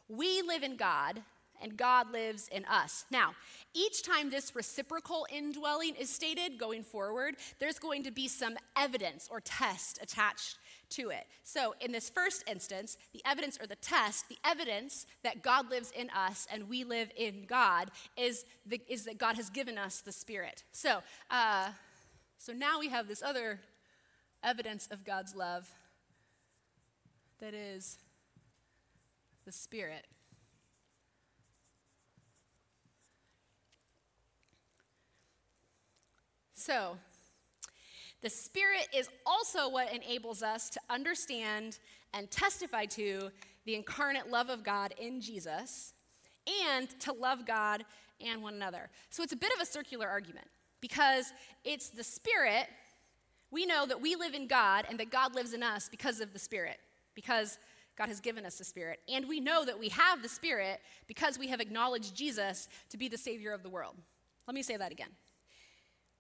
We 0.08 0.42
live 0.42 0.62
in 0.62 0.76
God, 0.76 1.22
and 1.62 1.76
God 1.76 2.10
lives 2.12 2.48
in 2.48 2.64
us. 2.64 3.04
Now, 3.10 3.34
each 3.74 4.02
time 4.02 4.30
this 4.30 4.54
reciprocal 4.54 5.26
indwelling 5.30 5.94
is 5.94 6.10
stated 6.10 6.58
going 6.58 6.82
forward, 6.82 7.36
there's 7.58 7.78
going 7.78 8.02
to 8.04 8.10
be 8.10 8.28
some 8.28 8.56
evidence 8.76 9.28
or 9.30 9.40
test 9.40 9.98
attached 10.02 10.58
to 10.90 11.10
it. 11.10 11.26
So, 11.42 11.74
in 11.80 11.92
this 11.92 12.10
first 12.10 12.44
instance, 12.46 12.98
the 13.12 13.22
evidence 13.24 13.58
or 13.60 13.66
the 13.66 13.76
test, 13.76 14.28
the 14.28 14.38
evidence 14.44 15.06
that 15.22 15.42
God 15.42 15.70
lives 15.70 15.90
in 15.90 16.10
us 16.10 16.46
and 16.52 16.68
we 16.68 16.84
live 16.84 17.10
in 17.16 17.44
God 17.46 17.90
is, 18.16 18.44
the, 18.66 18.80
is 18.88 19.04
that 19.04 19.18
God 19.18 19.36
has 19.36 19.50
given 19.50 19.78
us 19.78 20.00
the 20.00 20.12
Spirit. 20.12 20.64
So, 20.72 21.02
uh, 21.30 21.70
so 22.38 22.52
now 22.52 22.78
we 22.78 22.88
have 22.88 23.08
this 23.08 23.22
other 23.22 23.60
evidence 24.42 24.88
of 24.90 25.04
God's 25.04 25.34
love 25.34 25.70
that 27.40 27.54
is 27.54 27.98
the 29.44 29.52
Spirit. 29.52 30.06
So, 36.64 36.96
the 38.20 38.30
Spirit 38.30 38.86
is 38.94 39.08
also 39.26 39.68
what 39.68 39.92
enables 39.92 40.44
us 40.44 40.70
to 40.70 40.80
understand 40.88 41.80
and 42.14 42.30
testify 42.30 42.84
to 42.86 43.32
the 43.64 43.74
incarnate 43.74 44.30
love 44.30 44.48
of 44.48 44.62
God 44.62 44.94
in 44.96 45.20
Jesus 45.20 45.92
and 46.70 46.88
to 47.00 47.12
love 47.12 47.44
God 47.46 47.84
and 48.24 48.44
one 48.44 48.54
another. 48.54 48.90
So 49.10 49.24
it's 49.24 49.32
a 49.32 49.36
bit 49.36 49.52
of 49.52 49.60
a 49.60 49.66
circular 49.66 50.06
argument 50.06 50.46
because 50.80 51.32
it's 51.64 51.88
the 51.88 52.04
Spirit. 52.04 52.68
We 53.50 53.66
know 53.66 53.84
that 53.84 54.00
we 54.00 54.14
live 54.14 54.34
in 54.34 54.46
God 54.46 54.84
and 54.88 55.00
that 55.00 55.10
God 55.10 55.34
lives 55.34 55.54
in 55.54 55.64
us 55.64 55.88
because 55.88 56.20
of 56.20 56.32
the 56.32 56.38
Spirit, 56.38 56.78
because 57.16 57.58
God 57.98 58.06
has 58.06 58.20
given 58.20 58.46
us 58.46 58.58
the 58.58 58.64
Spirit. 58.64 59.00
And 59.12 59.28
we 59.28 59.40
know 59.40 59.64
that 59.64 59.80
we 59.80 59.88
have 59.88 60.22
the 60.22 60.28
Spirit 60.28 60.80
because 61.08 61.40
we 61.40 61.48
have 61.48 61.60
acknowledged 61.60 62.14
Jesus 62.14 62.68
to 62.90 62.96
be 62.96 63.08
the 63.08 63.18
Savior 63.18 63.52
of 63.52 63.64
the 63.64 63.68
world. 63.68 63.96
Let 64.46 64.54
me 64.54 64.62
say 64.62 64.76
that 64.76 64.92
again. 64.92 65.10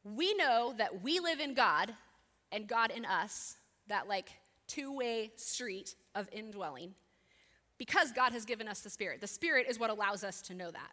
We 0.04 0.34
know 0.34 0.74
that 0.78 1.02
we 1.02 1.20
live 1.20 1.40
in 1.40 1.54
God 1.54 1.94
and 2.50 2.66
God 2.66 2.90
in 2.90 3.04
us, 3.04 3.56
that 3.88 4.08
like 4.08 4.30
two 4.68 4.94
way 4.94 5.32
street 5.36 5.94
of 6.14 6.28
indwelling, 6.32 6.94
because 7.78 8.12
God 8.12 8.32
has 8.32 8.44
given 8.44 8.68
us 8.68 8.80
the 8.80 8.90
Spirit. 8.90 9.20
The 9.20 9.26
Spirit 9.26 9.66
is 9.68 9.78
what 9.78 9.90
allows 9.90 10.24
us 10.24 10.42
to 10.42 10.54
know 10.54 10.70
that. 10.70 10.92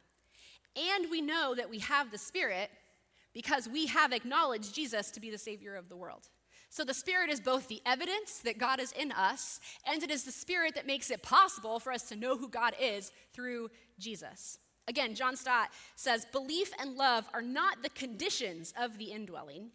And 0.76 1.10
we 1.10 1.22
know 1.22 1.56
that 1.56 1.70
we 1.70 1.80
have 1.80 2.12
the 2.12 2.18
Spirit 2.18 2.70
because 3.34 3.68
we 3.68 3.88
have 3.88 4.12
acknowledged 4.12 4.74
Jesus 4.74 5.12
to 5.12 5.20
be 5.20 5.30
the 5.30 5.38
Savior 5.38 5.76
of 5.76 5.90
the 5.90 5.96
world. 5.96 6.30
So 6.70 6.84
the 6.84 6.94
Spirit 6.94 7.30
is 7.30 7.40
both 7.40 7.68
the 7.68 7.82
evidence 7.86 8.40
that 8.40 8.60
God 8.60 8.80
is 8.80 8.92
in 8.92 9.12
us, 9.12 9.60
and 9.86 10.04
it 10.04 10.12
is 10.12 10.24
the 10.24 10.32
Spirit 10.32 10.76
that 10.76 10.86
makes 10.86 11.10
it 11.10 11.24
possible 11.24 11.80
for 11.80 11.92
us 11.92 12.04
to 12.10 12.16
know 12.16 12.38
who 12.38 12.48
God 12.48 12.74
is 12.80 13.12
through 13.34 13.70
Jesus. 13.98 14.60
Again, 14.90 15.14
John 15.14 15.36
Stott 15.36 15.70
says 15.96 16.26
belief 16.32 16.72
and 16.80 16.96
love 16.96 17.26
are 17.32 17.44
not 17.44 17.84
the 17.84 17.90
conditions 17.90 18.74
of 18.78 18.98
the 18.98 19.12
indwelling, 19.12 19.70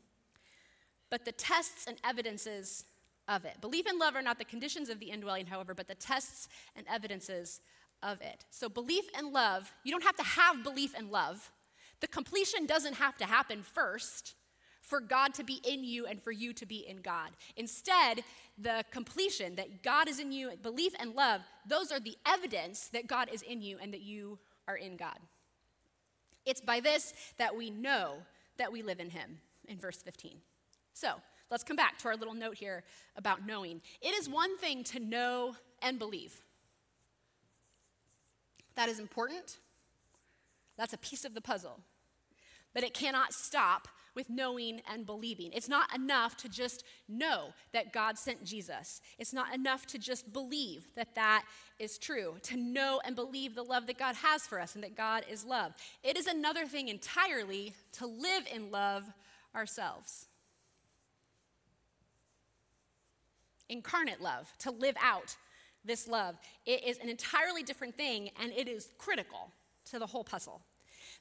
but 1.09 1.25
the 1.25 1.31
tests 1.31 1.87
and 1.87 1.97
evidences 2.05 2.85
of 3.29 3.45
it. 3.45 3.61
Belief 3.61 3.87
and 3.87 4.01
love 4.01 4.17
are 4.17 4.23
not 4.23 4.39
the 4.39 4.45
conditions 4.45 4.89
of 4.89 4.99
the 4.99 5.11
indwelling, 5.11 5.47
however, 5.47 5.73
but 5.73 5.87
the 5.87 5.95
tests 5.95 6.49
and 6.75 6.85
evidences 6.93 7.61
of 8.03 8.21
it. 8.23 8.45
So, 8.51 8.69
belief 8.69 9.05
and 9.17 9.33
love, 9.33 9.73
you 9.85 9.93
don't 9.93 10.03
have 10.03 10.17
to 10.17 10.25
have 10.25 10.65
belief 10.65 10.95
and 10.99 11.13
love. 11.13 11.53
The 12.01 12.09
completion 12.09 12.67
doesn't 12.67 12.95
have 12.95 13.17
to 13.19 13.25
happen 13.25 13.63
first 13.63 14.35
for 14.81 14.99
God 15.01 15.33
to 15.35 15.45
be 15.45 15.61
in 15.65 15.85
you 15.85 16.07
and 16.07 16.21
for 16.21 16.33
you 16.33 16.53
to 16.55 16.67
be 16.67 16.87
in 16.87 16.99
God. 16.99 17.31
Instead, 17.57 18.25
the 18.59 18.85
completion 18.91 19.55
that 19.55 19.85
God 19.85 20.09
is 20.09 20.19
in 20.19 20.33
you, 20.33 20.51
belief 20.61 20.93
and 20.99 21.15
love, 21.15 21.41
those 21.67 21.93
are 21.93 22.01
the 22.01 22.17
evidence 22.27 22.89
that 22.89 23.07
God 23.07 23.29
is 23.33 23.43
in 23.43 23.63
you 23.63 23.79
and 23.81 23.95
that 23.95 24.03
you 24.03 24.41
are 24.67 24.77
in 24.77 24.97
God. 24.97 25.19
It's 26.45 26.61
by 26.61 26.81
this 26.81 27.15
that 27.39 27.57
we 27.57 27.71
know 27.71 28.17
that 28.59 28.73
we 28.73 28.83
live 28.83 29.01
in 29.01 29.11
Him, 29.11 29.39
in 29.69 29.79
verse 29.79 30.03
15. 30.03 30.37
So, 30.93 31.15
let's 31.51 31.65
come 31.65 31.77
back 31.77 31.99
to 31.99 32.09
our 32.09 32.17
little 32.17 32.35
note 32.35 32.57
here 32.57 32.85
about 33.17 33.47
knowing. 33.47 33.81
It 34.01 34.15
is 34.15 34.29
one 34.29 34.57
thing 34.59 34.85
to 34.85 35.01
know 35.01 35.57
and 35.83 35.99
believe. 35.99 36.43
That 38.75 38.89
is 38.89 38.99
important. 38.99 39.59
That's 40.77 40.93
a 40.93 40.99
piece 40.99 41.25
of 41.25 41.35
the 41.35 41.41
puzzle. 41.41 41.81
But 42.73 42.83
it 42.83 42.95
cannot 42.95 43.33
stop 43.33 43.89
with 44.15 44.31
knowing 44.31 44.81
and 44.91 45.07
believing. 45.07 45.51
It's 45.53 45.69
not 45.69 45.95
enough 45.95 46.37
to 46.39 46.49
just 46.49 46.85
know 47.09 47.49
that 47.73 47.93
God 47.93 48.19
sent 48.19 48.45
Jesus. 48.45 49.01
It's 49.19 49.33
not 49.33 49.55
enough 49.55 49.87
to 49.87 49.99
just 49.99 50.33
believe 50.33 50.87
that 50.97 51.15
that 51.15 51.45
is 51.79 51.99
true, 51.99 52.37
to 52.43 52.57
know 52.57 53.01
and 53.05 53.17
believe 53.17 53.55
the 53.55 53.63
love 53.63 53.87
that 53.87 53.99
God 53.99 54.17
has 54.17 54.47
for 54.47 54.61
us 54.61 54.75
and 54.75 54.85
that 54.85 54.97
God 54.97 55.25
is 55.31 55.45
love. 55.45 55.73
It 56.03 56.17
is 56.17 56.27
another 56.27 56.67
thing 56.67 56.89
entirely 56.89 57.75
to 57.93 58.07
live 58.07 58.45
in 58.53 58.71
love 58.71 59.05
ourselves. 59.55 60.27
Incarnate 63.69 64.21
love, 64.21 64.53
to 64.59 64.71
live 64.71 64.97
out 65.03 65.37
this 65.85 66.07
love. 66.09 66.37
It 66.67 66.85
is 66.85 66.99
an 66.99 67.09
entirely 67.09 67.63
different 67.63 67.97
thing 67.97 68.31
and 68.41 68.53
it 68.53 68.69
is 68.69 68.89
critical 68.99 69.51
to 69.91 69.99
the 69.99 70.07
whole 70.07 70.25
puzzle. 70.25 70.61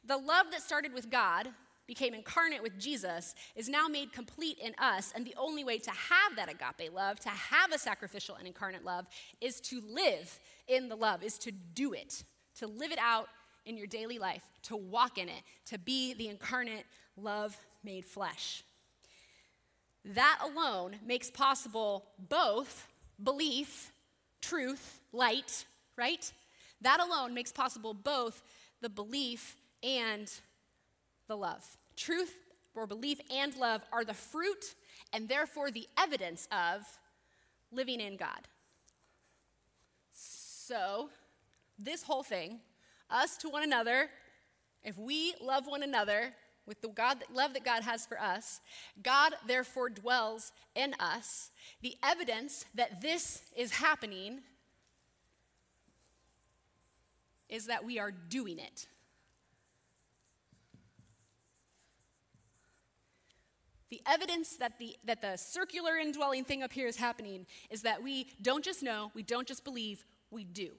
The 0.05 0.17
love 0.17 0.47
that 0.51 0.61
started 0.61 0.93
with 0.93 1.09
God 1.09 1.49
became 1.87 2.13
incarnate 2.13 2.63
with 2.63 2.79
Jesus, 2.79 3.35
is 3.55 3.67
now 3.67 3.87
made 3.87 4.13
complete 4.13 4.57
in 4.59 4.73
us. 4.77 5.11
And 5.15 5.25
the 5.25 5.35
only 5.37 5.63
way 5.63 5.77
to 5.79 5.91
have 5.91 6.35
that 6.35 6.49
agape 6.49 6.93
love, 6.93 7.19
to 7.21 7.29
have 7.29 7.71
a 7.71 7.77
sacrificial 7.77 8.35
and 8.35 8.47
incarnate 8.47 8.85
love, 8.85 9.05
is 9.41 9.59
to 9.61 9.81
live 9.81 10.39
in 10.67 10.89
the 10.89 10.95
love, 10.95 11.23
is 11.23 11.37
to 11.39 11.51
do 11.51 11.93
it, 11.93 12.23
to 12.59 12.67
live 12.67 12.91
it 12.91 12.99
out 12.99 13.27
in 13.65 13.77
your 13.77 13.87
daily 13.87 14.19
life, 14.19 14.43
to 14.63 14.75
walk 14.75 15.17
in 15.17 15.29
it, 15.29 15.43
to 15.65 15.77
be 15.77 16.13
the 16.13 16.27
incarnate 16.27 16.85
love 17.17 17.57
made 17.83 18.05
flesh. 18.05 18.63
That 20.05 20.39
alone 20.43 20.97
makes 21.05 21.29
possible 21.29 22.05
both 22.29 22.87
belief, 23.21 23.91
truth, 24.41 24.99
light, 25.13 25.65
right? 25.97 26.31
That 26.81 26.99
alone 26.99 27.33
makes 27.33 27.51
possible 27.51 27.93
both 27.93 28.41
the 28.81 28.89
belief 28.89 29.55
and 29.81 30.29
the 31.27 31.37
love. 31.37 31.65
Truth 31.95 32.33
or 32.75 32.87
belief 32.87 33.19
and 33.31 33.55
love 33.55 33.81
are 33.91 34.03
the 34.03 34.13
fruit 34.13 34.75
and 35.11 35.29
therefore 35.29 35.71
the 35.71 35.87
evidence 35.97 36.47
of 36.51 36.81
living 37.71 37.99
in 37.99 38.17
God. 38.17 38.47
So, 40.11 41.09
this 41.77 42.03
whole 42.03 42.23
thing, 42.23 42.59
us 43.09 43.37
to 43.37 43.49
one 43.49 43.63
another, 43.63 44.09
if 44.83 44.97
we 44.97 45.35
love 45.41 45.67
one 45.67 45.83
another 45.83 46.33
with 46.65 46.81
the 46.81 46.87
God, 46.87 47.23
love 47.33 47.53
that 47.53 47.65
God 47.65 47.83
has 47.83 48.05
for 48.05 48.19
us, 48.19 48.61
God 49.01 49.33
therefore 49.45 49.89
dwells 49.89 50.51
in 50.75 50.93
us. 50.99 51.51
The 51.81 51.95
evidence 52.03 52.65
that 52.75 53.01
this 53.01 53.41
is 53.55 53.71
happening 53.71 54.41
is 57.49 57.67
that 57.67 57.83
we 57.85 57.99
are 57.99 58.11
doing 58.11 58.59
it. 58.59 58.87
The 63.93 64.01
evidence 64.07 64.55
that 64.55 64.79
the, 64.79 64.95
that 65.05 65.21
the 65.21 65.37
circular 65.37 65.97
indwelling 65.97 66.45
thing 66.45 66.63
up 66.63 66.73
here 66.73 66.87
is 66.87 66.97
happening 66.97 67.45
is 67.69 67.83
that 67.83 68.01
we 68.01 68.25
don't 68.41 68.65
just 68.65 68.81
know, 68.81 69.11
we 69.13 69.21
don't 69.21 69.47
just 69.47 69.63
believe, 69.63 70.03
we 70.31 70.45
do. 70.45 70.71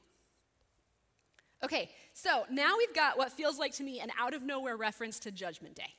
Okay, 1.63 1.91
so 2.13 2.43
now 2.51 2.73
we've 2.77 2.93
got 2.93 3.17
what 3.17 3.31
feels 3.31 3.57
like 3.57 3.73
to 3.75 3.85
me 3.85 4.01
an 4.01 4.11
out 4.19 4.35
of 4.35 4.43
nowhere 4.43 4.77
reference 4.77 5.21
to 5.21 5.31
Judgment 5.31 5.77
Day. 5.77 5.95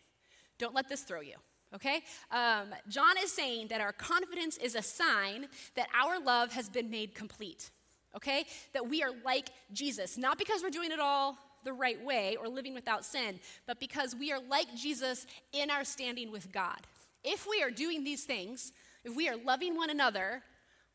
Don't 0.57 0.75
let 0.75 0.89
this 0.89 1.03
throw 1.03 1.21
you, 1.21 1.35
okay? 1.73 2.01
Um, 2.31 2.75
John 2.89 3.15
is 3.23 3.31
saying 3.31 3.69
that 3.69 3.79
our 3.79 3.93
confidence 3.93 4.57
is 4.57 4.75
a 4.75 4.81
sign 4.81 5.47
that 5.75 5.87
our 5.97 6.19
love 6.19 6.51
has 6.51 6.67
been 6.67 6.89
made 6.89 7.15
complete, 7.15 7.71
okay? 8.13 8.43
That 8.73 8.89
we 8.89 9.03
are 9.03 9.11
like 9.23 9.51
Jesus, 9.71 10.17
not 10.17 10.37
because 10.37 10.61
we're 10.61 10.69
doing 10.69 10.91
it 10.91 10.99
all 10.99 11.37
the 11.63 11.71
right 11.71 12.03
way 12.03 12.35
or 12.35 12.49
living 12.49 12.73
without 12.73 13.05
sin, 13.05 13.39
but 13.65 13.79
because 13.79 14.15
we 14.15 14.33
are 14.33 14.39
like 14.49 14.75
Jesus 14.75 15.25
in 15.53 15.71
our 15.71 15.85
standing 15.85 16.29
with 16.29 16.51
God. 16.51 16.81
If 17.25 17.47
we 17.49 17.63
are 17.63 17.71
doing 17.71 18.03
these 18.03 18.23
things, 18.23 18.71
if 19.03 19.15
we 19.15 19.27
are 19.27 19.35
loving 19.35 19.75
one 19.75 19.89
another 19.89 20.43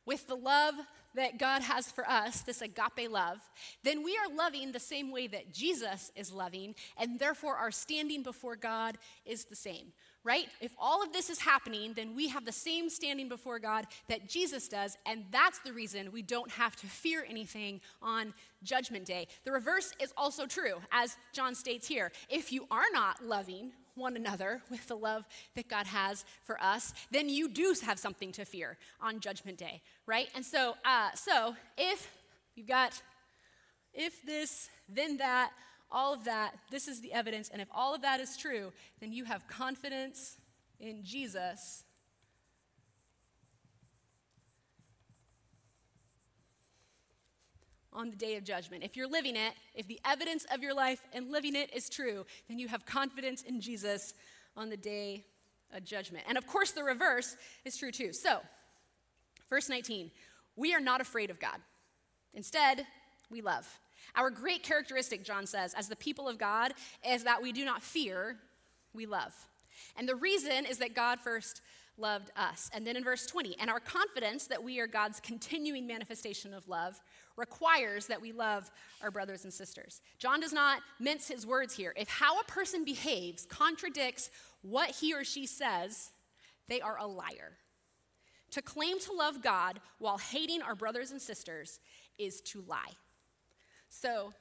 with 0.07 0.27
the 0.29 0.37
love 0.37 0.75
that 1.15 1.39
God 1.39 1.63
has 1.63 1.91
for 1.91 2.09
us, 2.09 2.43
this 2.43 2.63
agape 2.63 3.11
love, 3.11 3.39
then 3.83 4.05
we 4.05 4.17
are 4.17 4.35
loving 4.35 4.71
the 4.71 4.79
same 4.79 5.11
way 5.11 5.27
that 5.27 5.53
Jesus 5.53 6.13
is 6.15 6.33
loving, 6.33 6.77
and 6.97 7.19
therefore 7.19 7.57
our 7.57 7.73
standing 7.73 8.23
before 8.23 8.55
God 8.55 8.97
is 9.27 9.45
the 9.45 9.57
same, 9.57 9.93
right? 10.23 10.47
If 10.61 10.73
all 10.79 11.03
of 11.03 11.13
this 11.13 11.29
is 11.29 11.41
happening, 11.41 11.95
then 11.95 12.15
we 12.15 12.29
have 12.29 12.45
the 12.45 12.53
same 12.53 12.89
standing 12.89 13.29
before 13.29 13.59
God 13.59 13.87
that 14.09 14.29
Jesus 14.29 14.69
does, 14.69 14.97
and 15.05 15.25
that's 15.33 15.59
the 15.59 15.73
reason 15.73 16.13
we 16.13 16.23
don't 16.23 16.51
have 16.53 16.77
to 16.77 16.87
fear 16.87 17.27
anything 17.29 17.81
on 18.01 18.33
Judgment 18.63 19.05
Day. 19.05 19.27
The 19.45 19.53
reverse 19.53 19.93
is 20.01 20.13
also 20.17 20.47
true, 20.47 20.77
as 20.93 21.17
John 21.33 21.57
states 21.57 21.89
here. 21.89 22.13
If 22.29 22.53
you 22.53 22.67
are 22.71 22.91
not 22.93 23.25
loving 23.25 23.73
one 23.95 24.17
another 24.17 24.63
with 24.71 24.87
the 24.89 24.97
love 24.97 25.25
that 25.55 25.69
God 25.69 25.87
has 25.87 26.25
for 26.43 26.61
us, 26.63 26.93
then 27.11 27.29
you 27.29 27.49
do 27.49 27.75
have 27.85 27.99
something 27.99 28.33
to 28.33 28.45
fear 28.45 28.77
on 29.01 29.21
Judgment 29.21 29.59
Day, 29.59 29.83
right? 30.07 30.29
And 30.35 30.45
so, 30.45 30.75
uh, 30.85 31.11
so 31.15 31.55
if 31.77 32.11
you've 32.55 32.69
got 32.69 33.01
if 33.93 34.25
this, 34.25 34.69
then 34.89 35.17
that, 35.17 35.51
all 35.91 36.15
of 36.15 36.25
that, 36.25 36.53
this 36.71 36.87
is 36.87 37.01
the 37.01 37.13
evidence, 37.13 37.49
and 37.53 37.61
if 37.61 37.69
all 37.75 37.95
of 37.95 38.03
that 38.03 38.21
is 38.21 38.37
true, 38.37 38.73
then 39.01 39.13
you 39.13 39.25
have 39.25 39.47
confidence 39.49 40.37
in 40.79 41.03
Jesus 41.03 41.85
on 48.01 48.09
the 48.09 48.17
day 48.17 48.37
of 48.37 48.45
judgment. 48.45 48.83
If 48.83 48.97
you're 48.97 49.09
living 49.09 49.37
it, 49.37 49.53
if 49.75 49.87
the 49.87 50.01
evidence 50.07 50.47
of 50.53 50.63
your 50.63 50.75
life 50.75 51.01
and 51.13 51.31
living 51.31 51.55
it 51.55 51.73
is 51.75 51.91
true, 51.91 52.25
then 52.49 52.59
you 52.59 52.67
have 52.69 52.87
confidence 52.87 53.43
in 53.43 53.61
Jesus 53.61 54.15
on 54.57 54.71
the 54.71 54.77
day 54.77 55.25
of 55.75 55.85
judgment. 55.85 56.25
And 56.27 56.39
of 56.39 56.47
course, 56.47 56.73
the 56.73 56.83
reverse 56.83 57.37
is 57.65 57.77
true 57.77 57.93
too. 57.93 58.15
So, 58.15 58.41
verse 59.51 59.69
19, 59.69 60.11
we 60.57 60.75
are 60.75 60.81
not 60.81 61.03
afraid 61.03 61.31
of 61.31 61.39
God. 61.39 61.59
Instead, 62.33 62.87
we 63.31 63.43
love. 63.43 63.69
Our 64.15 64.31
great 64.31 64.63
characteristic, 64.63 65.23
John 65.23 65.47
says, 65.47 65.75
as 65.75 65.89
the 65.89 65.97
people 65.97 66.27
of 66.27 66.39
God, 66.39 66.73
is 67.07 67.25
that 67.25 67.43
we 67.43 67.53
do 67.53 67.67
not 67.67 67.83
fear, 67.83 68.37
we 68.95 69.05
love. 69.05 69.35
And 69.97 70.09
the 70.09 70.17
reason 70.17 70.65
is 70.65 70.79
that 70.79 70.95
God 70.95 71.21
first 71.21 71.61
loved 71.99 72.31
us. 72.35 72.71
And 72.73 72.87
then 72.87 72.97
in 72.97 73.05
verse 73.05 73.27
20, 73.27 73.57
and 73.61 73.69
our 73.69 73.79
confidence 73.79 74.47
that 74.47 74.65
we 74.65 74.81
are 74.81 74.87
God's 74.87 75.21
continuing 75.21 75.87
manifestation 75.87 76.55
of 76.55 76.67
love 76.67 76.99
requires 77.37 78.07
that 78.07 78.21
we 78.21 78.33
love 78.33 78.71
our 79.03 79.11
brothers 79.11 79.45
and 79.45 79.53
sisters. 79.53 80.01
John 80.19 80.41
does 80.41 80.53
not 80.53 80.83
mince 80.99 81.29
his 81.29 81.47
words 81.47 81.75
here. 81.75 81.95
If 81.97 82.09
how 82.09 82.41
a 82.41 82.45
person 82.45 82.85
behaves 82.85 83.47
contradicts 83.47 84.31
what 84.63 84.91
he 84.91 85.15
or 85.15 85.25
she 85.25 85.47
says, 85.47 86.11
they 86.69 86.81
are 86.81 86.99
a 86.99 87.07
liar. 87.07 87.57
to 88.51 88.61
claim 88.63 88.99
to 88.99 89.13
love 89.13 89.43
God 89.43 89.81
while 89.99 90.19
hating 90.19 90.61
our 90.61 90.75
brothers 90.75 91.13
and 91.13 91.23
sisters 91.23 91.79
is 92.19 92.41
to 92.41 92.65
lie. 92.67 92.95
So, 93.89 94.33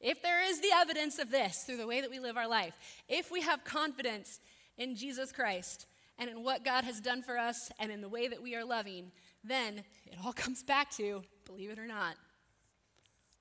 if 0.00 0.20
there 0.20 0.42
is 0.44 0.60
the 0.60 0.72
evidence 0.74 1.18
of 1.18 1.30
this 1.30 1.62
through 1.62 1.76
the 1.76 1.86
way 1.86 2.00
that 2.00 2.10
we 2.10 2.18
live 2.18 2.36
our 2.36 2.48
life, 2.48 2.76
if 3.08 3.30
we 3.30 3.40
have 3.42 3.64
confidence 3.64 4.40
in 4.76 4.96
Jesus 4.96 5.30
Christ 5.30 5.86
and 6.18 6.28
in 6.28 6.42
what 6.42 6.64
God 6.64 6.84
has 6.84 7.00
done 7.00 7.22
for 7.22 7.38
us 7.38 7.70
and 7.78 7.92
in 7.92 8.00
the 8.00 8.08
way 8.08 8.28
that 8.28 8.42
we 8.42 8.54
are 8.56 8.64
loving, 8.64 9.12
then 9.44 9.84
it 10.06 10.18
all 10.24 10.32
comes 10.34 10.62
back 10.62 10.90
to, 10.96 11.22
believe 11.52 11.68
it 11.68 11.78
or 11.78 11.86
not, 11.86 12.14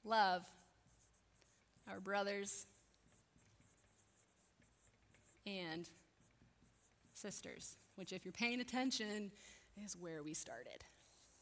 love 0.03 0.43
our 1.89 2.01
brothers 2.01 2.65
and 5.45 5.89
sisters, 7.13 7.77
which, 7.95 8.11
if 8.11 8.25
you're 8.25 8.33
paying 8.33 8.59
attention, 8.59 9.31
is 9.81 9.95
where 9.95 10.23
we 10.23 10.33
started. 10.33 10.83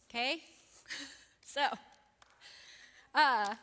Okay? 0.09 0.43
So, 1.43 1.65
uh, 3.15 3.55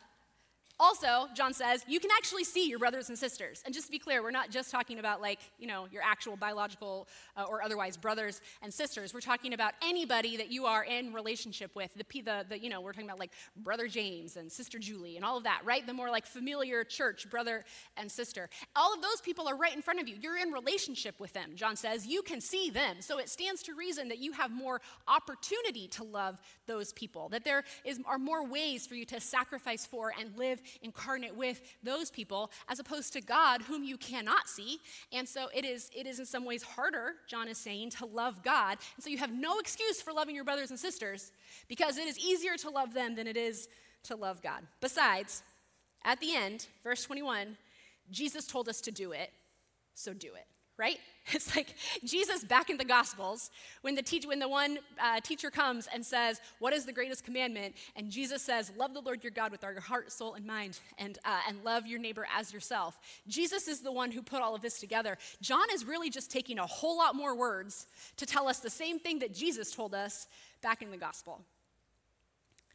also, 0.79 1.27
John 1.33 1.53
says, 1.53 1.83
you 1.87 1.99
can 1.99 2.11
actually 2.15 2.43
see 2.43 2.69
your 2.69 2.77
brothers 2.77 3.09
and 3.09 3.17
sisters. 3.17 3.63
And 3.65 3.73
just 3.73 3.87
to 3.87 3.91
be 3.91 3.97
clear, 3.97 4.21
we're 4.21 4.31
not 4.31 4.51
just 4.51 4.69
talking 4.69 4.99
about 4.99 5.21
like, 5.21 5.39
you 5.57 5.65
know, 5.65 5.87
your 5.91 6.03
actual 6.03 6.37
biological 6.37 7.07
uh, 7.35 7.45
or 7.49 7.63
otherwise 7.63 7.97
brothers 7.97 8.41
and 8.61 8.71
sisters. 8.71 9.13
We're 9.13 9.21
talking 9.21 9.53
about 9.53 9.73
anybody 9.83 10.37
that 10.37 10.51
you 10.51 10.65
are 10.65 10.83
in 10.83 11.13
relationship 11.13 11.71
with. 11.75 11.91
The, 11.95 12.21
the, 12.21 12.45
the, 12.49 12.59
you 12.59 12.69
know, 12.69 12.81
we're 12.81 12.93
talking 12.93 13.09
about 13.09 13.19
like 13.19 13.31
brother 13.55 13.87
James 13.87 14.37
and 14.37 14.51
sister 14.51 14.77
Julie 14.77 15.15
and 15.15 15.25
all 15.25 15.37
of 15.37 15.45
that, 15.45 15.61
right? 15.65 15.85
The 15.85 15.93
more 15.93 16.11
like 16.11 16.27
familiar 16.27 16.83
church 16.83 17.27
brother 17.29 17.65
and 17.95 18.11
sister. 18.11 18.49
All 18.75 18.93
of 18.93 19.01
those 19.01 19.19
people 19.21 19.47
are 19.47 19.55
right 19.55 19.75
in 19.75 19.81
front 19.81 19.99
of 19.99 20.07
you. 20.07 20.15
You're 20.21 20.37
in 20.37 20.51
relationship 20.51 21.19
with 21.19 21.33
them, 21.33 21.51
John 21.55 21.75
says. 21.75 22.05
You 22.05 22.21
can 22.21 22.39
see 22.39 22.69
them. 22.69 22.97
So 22.99 23.17
it 23.17 23.29
stands 23.29 23.63
to 23.63 23.73
reason 23.73 24.09
that 24.09 24.19
you 24.19 24.31
have 24.33 24.51
more 24.51 24.81
opportunity 25.07 25.87
to 25.89 26.03
love 26.03 26.39
those 26.67 26.93
people, 26.93 27.29
that 27.29 27.43
there 27.43 27.63
is, 27.83 27.99
are 28.05 28.19
more 28.19 28.45
ways 28.45 28.85
for 28.85 28.93
you 28.93 29.05
to 29.05 29.19
sacrifice 29.19 29.85
for 29.85 30.13
and 30.19 30.37
live 30.37 30.61
incarnate 30.81 31.35
with 31.35 31.61
those 31.83 32.09
people 32.09 32.51
as 32.67 32.79
opposed 32.79 33.13
to 33.13 33.21
God 33.21 33.61
whom 33.63 33.83
you 33.83 33.97
cannot 33.97 34.47
see. 34.47 34.79
And 35.11 35.27
so 35.27 35.47
it 35.53 35.65
is 35.65 35.89
it 35.95 36.07
is 36.07 36.19
in 36.19 36.25
some 36.25 36.45
ways 36.45 36.63
harder, 36.63 37.15
John 37.27 37.47
is 37.47 37.57
saying, 37.57 37.91
to 37.91 38.05
love 38.05 38.43
God. 38.43 38.77
And 38.95 39.03
so 39.03 39.09
you 39.09 39.17
have 39.17 39.33
no 39.33 39.59
excuse 39.59 40.01
for 40.01 40.13
loving 40.13 40.35
your 40.35 40.43
brothers 40.43 40.69
and 40.69 40.79
sisters 40.79 41.31
because 41.67 41.97
it 41.97 42.07
is 42.07 42.17
easier 42.19 42.55
to 42.57 42.69
love 42.69 42.93
them 42.93 43.15
than 43.15 43.27
it 43.27 43.37
is 43.37 43.67
to 44.03 44.15
love 44.15 44.41
God. 44.41 44.63
Besides, 44.81 45.43
at 46.03 46.19
the 46.19 46.35
end, 46.35 46.67
verse 46.83 47.03
21, 47.03 47.57
Jesus 48.09 48.47
told 48.47 48.69
us 48.69 48.81
to 48.81 48.91
do 48.91 49.11
it, 49.11 49.31
so 49.93 50.13
do 50.13 50.27
it 50.27 50.45
right? 50.77 50.97
It's 51.33 51.57
like 51.57 51.75
Jesus 52.05 52.45
back 52.45 52.69
in 52.69 52.77
the 52.77 52.85
Gospels 52.85 53.51
when 53.81 53.95
the 53.95 54.01
teach, 54.01 54.25
when 54.25 54.39
the 54.39 54.47
one 54.47 54.79
uh, 54.97 55.19
teacher 55.19 55.51
comes 55.51 55.85
and 55.93 56.05
says, 56.05 56.39
"What 56.59 56.71
is 56.71 56.85
the 56.85 56.93
greatest 56.93 57.25
commandment?" 57.25 57.75
and 57.97 58.09
Jesus 58.09 58.41
says, 58.41 58.71
"Love 58.77 58.93
the 58.93 59.01
Lord 59.01 59.25
your 59.25 59.31
God 59.31 59.51
with 59.51 59.61
all 59.61 59.73
your 59.73 59.81
heart, 59.81 60.09
soul, 60.09 60.35
and 60.35 60.45
mind, 60.45 60.79
and 60.97 61.17
uh, 61.25 61.41
and 61.49 61.65
love 61.65 61.85
your 61.85 61.99
neighbor 61.99 62.25
as 62.33 62.53
yourself." 62.53 62.97
Jesus 63.27 63.67
is 63.67 63.81
the 63.81 63.91
one 63.91 64.11
who 64.11 64.21
put 64.21 64.41
all 64.41 64.55
of 64.55 64.61
this 64.61 64.79
together. 64.79 65.17
John 65.41 65.65
is 65.73 65.83
really 65.83 66.09
just 66.09 66.31
taking 66.31 66.59
a 66.59 66.65
whole 66.65 66.97
lot 66.97 67.13
more 67.13 67.35
words 67.35 67.87
to 68.15 68.25
tell 68.25 68.47
us 68.47 68.59
the 68.59 68.69
same 68.69 68.97
thing 68.97 69.19
that 69.19 69.33
Jesus 69.33 69.73
told 69.73 69.93
us 69.93 70.27
back 70.61 70.81
in 70.81 70.91
the 70.91 70.97
Gospel. 70.97 71.41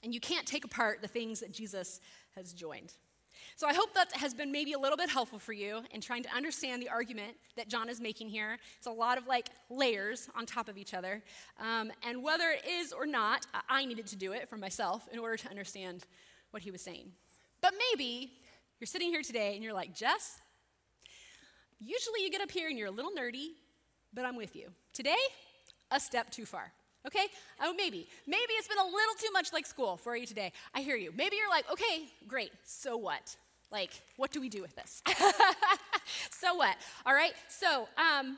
And 0.03 0.13
you 0.13 0.21
can't 0.21 0.47
take 0.47 0.67
apart 0.67 1.01
the 1.01 1.09
things 1.09 1.41
that 1.41 1.53
Jesus 1.53 2.01
has 2.37 2.53
joined. 2.53 2.93
So 3.57 3.67
I 3.67 3.75
hope 3.75 3.95
that 3.95 4.13
has 4.13 4.35
been 4.35 4.51
maybe 4.51 4.73
a 4.73 4.79
little 4.79 4.97
bit 4.97 5.11
helpful 5.11 5.39
for 5.39 5.53
you 5.53 5.83
in 5.91 6.01
trying 6.01 6.23
to 6.23 6.35
understand 6.35 6.83
the 6.83 6.89
argument 6.89 7.37
that 7.57 7.69
John 7.69 7.89
is 7.89 8.01
making 8.01 8.29
here. 8.29 8.59
It's 8.79 8.87
a 8.87 8.91
lot 8.91 9.19
of 9.19 9.27
like 9.27 9.49
layers 9.71 10.29
on 10.37 10.47
top 10.47 10.69
of 10.69 10.79
each 10.79 10.95
other. 10.95 11.23
Um, 11.61 11.93
and 12.07 12.23
whether 12.23 12.49
it 12.51 12.65
is 12.67 12.93
or 12.93 13.07
not, 13.07 13.47
I 13.69 13.85
needed 13.85 14.07
to 14.09 14.17
do 14.17 14.33
it 14.33 14.49
for 14.49 14.57
myself 14.57 15.09
in 15.13 15.19
order 15.19 15.37
to 15.37 15.49
understand 15.51 16.05
what 16.51 16.63
he 16.63 16.71
was 16.71 16.83
saying. 16.83 17.13
But 17.61 17.75
maybe 17.91 18.33
you're 18.81 18.87
sitting 18.87 19.09
here 19.09 19.23
today 19.23 19.55
and 19.55 19.63
you're 19.63 19.73
like, 19.73 19.95
Jess, 19.95 20.39
usually 21.79 22.23
you 22.23 22.31
get 22.31 22.41
up 22.41 22.51
here 22.51 22.69
and 22.69 22.79
you're 22.79 22.89
a 22.89 22.93
little 22.93 23.13
nerdy, 23.13 23.51
but 24.13 24.25
I'm 24.25 24.37
with 24.37 24.57
you. 24.57 24.69
Today, 24.93 25.17
a 25.91 26.01
step 26.01 26.31
too 26.31 26.47
far. 26.47 26.73
Okay? 27.07 27.27
Oh, 27.61 27.75
maybe. 27.75 28.09
Maybe 28.27 28.53
it's 28.59 28.69
been 28.69 28.79
a 28.79 28.85
little 28.85 29.15
too 29.19 29.33
much 29.33 29.53
like 29.53 29.67
school 29.67 29.97
for 29.97 30.17
you 30.17 30.27
today. 30.27 30.53
I 30.75 30.81
hear 30.81 30.97
you. 30.97 31.13
Maybe 31.17 31.37
you're 31.37 31.51
like, 31.51 31.71
okay, 31.71 32.09
great. 32.29 32.53
So 32.65 32.97
what? 32.97 33.37
Like, 33.71 33.91
what 34.17 34.31
do 34.31 34.41
we 34.41 34.49
do 34.49 34.63
with 34.63 34.75
this? 34.77 35.03
so 36.31 36.55
what? 36.55 36.77
All 37.07 37.15
right? 37.15 37.33
So, 37.49 37.89
um, 37.97 38.37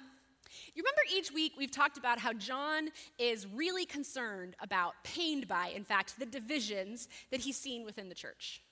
you 0.74 0.82
remember 0.82 1.02
each 1.14 1.32
week 1.32 1.52
we've 1.58 1.70
talked 1.70 1.98
about 1.98 2.18
how 2.18 2.32
John 2.32 2.88
is 3.18 3.46
really 3.46 3.84
concerned 3.84 4.54
about, 4.60 4.94
pained 5.02 5.48
by, 5.48 5.72
in 5.74 5.84
fact, 5.84 6.18
the 6.18 6.26
divisions 6.26 7.08
that 7.30 7.40
he's 7.40 7.56
seen 7.56 7.84
within 7.84 8.08
the 8.08 8.14
church 8.14 8.62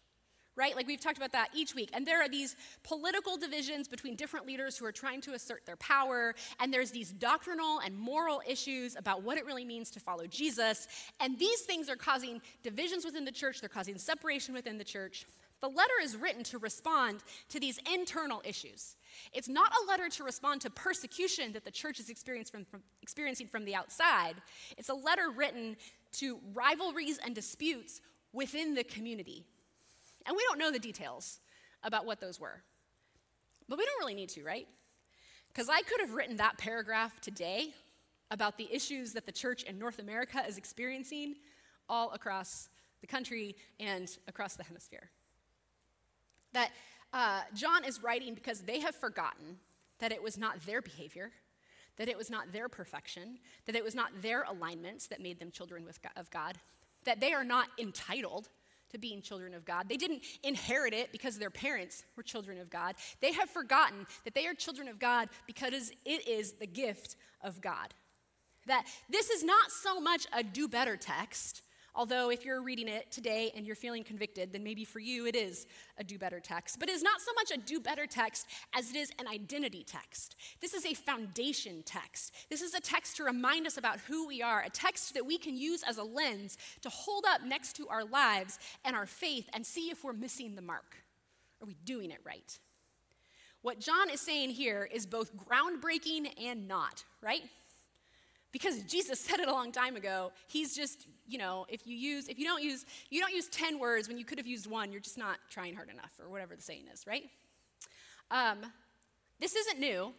right? 0.57 0.77
Like 0.77 0.87
we've 0.87 1.01
talked 1.01 1.17
about 1.17 1.33
that 1.33 1.49
each 1.55 1.75
week. 1.75 1.91
And 1.93 2.07
there 2.07 2.23
are 2.23 2.29
these 2.29 2.57
political 2.83 3.37
divisions 3.37 3.89
between 3.89 4.17
different 4.17 4.47
leaders 4.47 4.77
who 4.77 4.85
are 4.85 4.93
trying 4.93 5.21
to 5.23 5.33
assert 5.33 5.65
their 5.67 5.77
power. 5.77 6.35
And 6.61 6.73
there's 6.73 6.91
these 6.91 7.13
doctrinal 7.13 7.81
and 7.81 7.97
moral 7.97 8.43
issues 8.47 8.97
about 8.97 9.23
what 9.23 9.39
it 9.39 9.47
really 9.47 9.65
means 9.65 9.91
to 9.93 10.01
follow 10.01 10.27
Jesus. 10.27 10.89
And 11.21 11.39
these 11.39 11.63
things 11.63 11.89
are 11.89 11.97
causing 11.97 12.41
divisions 12.63 13.05
within 13.05 13.25
the 13.25 13.33
church, 13.33 13.61
they're 13.61 13.69
causing 13.69 13.99
separation 13.99 14.55
within 14.55 14.79
the 14.79 14.85
church. 14.85 15.27
The 15.63 15.69
letter 15.69 15.95
is 16.03 16.17
written 16.17 16.43
to 16.45 16.59
respond 16.59 17.21
to 17.51 17.61
these 17.61 17.79
internal 17.95 18.43
issues. 18.45 18.97
It's 19.33 19.49
not 19.49 19.71
a 19.81 19.89
letter 19.89 20.09
to 20.09 20.25
respond 20.25 20.61
to 20.63 20.71
persecution 20.71 21.53
that 21.53 21.65
the 21.65 21.71
church 21.71 22.01
is 22.01 22.11
experiencing 22.11 22.51
from, 22.51 22.65
from, 22.65 22.83
experiencing 23.01 23.47
from 23.47 23.65
the 23.65 23.77
outside. 23.77 24.35
It's 24.77 24.89
a 24.89 24.95
letter 24.95 25.31
written 25.31 25.77
to 26.15 26.41
rivalries 26.53 27.19
and 27.25 27.33
disputes 27.33 28.01
within 28.33 28.75
the 28.75 28.83
community. 28.83 29.45
And 30.27 30.37
we 30.37 30.43
don't 30.49 30.59
know 30.59 30.71
the 30.71 30.79
details 30.79 31.41
about 31.83 32.07
what 32.07 32.21
those 32.21 32.39
were. 32.39 32.63
But 33.69 33.79
we 33.79 33.85
don't 33.85 33.99
really 33.99 34.15
need 34.15 34.29
to, 34.31 34.45
right? 34.45 34.69
Because 35.49 35.69
I 35.69 35.83
could 35.83 36.01
have 36.01 36.15
written 36.15 36.37
that 36.37 36.59
paragraph 36.59 37.21
today 37.21 37.75
about 38.31 38.57
the 38.57 38.69
issues 38.73 39.13
that 39.13 39.27
the 39.27 39.33
church 39.33 39.63
in 39.65 39.79
North 39.79 39.99
America 39.99 40.43
is 40.47 40.57
experiencing 40.57 41.37
all 41.89 42.11
across 42.13 42.69
the 43.01 43.07
country 43.07 43.57
and 43.79 44.17
across 44.29 44.55
the 44.55 44.65
hemisphere. 44.65 45.11
That 46.55 46.71
uh, 47.13 47.43
John 47.55 47.85
is 47.85 48.03
writing 48.03 48.35
because 48.35 48.61
they 48.61 48.81
have 48.81 48.95
forgotten 48.95 49.59
that 49.99 50.13
it 50.13 50.23
was 50.23 50.39
not 50.39 50.65
their 50.65 50.81
behavior, 50.81 51.31
that 51.97 52.09
it 52.09 52.17
was 52.17 52.31
not 52.31 52.53
their 52.53 52.69
perfection, 52.69 53.39
that 53.67 53.77
it 53.77 53.85
was 53.85 53.95
not 53.95 54.11
their 54.23 54.45
alignments 54.45 55.07
that 55.09 55.21
made 55.21 55.39
them 55.39 55.51
children 55.51 55.87
of 56.17 56.31
God, 56.31 56.59
that 57.05 57.21
they 57.21 57.33
are 57.33 57.45
not 57.45 57.69
entitled 57.79 58.49
to 58.93 58.99
being 58.99 59.23
children 59.23 59.55
of 59.55 59.65
God. 59.65 59.89
They 59.89 59.97
didn't 59.97 60.23
inherit 60.43 60.95
it 60.95 61.13
because 61.13 61.39
their 61.39 61.51
parents 61.51 62.05
were 62.17 62.23
children 62.23 62.59
of 62.59 62.71
God. 62.71 62.95
They 63.21 63.33
have 63.33 63.51
forgotten 63.51 64.07
that 64.25 64.35
they 64.35 64.47
are 64.47 64.55
children 64.55 64.89
of 64.89 64.99
God 64.99 65.29
because 65.47 65.91
it 66.05 66.29
is 66.29 66.53
the 66.53 66.67
gift 66.67 67.17
of 67.43 67.61
God. 67.61 67.95
That 68.67 68.87
this 69.11 69.31
is 69.31 69.43
not 69.43 69.71
so 69.71 70.01
much 70.01 70.27
a 70.33 70.43
do 70.43 70.69
better 70.69 70.97
text 70.97 71.63
Although, 71.95 72.31
if 72.31 72.45
you're 72.45 72.63
reading 72.63 72.89
it 72.89 73.11
today 73.11 73.53
and 73.55 73.67
you're 73.67 73.77
feeling 73.77 74.03
convicted, 74.03 74.53
then 74.53 74.65
maybe 74.65 74.85
for 74.85 74.99
you 74.99 75.27
it 75.27 75.37
is 75.37 75.67
a 75.99 76.05
do 76.05 76.19
better 76.19 76.41
text. 76.41 76.79
But 76.81 76.89
it 76.89 76.95
is 76.95 77.03
not 77.03 77.21
so 77.21 77.33
much 77.35 77.51
a 77.51 77.59
do 77.59 77.81
better 77.81 78.07
text 78.07 78.47
as 78.75 78.89
it 78.89 78.97
is 78.97 79.11
an 79.19 79.29
identity 79.29 79.85
text. 79.85 80.37
This 80.61 80.73
is 80.73 80.87
a 80.87 80.95
foundation 80.95 81.83
text. 81.85 82.33
This 82.49 82.63
is 82.63 82.73
a 82.73 82.81
text 82.81 83.17
to 83.19 83.25
remind 83.25 83.67
us 83.67 83.77
about 83.77 84.01
who 84.01 84.27
we 84.27 84.41
are, 84.41 84.63
a 84.63 84.71
text 84.71 85.13
that 85.13 85.27
we 85.27 85.37
can 85.37 85.55
use 85.55 85.83
as 85.87 85.99
a 85.99 86.03
lens 86.03 86.57
to 86.81 86.89
hold 86.89 87.25
up 87.29 87.43
next 87.45 87.77
to 87.77 87.89
our 87.89 88.05
lives 88.05 88.59
and 88.87 88.97
our 88.97 89.07
faith 89.07 89.51
and 89.53 89.67
see 89.67 89.91
if 89.91 90.03
we're 90.03 90.15
missing 90.15 90.55
the 90.55 90.63
mark. 90.63 90.97
Are 91.61 91.67
we 91.67 91.77
doing 91.85 92.11
it 92.11 92.21
right? 92.25 92.59
What 93.61 93.79
John 93.79 94.11
is 94.11 94.21
saying 94.21 94.51
here 94.51 94.89
is 94.93 95.07
both 95.07 95.37
groundbreaking 95.37 96.43
and 96.43 96.67
not, 96.67 97.05
right? 97.21 97.43
Because 98.53 98.83
Jesus 98.83 99.19
said 99.21 99.41
it 99.41 99.49
a 99.49 99.53
long 99.53 99.73
time 99.73 99.97
ago. 99.97 100.33
He's 100.47 100.77
just 100.77 101.07
you 101.27 101.39
know, 101.39 101.67
if 101.69 101.87
you 101.87 101.97
use, 101.97 102.29
if 102.29 102.39
you 102.39 102.45
don't 102.45 102.63
use, 102.63 102.85
you 103.11 103.21
don't 103.21 103.33
use 103.33 103.49
10 103.49 103.79
words 103.79 104.09
when 104.09 104.19
you 104.19 104.25
could 104.25 104.39
have 104.39 104.47
used 104.47 104.69
one, 104.69 104.93
you're 104.93 105.01
just 105.01 105.19
not 105.19 105.39
trying 105.51 105.75
hard 105.75 105.89
enough, 105.89 106.13
or 106.23 106.29
whatever 106.29 106.55
the 106.55 106.63
saying 106.63 106.85
is, 106.93 107.07
right? 107.07 107.25
Um, 108.31 108.59
this 109.41 109.55
isn't 109.57 109.81
new, 109.81 110.13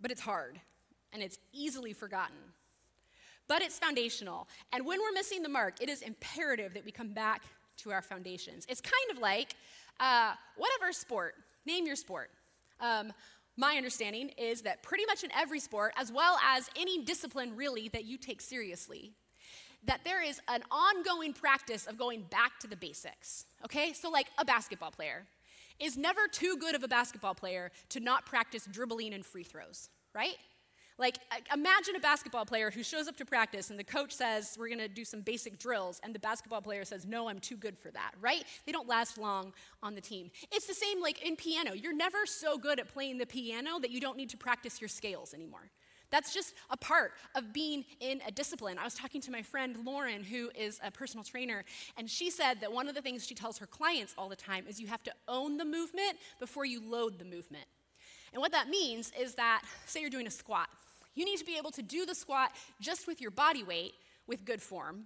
but 0.00 0.10
it's 0.10 0.20
hard, 0.20 0.60
and 1.12 1.22
it's 1.22 1.38
easily 1.52 1.92
forgotten. 1.92 2.36
But 3.46 3.62
it's 3.62 3.78
foundational. 3.78 4.48
And 4.72 4.84
when 4.84 5.00
we're 5.00 5.12
missing 5.12 5.42
the 5.42 5.48
mark, 5.48 5.80
it 5.80 5.88
is 5.88 6.02
imperative 6.02 6.74
that 6.74 6.84
we 6.84 6.92
come 6.92 7.08
back 7.08 7.42
to 7.78 7.92
our 7.92 8.02
foundations. 8.02 8.66
It's 8.68 8.80
kind 8.80 9.10
of 9.10 9.18
like 9.18 9.54
uh, 10.00 10.34
whatever 10.56 10.92
sport, 10.92 11.34
name 11.64 11.86
your 11.86 11.96
sport. 11.96 12.30
Um, 12.80 13.12
my 13.58 13.74
understanding 13.76 14.30
is 14.38 14.62
that 14.62 14.82
pretty 14.84 15.04
much 15.04 15.24
in 15.24 15.30
every 15.36 15.58
sport, 15.58 15.92
as 15.96 16.12
well 16.12 16.38
as 16.46 16.70
any 16.78 17.04
discipline 17.04 17.56
really 17.56 17.88
that 17.88 18.04
you 18.04 18.16
take 18.16 18.40
seriously, 18.40 19.12
that 19.84 20.00
there 20.04 20.22
is 20.22 20.40
an 20.48 20.62
ongoing 20.70 21.32
practice 21.32 21.86
of 21.86 21.98
going 21.98 22.22
back 22.30 22.60
to 22.60 22.68
the 22.68 22.76
basics, 22.76 23.46
okay? 23.64 23.92
So, 23.92 24.10
like 24.10 24.28
a 24.38 24.44
basketball 24.44 24.92
player 24.92 25.26
is 25.80 25.96
never 25.96 26.28
too 26.30 26.56
good 26.58 26.76
of 26.76 26.84
a 26.84 26.88
basketball 26.88 27.34
player 27.34 27.72
to 27.90 28.00
not 28.00 28.26
practice 28.26 28.66
dribbling 28.70 29.12
and 29.12 29.26
free 29.26 29.44
throws, 29.44 29.88
right? 30.14 30.36
Like, 30.98 31.18
imagine 31.54 31.94
a 31.94 32.00
basketball 32.00 32.44
player 32.44 32.72
who 32.72 32.82
shows 32.82 33.06
up 33.06 33.16
to 33.18 33.24
practice 33.24 33.70
and 33.70 33.78
the 33.78 33.84
coach 33.84 34.12
says, 34.12 34.56
We're 34.58 34.68
gonna 34.68 34.88
do 34.88 35.04
some 35.04 35.20
basic 35.20 35.58
drills, 35.58 36.00
and 36.02 36.12
the 36.12 36.18
basketball 36.18 36.60
player 36.60 36.84
says, 36.84 37.06
No, 37.06 37.28
I'm 37.28 37.38
too 37.38 37.56
good 37.56 37.78
for 37.78 37.90
that, 37.92 38.12
right? 38.20 38.44
They 38.66 38.72
don't 38.72 38.88
last 38.88 39.16
long 39.16 39.52
on 39.82 39.94
the 39.94 40.00
team. 40.00 40.30
It's 40.50 40.66
the 40.66 40.74
same 40.74 41.00
like 41.00 41.22
in 41.22 41.36
piano. 41.36 41.72
You're 41.72 41.94
never 41.94 42.26
so 42.26 42.58
good 42.58 42.80
at 42.80 42.92
playing 42.92 43.18
the 43.18 43.26
piano 43.26 43.78
that 43.80 43.92
you 43.92 44.00
don't 44.00 44.16
need 44.16 44.30
to 44.30 44.36
practice 44.36 44.80
your 44.80 44.88
scales 44.88 45.34
anymore. 45.34 45.70
That's 46.10 46.32
just 46.32 46.54
a 46.70 46.76
part 46.76 47.12
of 47.34 47.52
being 47.52 47.84
in 48.00 48.20
a 48.26 48.32
discipline. 48.32 48.78
I 48.78 48.84
was 48.84 48.94
talking 48.94 49.20
to 49.20 49.30
my 49.30 49.42
friend 49.42 49.76
Lauren, 49.84 50.24
who 50.24 50.50
is 50.54 50.80
a 50.82 50.90
personal 50.90 51.22
trainer, 51.22 51.64
and 51.96 52.08
she 52.08 52.30
said 52.30 52.60
that 52.60 52.72
one 52.72 52.88
of 52.88 52.94
the 52.94 53.02
things 53.02 53.26
she 53.26 53.34
tells 53.34 53.58
her 53.58 53.66
clients 53.66 54.14
all 54.16 54.28
the 54.28 54.36
time 54.36 54.64
is 54.66 54.80
you 54.80 54.86
have 54.86 55.02
to 55.04 55.12
own 55.28 55.58
the 55.58 55.64
movement 55.64 56.16
before 56.40 56.64
you 56.64 56.80
load 56.80 57.18
the 57.18 57.24
movement. 57.24 57.66
And 58.32 58.40
what 58.40 58.52
that 58.52 58.68
means 58.68 59.12
is 59.18 59.34
that, 59.34 59.62
say 59.86 60.00
you're 60.00 60.10
doing 60.10 60.26
a 60.26 60.30
squat, 60.30 60.68
you 61.18 61.24
need 61.24 61.38
to 61.38 61.44
be 61.44 61.56
able 61.56 61.70
to 61.72 61.82
do 61.82 62.06
the 62.06 62.14
squat 62.14 62.52
just 62.80 63.06
with 63.06 63.20
your 63.20 63.30
body 63.30 63.62
weight 63.62 63.94
with 64.26 64.44
good 64.44 64.62
form 64.62 65.04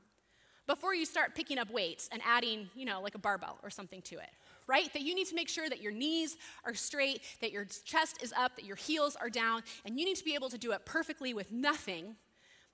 before 0.67 0.95
you 0.95 1.05
start 1.05 1.35
picking 1.35 1.59
up 1.59 1.71
weights 1.71 2.09
and 2.13 2.23
adding, 2.25 2.69
you 2.75 2.85
know, 2.85 3.01
like 3.01 3.15
a 3.15 3.19
barbell 3.19 3.59
or 3.63 3.71
something 3.71 4.03
to 4.03 4.17
it 4.17 4.31
right? 4.67 4.93
That 4.93 5.03
you 5.03 5.15
need 5.15 5.27
to 5.29 5.35
make 5.35 5.49
sure 5.49 5.69
that 5.69 5.81
your 5.81 5.93
knees 5.93 6.37
are 6.65 6.75
straight, 6.75 7.23
that 7.41 7.53
your 7.53 7.65
chest 7.85 8.23
is 8.23 8.33
up, 8.37 8.57
that 8.57 8.65
your 8.65 8.77
heels 8.77 9.17
are 9.17 9.31
down, 9.31 9.63
and 9.85 9.99
you 9.99 10.07
need 10.07 10.17
to 10.17 10.25
be 10.25 10.35
able 10.35 10.49
to 10.51 10.59
do 10.59 10.73
it 10.73 10.85
perfectly 10.85 11.35
with 11.35 11.53
nothing 11.53 12.17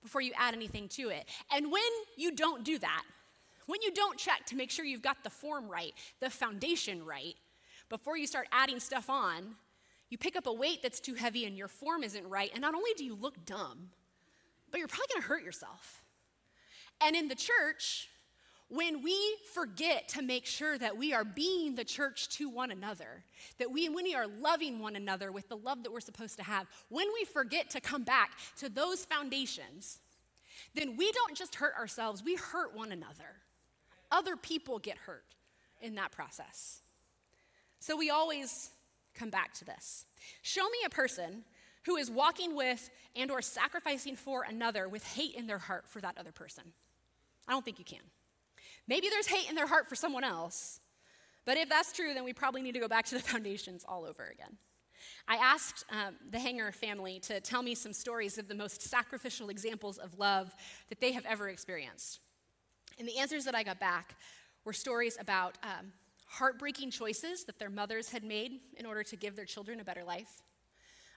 before 0.03 0.21
you 0.21 0.33
add 0.37 0.55
anything 0.55 0.89
to 0.89 1.09
it. 1.09 1.27
And 1.53 1.73
when 1.73 1.83
you 2.17 2.33
don't 2.33 2.65
do 2.65 2.79
that, 2.79 3.03
when 3.67 3.81
you 3.83 3.93
don't 3.93 4.19
check 4.19 4.47
to 4.47 4.57
make 4.57 4.71
sure 4.71 4.85
you've 4.85 5.03
got 5.03 5.25
the 5.25 5.31
form 5.31 5.69
right, 5.69 5.93
the 6.21 6.31
foundation 6.31 7.05
right, 7.05 7.35
before 7.89 8.17
you 8.17 8.27
start 8.27 8.49
adding 8.53 8.81
stuff 8.81 9.11
on, 9.11 9.57
you 10.11 10.19
pick 10.19 10.37
up 10.37 10.47
a 10.47 10.53
weight 10.53 10.83
that's 10.83 11.01
too 11.01 11.15
heavy 11.15 11.45
and 11.45 11.57
your 11.57 11.69
form 11.69 12.03
isn't 12.03 12.29
right, 12.29 12.51
and 12.53 12.63
not 12.63 12.75
only 12.75 12.91
do 12.97 13.05
you 13.05 13.15
look 13.15 13.45
dumb, 13.45 13.91
but 14.71 14.79
you're 14.79 14.89
probably 14.89 15.07
gonna 15.15 15.27
hurt 15.27 15.45
yourself. 15.45 16.03
And 17.01 17.15
in 17.15 17.29
the 17.29 17.35
church, 17.35 18.09
when 18.69 19.03
we 19.03 19.17
forget 19.55 20.09
to 20.09 20.23
make 20.23 20.45
sure 20.45 20.77
that 20.77 20.97
we 20.97 21.15
are 21.15 21.25
being 21.25 21.75
the 21.75 21.85
church 21.85 22.29
to 22.29 22.49
one 22.51 22.71
another, 22.71 23.25
that 23.59 23.71
we, 23.71 23.89
when 23.89 24.05
we 24.05 24.15
are 24.15 24.27
loving 24.27 24.79
one 24.79 24.95
another 24.95 25.33
with 25.33 25.49
the 25.49 25.57
love 25.57 25.83
that 25.85 25.93
we're 25.93 26.01
supposed 26.01 26.37
to 26.37 26.43
have, 26.43 26.67
when 26.91 27.07
we 27.15 27.25
forget 27.25 27.71
to 27.71 27.81
come 27.81 28.05
back 28.05 28.33
to 28.59 28.69
those 28.69 29.05
foundations, 29.05 29.99
then 30.75 30.97
we 30.97 31.11
don't 31.13 31.35
just 31.35 31.55
hurt 31.55 31.75
ourselves, 31.79 32.23
we 32.23 32.35
hurt 32.35 32.77
one 32.77 32.93
another. 32.93 33.37
Other 34.11 34.37
people 34.37 34.79
get 34.79 34.99
hurt 34.99 35.25
in 35.81 35.95
that 35.95 36.13
process. 36.13 36.81
So 37.81 37.97
we 37.97 38.11
always 38.11 38.71
come 39.19 39.31
back 39.31 39.55
to 39.55 39.65
this. 39.65 40.05
Show 40.43 40.69
me 40.69 40.79
a 40.87 40.91
person 40.91 41.45
who 41.87 41.97
is 41.97 42.11
walking 42.11 42.55
with 42.55 42.91
and 43.17 43.31
or 43.31 43.43
sacrificing 43.43 44.17
for 44.17 44.45
another 44.49 44.89
with 44.89 45.05
hate 45.05 45.35
in 45.35 45.47
their 45.47 45.59
heart 45.59 45.85
for 45.89 46.01
that 46.01 46.17
other 46.19 46.33
person. 46.33 46.65
I 47.47 47.53
don't 47.53 47.65
think 47.65 47.79
you 47.79 47.85
can. 47.85 48.01
Maybe 48.87 49.09
there's 49.09 49.27
hate 49.27 49.49
in 49.49 49.55
their 49.55 49.67
heart 49.67 49.87
for 49.87 49.95
someone 49.95 50.25
else, 50.25 50.81
but 51.45 51.57
if 51.57 51.69
that's 51.69 51.93
true, 51.93 52.13
then 52.15 52.25
we 52.25 52.33
probably 52.33 52.63
need 52.63 52.75
to 52.75 52.81
go 52.81 52.89
back 52.89 53.07
to 53.07 53.15
the 53.15 53.21
foundations 53.33 53.85
all 53.89 54.05
over 54.05 54.25
again. 54.27 54.57
I 55.27 55.37
asked 55.37 55.85
um, 55.91 56.17
the 56.31 56.39
Hangar 56.39 56.73
family 56.73 57.21
to 57.21 57.41
tell 57.41 57.63
me 57.63 57.75
some 57.75 57.93
stories 57.93 58.37
of 58.39 58.49
the 58.49 58.55
most 58.55 58.83
sacrificial 58.83 59.49
examples 59.49 59.99
of 59.99 60.19
love 60.19 60.55
that 60.89 61.01
they 61.01 61.13
have 61.13 61.25
ever 61.25 61.49
experienced. 61.49 62.21
And 62.99 63.07
the 63.07 63.19
answers 63.19 63.45
that 63.45 63.55
I 63.55 63.63
got 63.63 63.79
back 63.79 64.17
were 64.65 64.73
stories 64.73 65.17
about 65.21 65.57
um, 65.63 65.93
heartbreaking 66.29 66.91
choices 66.91 67.45
that 67.45 67.59
their 67.59 67.71
mothers 67.71 68.11
had 68.11 68.23
made 68.23 68.61
in 68.77 68.87
order 68.87 69.03
to 69.03 69.17
give 69.17 69.35
their 69.35 69.45
children 69.45 69.81
a 69.81 69.85
better 69.85 70.05
life, 70.05 70.43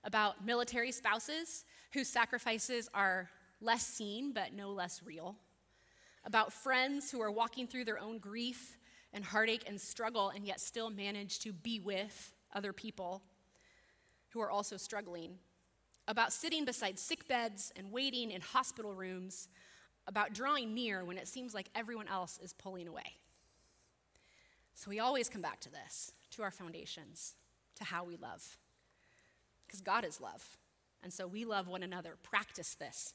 about 0.03 0.45
military 0.45 0.91
spouses 0.91 1.65
whose 1.93 2.07
sacrifices 2.07 2.89
are 2.93 3.29
less 3.59 3.85
seen 3.85 4.31
but 4.33 4.53
no 4.53 4.71
less 4.71 5.01
real. 5.05 5.35
About 6.25 6.53
friends 6.53 7.11
who 7.11 7.21
are 7.21 7.31
walking 7.31 7.67
through 7.67 7.85
their 7.85 7.99
own 7.99 8.19
grief 8.19 8.77
and 9.13 9.23
heartache 9.23 9.65
and 9.67 9.79
struggle 9.79 10.29
and 10.29 10.45
yet 10.45 10.61
still 10.61 10.89
manage 10.89 11.39
to 11.39 11.51
be 11.51 11.79
with 11.79 12.31
other 12.53 12.73
people 12.73 13.21
who 14.29 14.39
are 14.39 14.49
also 14.49 14.77
struggling, 14.77 15.35
about 16.07 16.31
sitting 16.31 16.63
beside 16.63 16.97
sick 16.97 17.27
beds 17.27 17.71
and 17.75 17.91
waiting 17.91 18.31
in 18.31 18.39
hospital 18.39 18.93
rooms, 18.93 19.49
about 20.07 20.33
drawing 20.33 20.73
near 20.73 21.03
when 21.03 21.17
it 21.17 21.27
seems 21.27 21.53
like 21.53 21.67
everyone 21.75 22.07
else 22.07 22.39
is 22.41 22.53
pulling 22.53 22.87
away. 22.87 23.17
So 24.75 24.89
we 24.89 24.99
always 24.99 25.29
come 25.29 25.41
back 25.41 25.59
to 25.61 25.69
this, 25.69 26.11
to 26.31 26.43
our 26.43 26.51
foundations, 26.51 27.35
to 27.75 27.83
how 27.83 28.03
we 28.03 28.15
love. 28.15 28.57
Because 29.67 29.81
God 29.81 30.05
is 30.05 30.19
love. 30.19 30.57
And 31.03 31.11
so 31.11 31.27
we 31.27 31.45
love 31.45 31.67
one 31.67 31.83
another. 31.83 32.17
Practice 32.23 32.75
this 32.75 33.13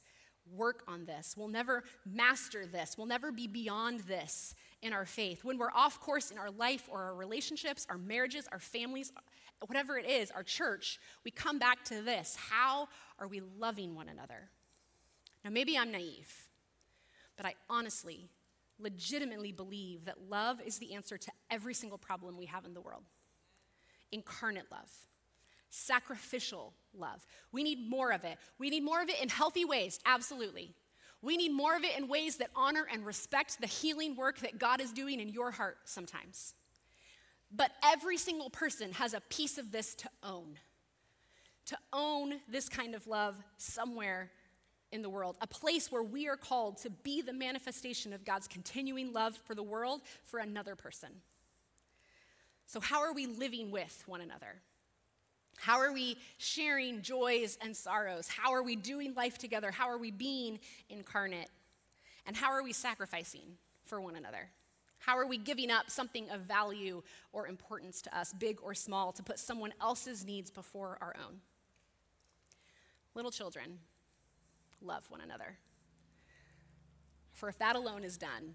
work 0.54 0.84
on 0.86 1.04
this. 1.04 1.34
We'll 1.36 1.48
never 1.48 1.84
master 2.04 2.66
this. 2.66 2.96
We'll 2.96 3.06
never 3.06 3.32
be 3.32 3.46
beyond 3.46 4.00
this 4.00 4.54
in 4.82 4.92
our 4.92 5.06
faith. 5.06 5.44
When 5.44 5.58
we're 5.58 5.72
off 5.74 6.00
course 6.00 6.30
in 6.30 6.38
our 6.38 6.50
life 6.50 6.88
or 6.90 7.02
our 7.02 7.14
relationships, 7.14 7.86
our 7.90 7.98
marriages, 7.98 8.46
our 8.52 8.60
families, 8.60 9.12
whatever 9.66 9.98
it 9.98 10.08
is, 10.08 10.30
our 10.30 10.42
church, 10.42 10.98
we 11.24 11.30
come 11.30 11.58
back 11.58 11.84
to 11.86 12.02
this. 12.02 12.36
How 12.36 12.88
are 13.18 13.26
we 13.26 13.40
loving 13.58 13.94
one 13.94 14.08
another? 14.08 14.50
Now, 15.44 15.50
maybe 15.50 15.76
I'm 15.78 15.90
naive, 15.90 16.48
but 17.36 17.46
I 17.46 17.54
honestly, 17.70 18.28
legitimately 18.78 19.52
believe 19.52 20.04
that 20.04 20.28
love 20.28 20.60
is 20.64 20.78
the 20.78 20.94
answer 20.94 21.16
to 21.16 21.32
every 21.50 21.74
single 21.74 21.98
problem 21.98 22.36
we 22.36 22.46
have 22.46 22.64
in 22.64 22.74
the 22.74 22.80
world. 22.80 23.04
Incarnate 24.12 24.70
love 24.70 24.90
sacrificial 25.76 26.72
love. 26.94 27.26
We 27.52 27.62
need 27.62 27.88
more 27.88 28.12
of 28.12 28.24
it. 28.24 28.38
We 28.58 28.70
need 28.70 28.82
more 28.82 29.02
of 29.02 29.08
it 29.08 29.20
in 29.22 29.28
healthy 29.28 29.64
ways, 29.64 30.00
absolutely. 30.06 30.74
We 31.22 31.36
need 31.36 31.52
more 31.52 31.76
of 31.76 31.84
it 31.84 31.96
in 31.96 32.08
ways 32.08 32.36
that 32.36 32.50
honor 32.54 32.86
and 32.90 33.04
respect 33.04 33.60
the 33.60 33.66
healing 33.66 34.16
work 34.16 34.38
that 34.40 34.58
God 34.58 34.80
is 34.80 34.92
doing 34.92 35.20
in 35.20 35.28
your 35.28 35.50
heart 35.50 35.78
sometimes. 35.84 36.54
But 37.50 37.72
every 37.84 38.16
single 38.16 38.50
person 38.50 38.92
has 38.92 39.14
a 39.14 39.20
piece 39.20 39.58
of 39.58 39.72
this 39.72 39.94
to 39.96 40.10
own. 40.22 40.58
To 41.66 41.78
own 41.92 42.34
this 42.48 42.68
kind 42.68 42.94
of 42.94 43.06
love 43.06 43.36
somewhere 43.56 44.30
in 44.92 45.02
the 45.02 45.10
world, 45.10 45.36
a 45.40 45.46
place 45.46 45.90
where 45.90 46.02
we 46.02 46.28
are 46.28 46.36
called 46.36 46.78
to 46.78 46.90
be 46.90 47.20
the 47.20 47.32
manifestation 47.32 48.12
of 48.12 48.24
God's 48.24 48.48
continuing 48.48 49.12
love 49.12 49.36
for 49.44 49.54
the 49.54 49.62
world 49.62 50.00
for 50.24 50.38
another 50.38 50.76
person. 50.76 51.10
So, 52.66 52.80
how 52.80 53.02
are 53.02 53.12
we 53.12 53.26
living 53.26 53.70
with 53.70 54.02
one 54.06 54.20
another? 54.20 54.60
How 55.58 55.78
are 55.78 55.92
we 55.92 56.18
sharing 56.38 57.02
joys 57.02 57.56
and 57.62 57.74
sorrows? 57.74 58.28
How 58.28 58.52
are 58.52 58.62
we 58.62 58.76
doing 58.76 59.14
life 59.14 59.38
together? 59.38 59.70
How 59.70 59.88
are 59.88 59.98
we 59.98 60.10
being 60.10 60.58
incarnate? 60.88 61.48
And 62.26 62.36
how 62.36 62.50
are 62.50 62.62
we 62.62 62.72
sacrificing 62.72 63.56
for 63.84 64.00
one 64.00 64.16
another? 64.16 64.50
How 64.98 65.16
are 65.16 65.26
we 65.26 65.38
giving 65.38 65.70
up 65.70 65.90
something 65.90 66.28
of 66.30 66.40
value 66.40 67.02
or 67.32 67.46
importance 67.46 68.02
to 68.02 68.18
us, 68.18 68.32
big 68.32 68.58
or 68.62 68.74
small, 68.74 69.12
to 69.12 69.22
put 69.22 69.38
someone 69.38 69.72
else's 69.80 70.24
needs 70.24 70.50
before 70.50 70.98
our 71.00 71.14
own? 71.24 71.40
Little 73.14 73.30
children, 73.30 73.78
love 74.82 75.10
one 75.10 75.20
another. 75.20 75.58
For 77.32 77.48
if 77.48 77.58
that 77.58 77.76
alone 77.76 78.04
is 78.04 78.16
done, 78.16 78.54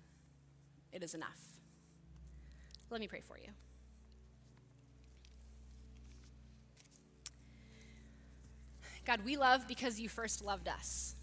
it 0.91 1.03
is 1.03 1.13
enough. 1.13 1.39
Let 2.89 2.99
me 2.99 3.07
pray 3.07 3.21
for 3.21 3.37
you. 3.37 3.49
God, 9.05 9.21
we 9.25 9.37
love 9.37 9.67
because 9.67 9.99
you 9.99 10.09
first 10.09 10.43
loved 10.43 10.67
us. 10.67 11.15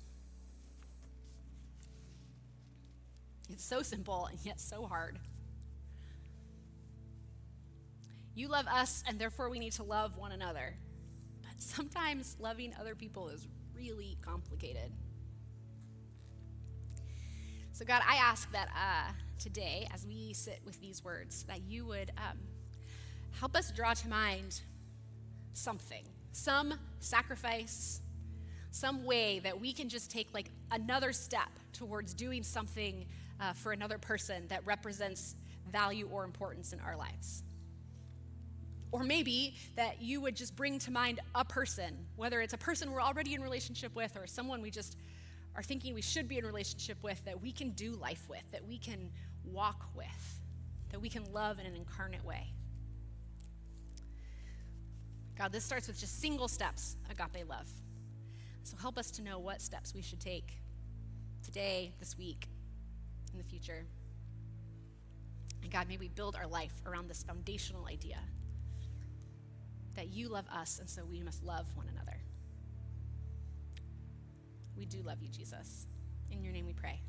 It's 3.51 3.64
so 3.64 3.82
simple 3.82 4.26
and 4.26 4.38
yet 4.44 4.61
so 4.61 4.86
hard. 4.86 5.18
You 8.34 8.46
love 8.49 8.66
us, 8.68 9.03
and 9.07 9.18
therefore 9.18 9.51
we 9.51 9.59
need 9.59 9.72
to 9.72 9.82
love 9.82 10.16
one 10.16 10.32
another. 10.32 10.76
But 11.42 11.61
sometimes 11.61 12.36
loving 12.38 12.72
other 12.78 12.94
people 12.94 13.28
is 13.30 13.49
really 13.79 14.16
complicated. 14.22 14.91
So, 17.72 17.85
God, 17.85 18.03
I 18.07 18.16
ask 18.16 18.51
that 18.53 18.68
uh, 18.68 19.12
today, 19.39 19.89
as 19.95 20.05
we 20.05 20.33
sit 20.33 20.61
with 20.64 20.81
these 20.81 21.05
words, 21.05 21.45
that 21.45 21.62
you 21.62 21.87
would 21.87 22.11
um, 22.18 22.39
help 23.39 23.55
us 23.55 23.70
draw 23.70 23.95
to 23.95 24.09
mind 24.09 24.62
something 25.53 26.05
some 26.39 26.74
sacrifice, 27.01 28.01
some 28.70 29.05
way 29.05 29.41
that 29.41 29.61
we 29.61 29.72
can 29.72 29.89
just 29.89 30.11
take 30.11 30.33
like 30.33 30.51
another 30.70 31.12
step 31.12 31.49
towards 31.72 32.14
doing 32.14 32.43
something 32.43 33.07
uh, 33.41 33.53
for 33.53 33.72
another 33.72 33.99
person 33.99 34.47
that 34.49 34.64
represents 34.64 35.35
value 35.70 36.09
or 36.11 36.24
importance 36.24 36.72
in 36.72 36.81
our 36.81 36.97
lives. 36.97 37.43
Or 38.91 39.03
maybe 39.03 39.55
that 39.76 40.01
you 40.01 40.20
would 40.20 40.34
just 40.34 40.57
bring 40.57 40.78
to 40.80 40.91
mind 40.91 41.20
a 41.34 41.45
person, 41.45 42.07
whether 42.16 42.41
it's 42.41 42.55
a 42.55 42.59
person 42.59 42.91
we're 42.91 43.03
already 43.03 43.34
in 43.34 43.43
relationship 43.43 43.95
with 43.95 44.16
or 44.16 44.26
someone 44.26 44.62
we 44.62 44.70
just 44.70 44.97
are 45.55 45.62
thinking 45.62 45.93
we 45.93 46.03
should 46.03 46.28
be 46.28 46.39
in 46.39 46.47
relationship 46.47 47.03
with 47.03 47.22
that 47.24 47.43
we 47.43 47.53
can 47.53 47.70
do 47.70 47.93
life 47.93 48.22
with, 48.28 48.49
that 48.53 48.66
we 48.66 48.78
can 48.78 49.11
walk 49.45 49.84
with, 49.95 50.41
that 50.91 51.01
we 51.01 51.09
can 51.09 51.30
love 51.32 51.59
in 51.59 51.66
an 51.66 51.74
incarnate 51.74 52.24
way. 52.24 52.53
God, 55.36 55.53
this 55.53 55.64
starts 55.64 55.86
with 55.86 55.99
just 55.99 56.20
single 56.20 56.49
steps, 56.49 56.97
agape 57.11 57.49
love. 57.49 57.68
So 58.64 58.76
help 58.76 58.99
us 58.99 59.11
to 59.12 59.22
know 59.22 59.39
what 59.39 59.61
steps 59.61 59.95
we 59.95 60.03
should 60.03 60.20
take 60.20 60.59
today, 61.45 61.93
this 62.01 62.16
week, 62.16 62.49
in 63.32 63.39
the 63.39 63.45
future. 63.45 63.84
And 65.62 65.70
God, 65.70 65.89
may 65.89 65.97
we 65.97 66.09
build 66.09 66.36
our 66.36 66.47
life 66.47 66.72
around 66.86 67.09
this 67.09 67.22
foundational 67.22 67.86
idea 67.86 68.18
that 69.99 70.14
you 70.14 70.28
love 70.28 70.46
us, 70.55 70.78
and 70.78 70.88
so 70.88 71.05
we 71.05 71.20
must 71.24 71.42
love 71.42 71.66
one 71.74 71.88
another. 71.88 72.16
We 74.76 74.86
do 74.86 75.03
love 75.03 75.20
you, 75.20 75.28
Jesus. 75.28 75.88
In 76.30 76.44
your 76.44 76.53
name 76.53 76.66
we 76.66 76.72
pray. 76.72 77.01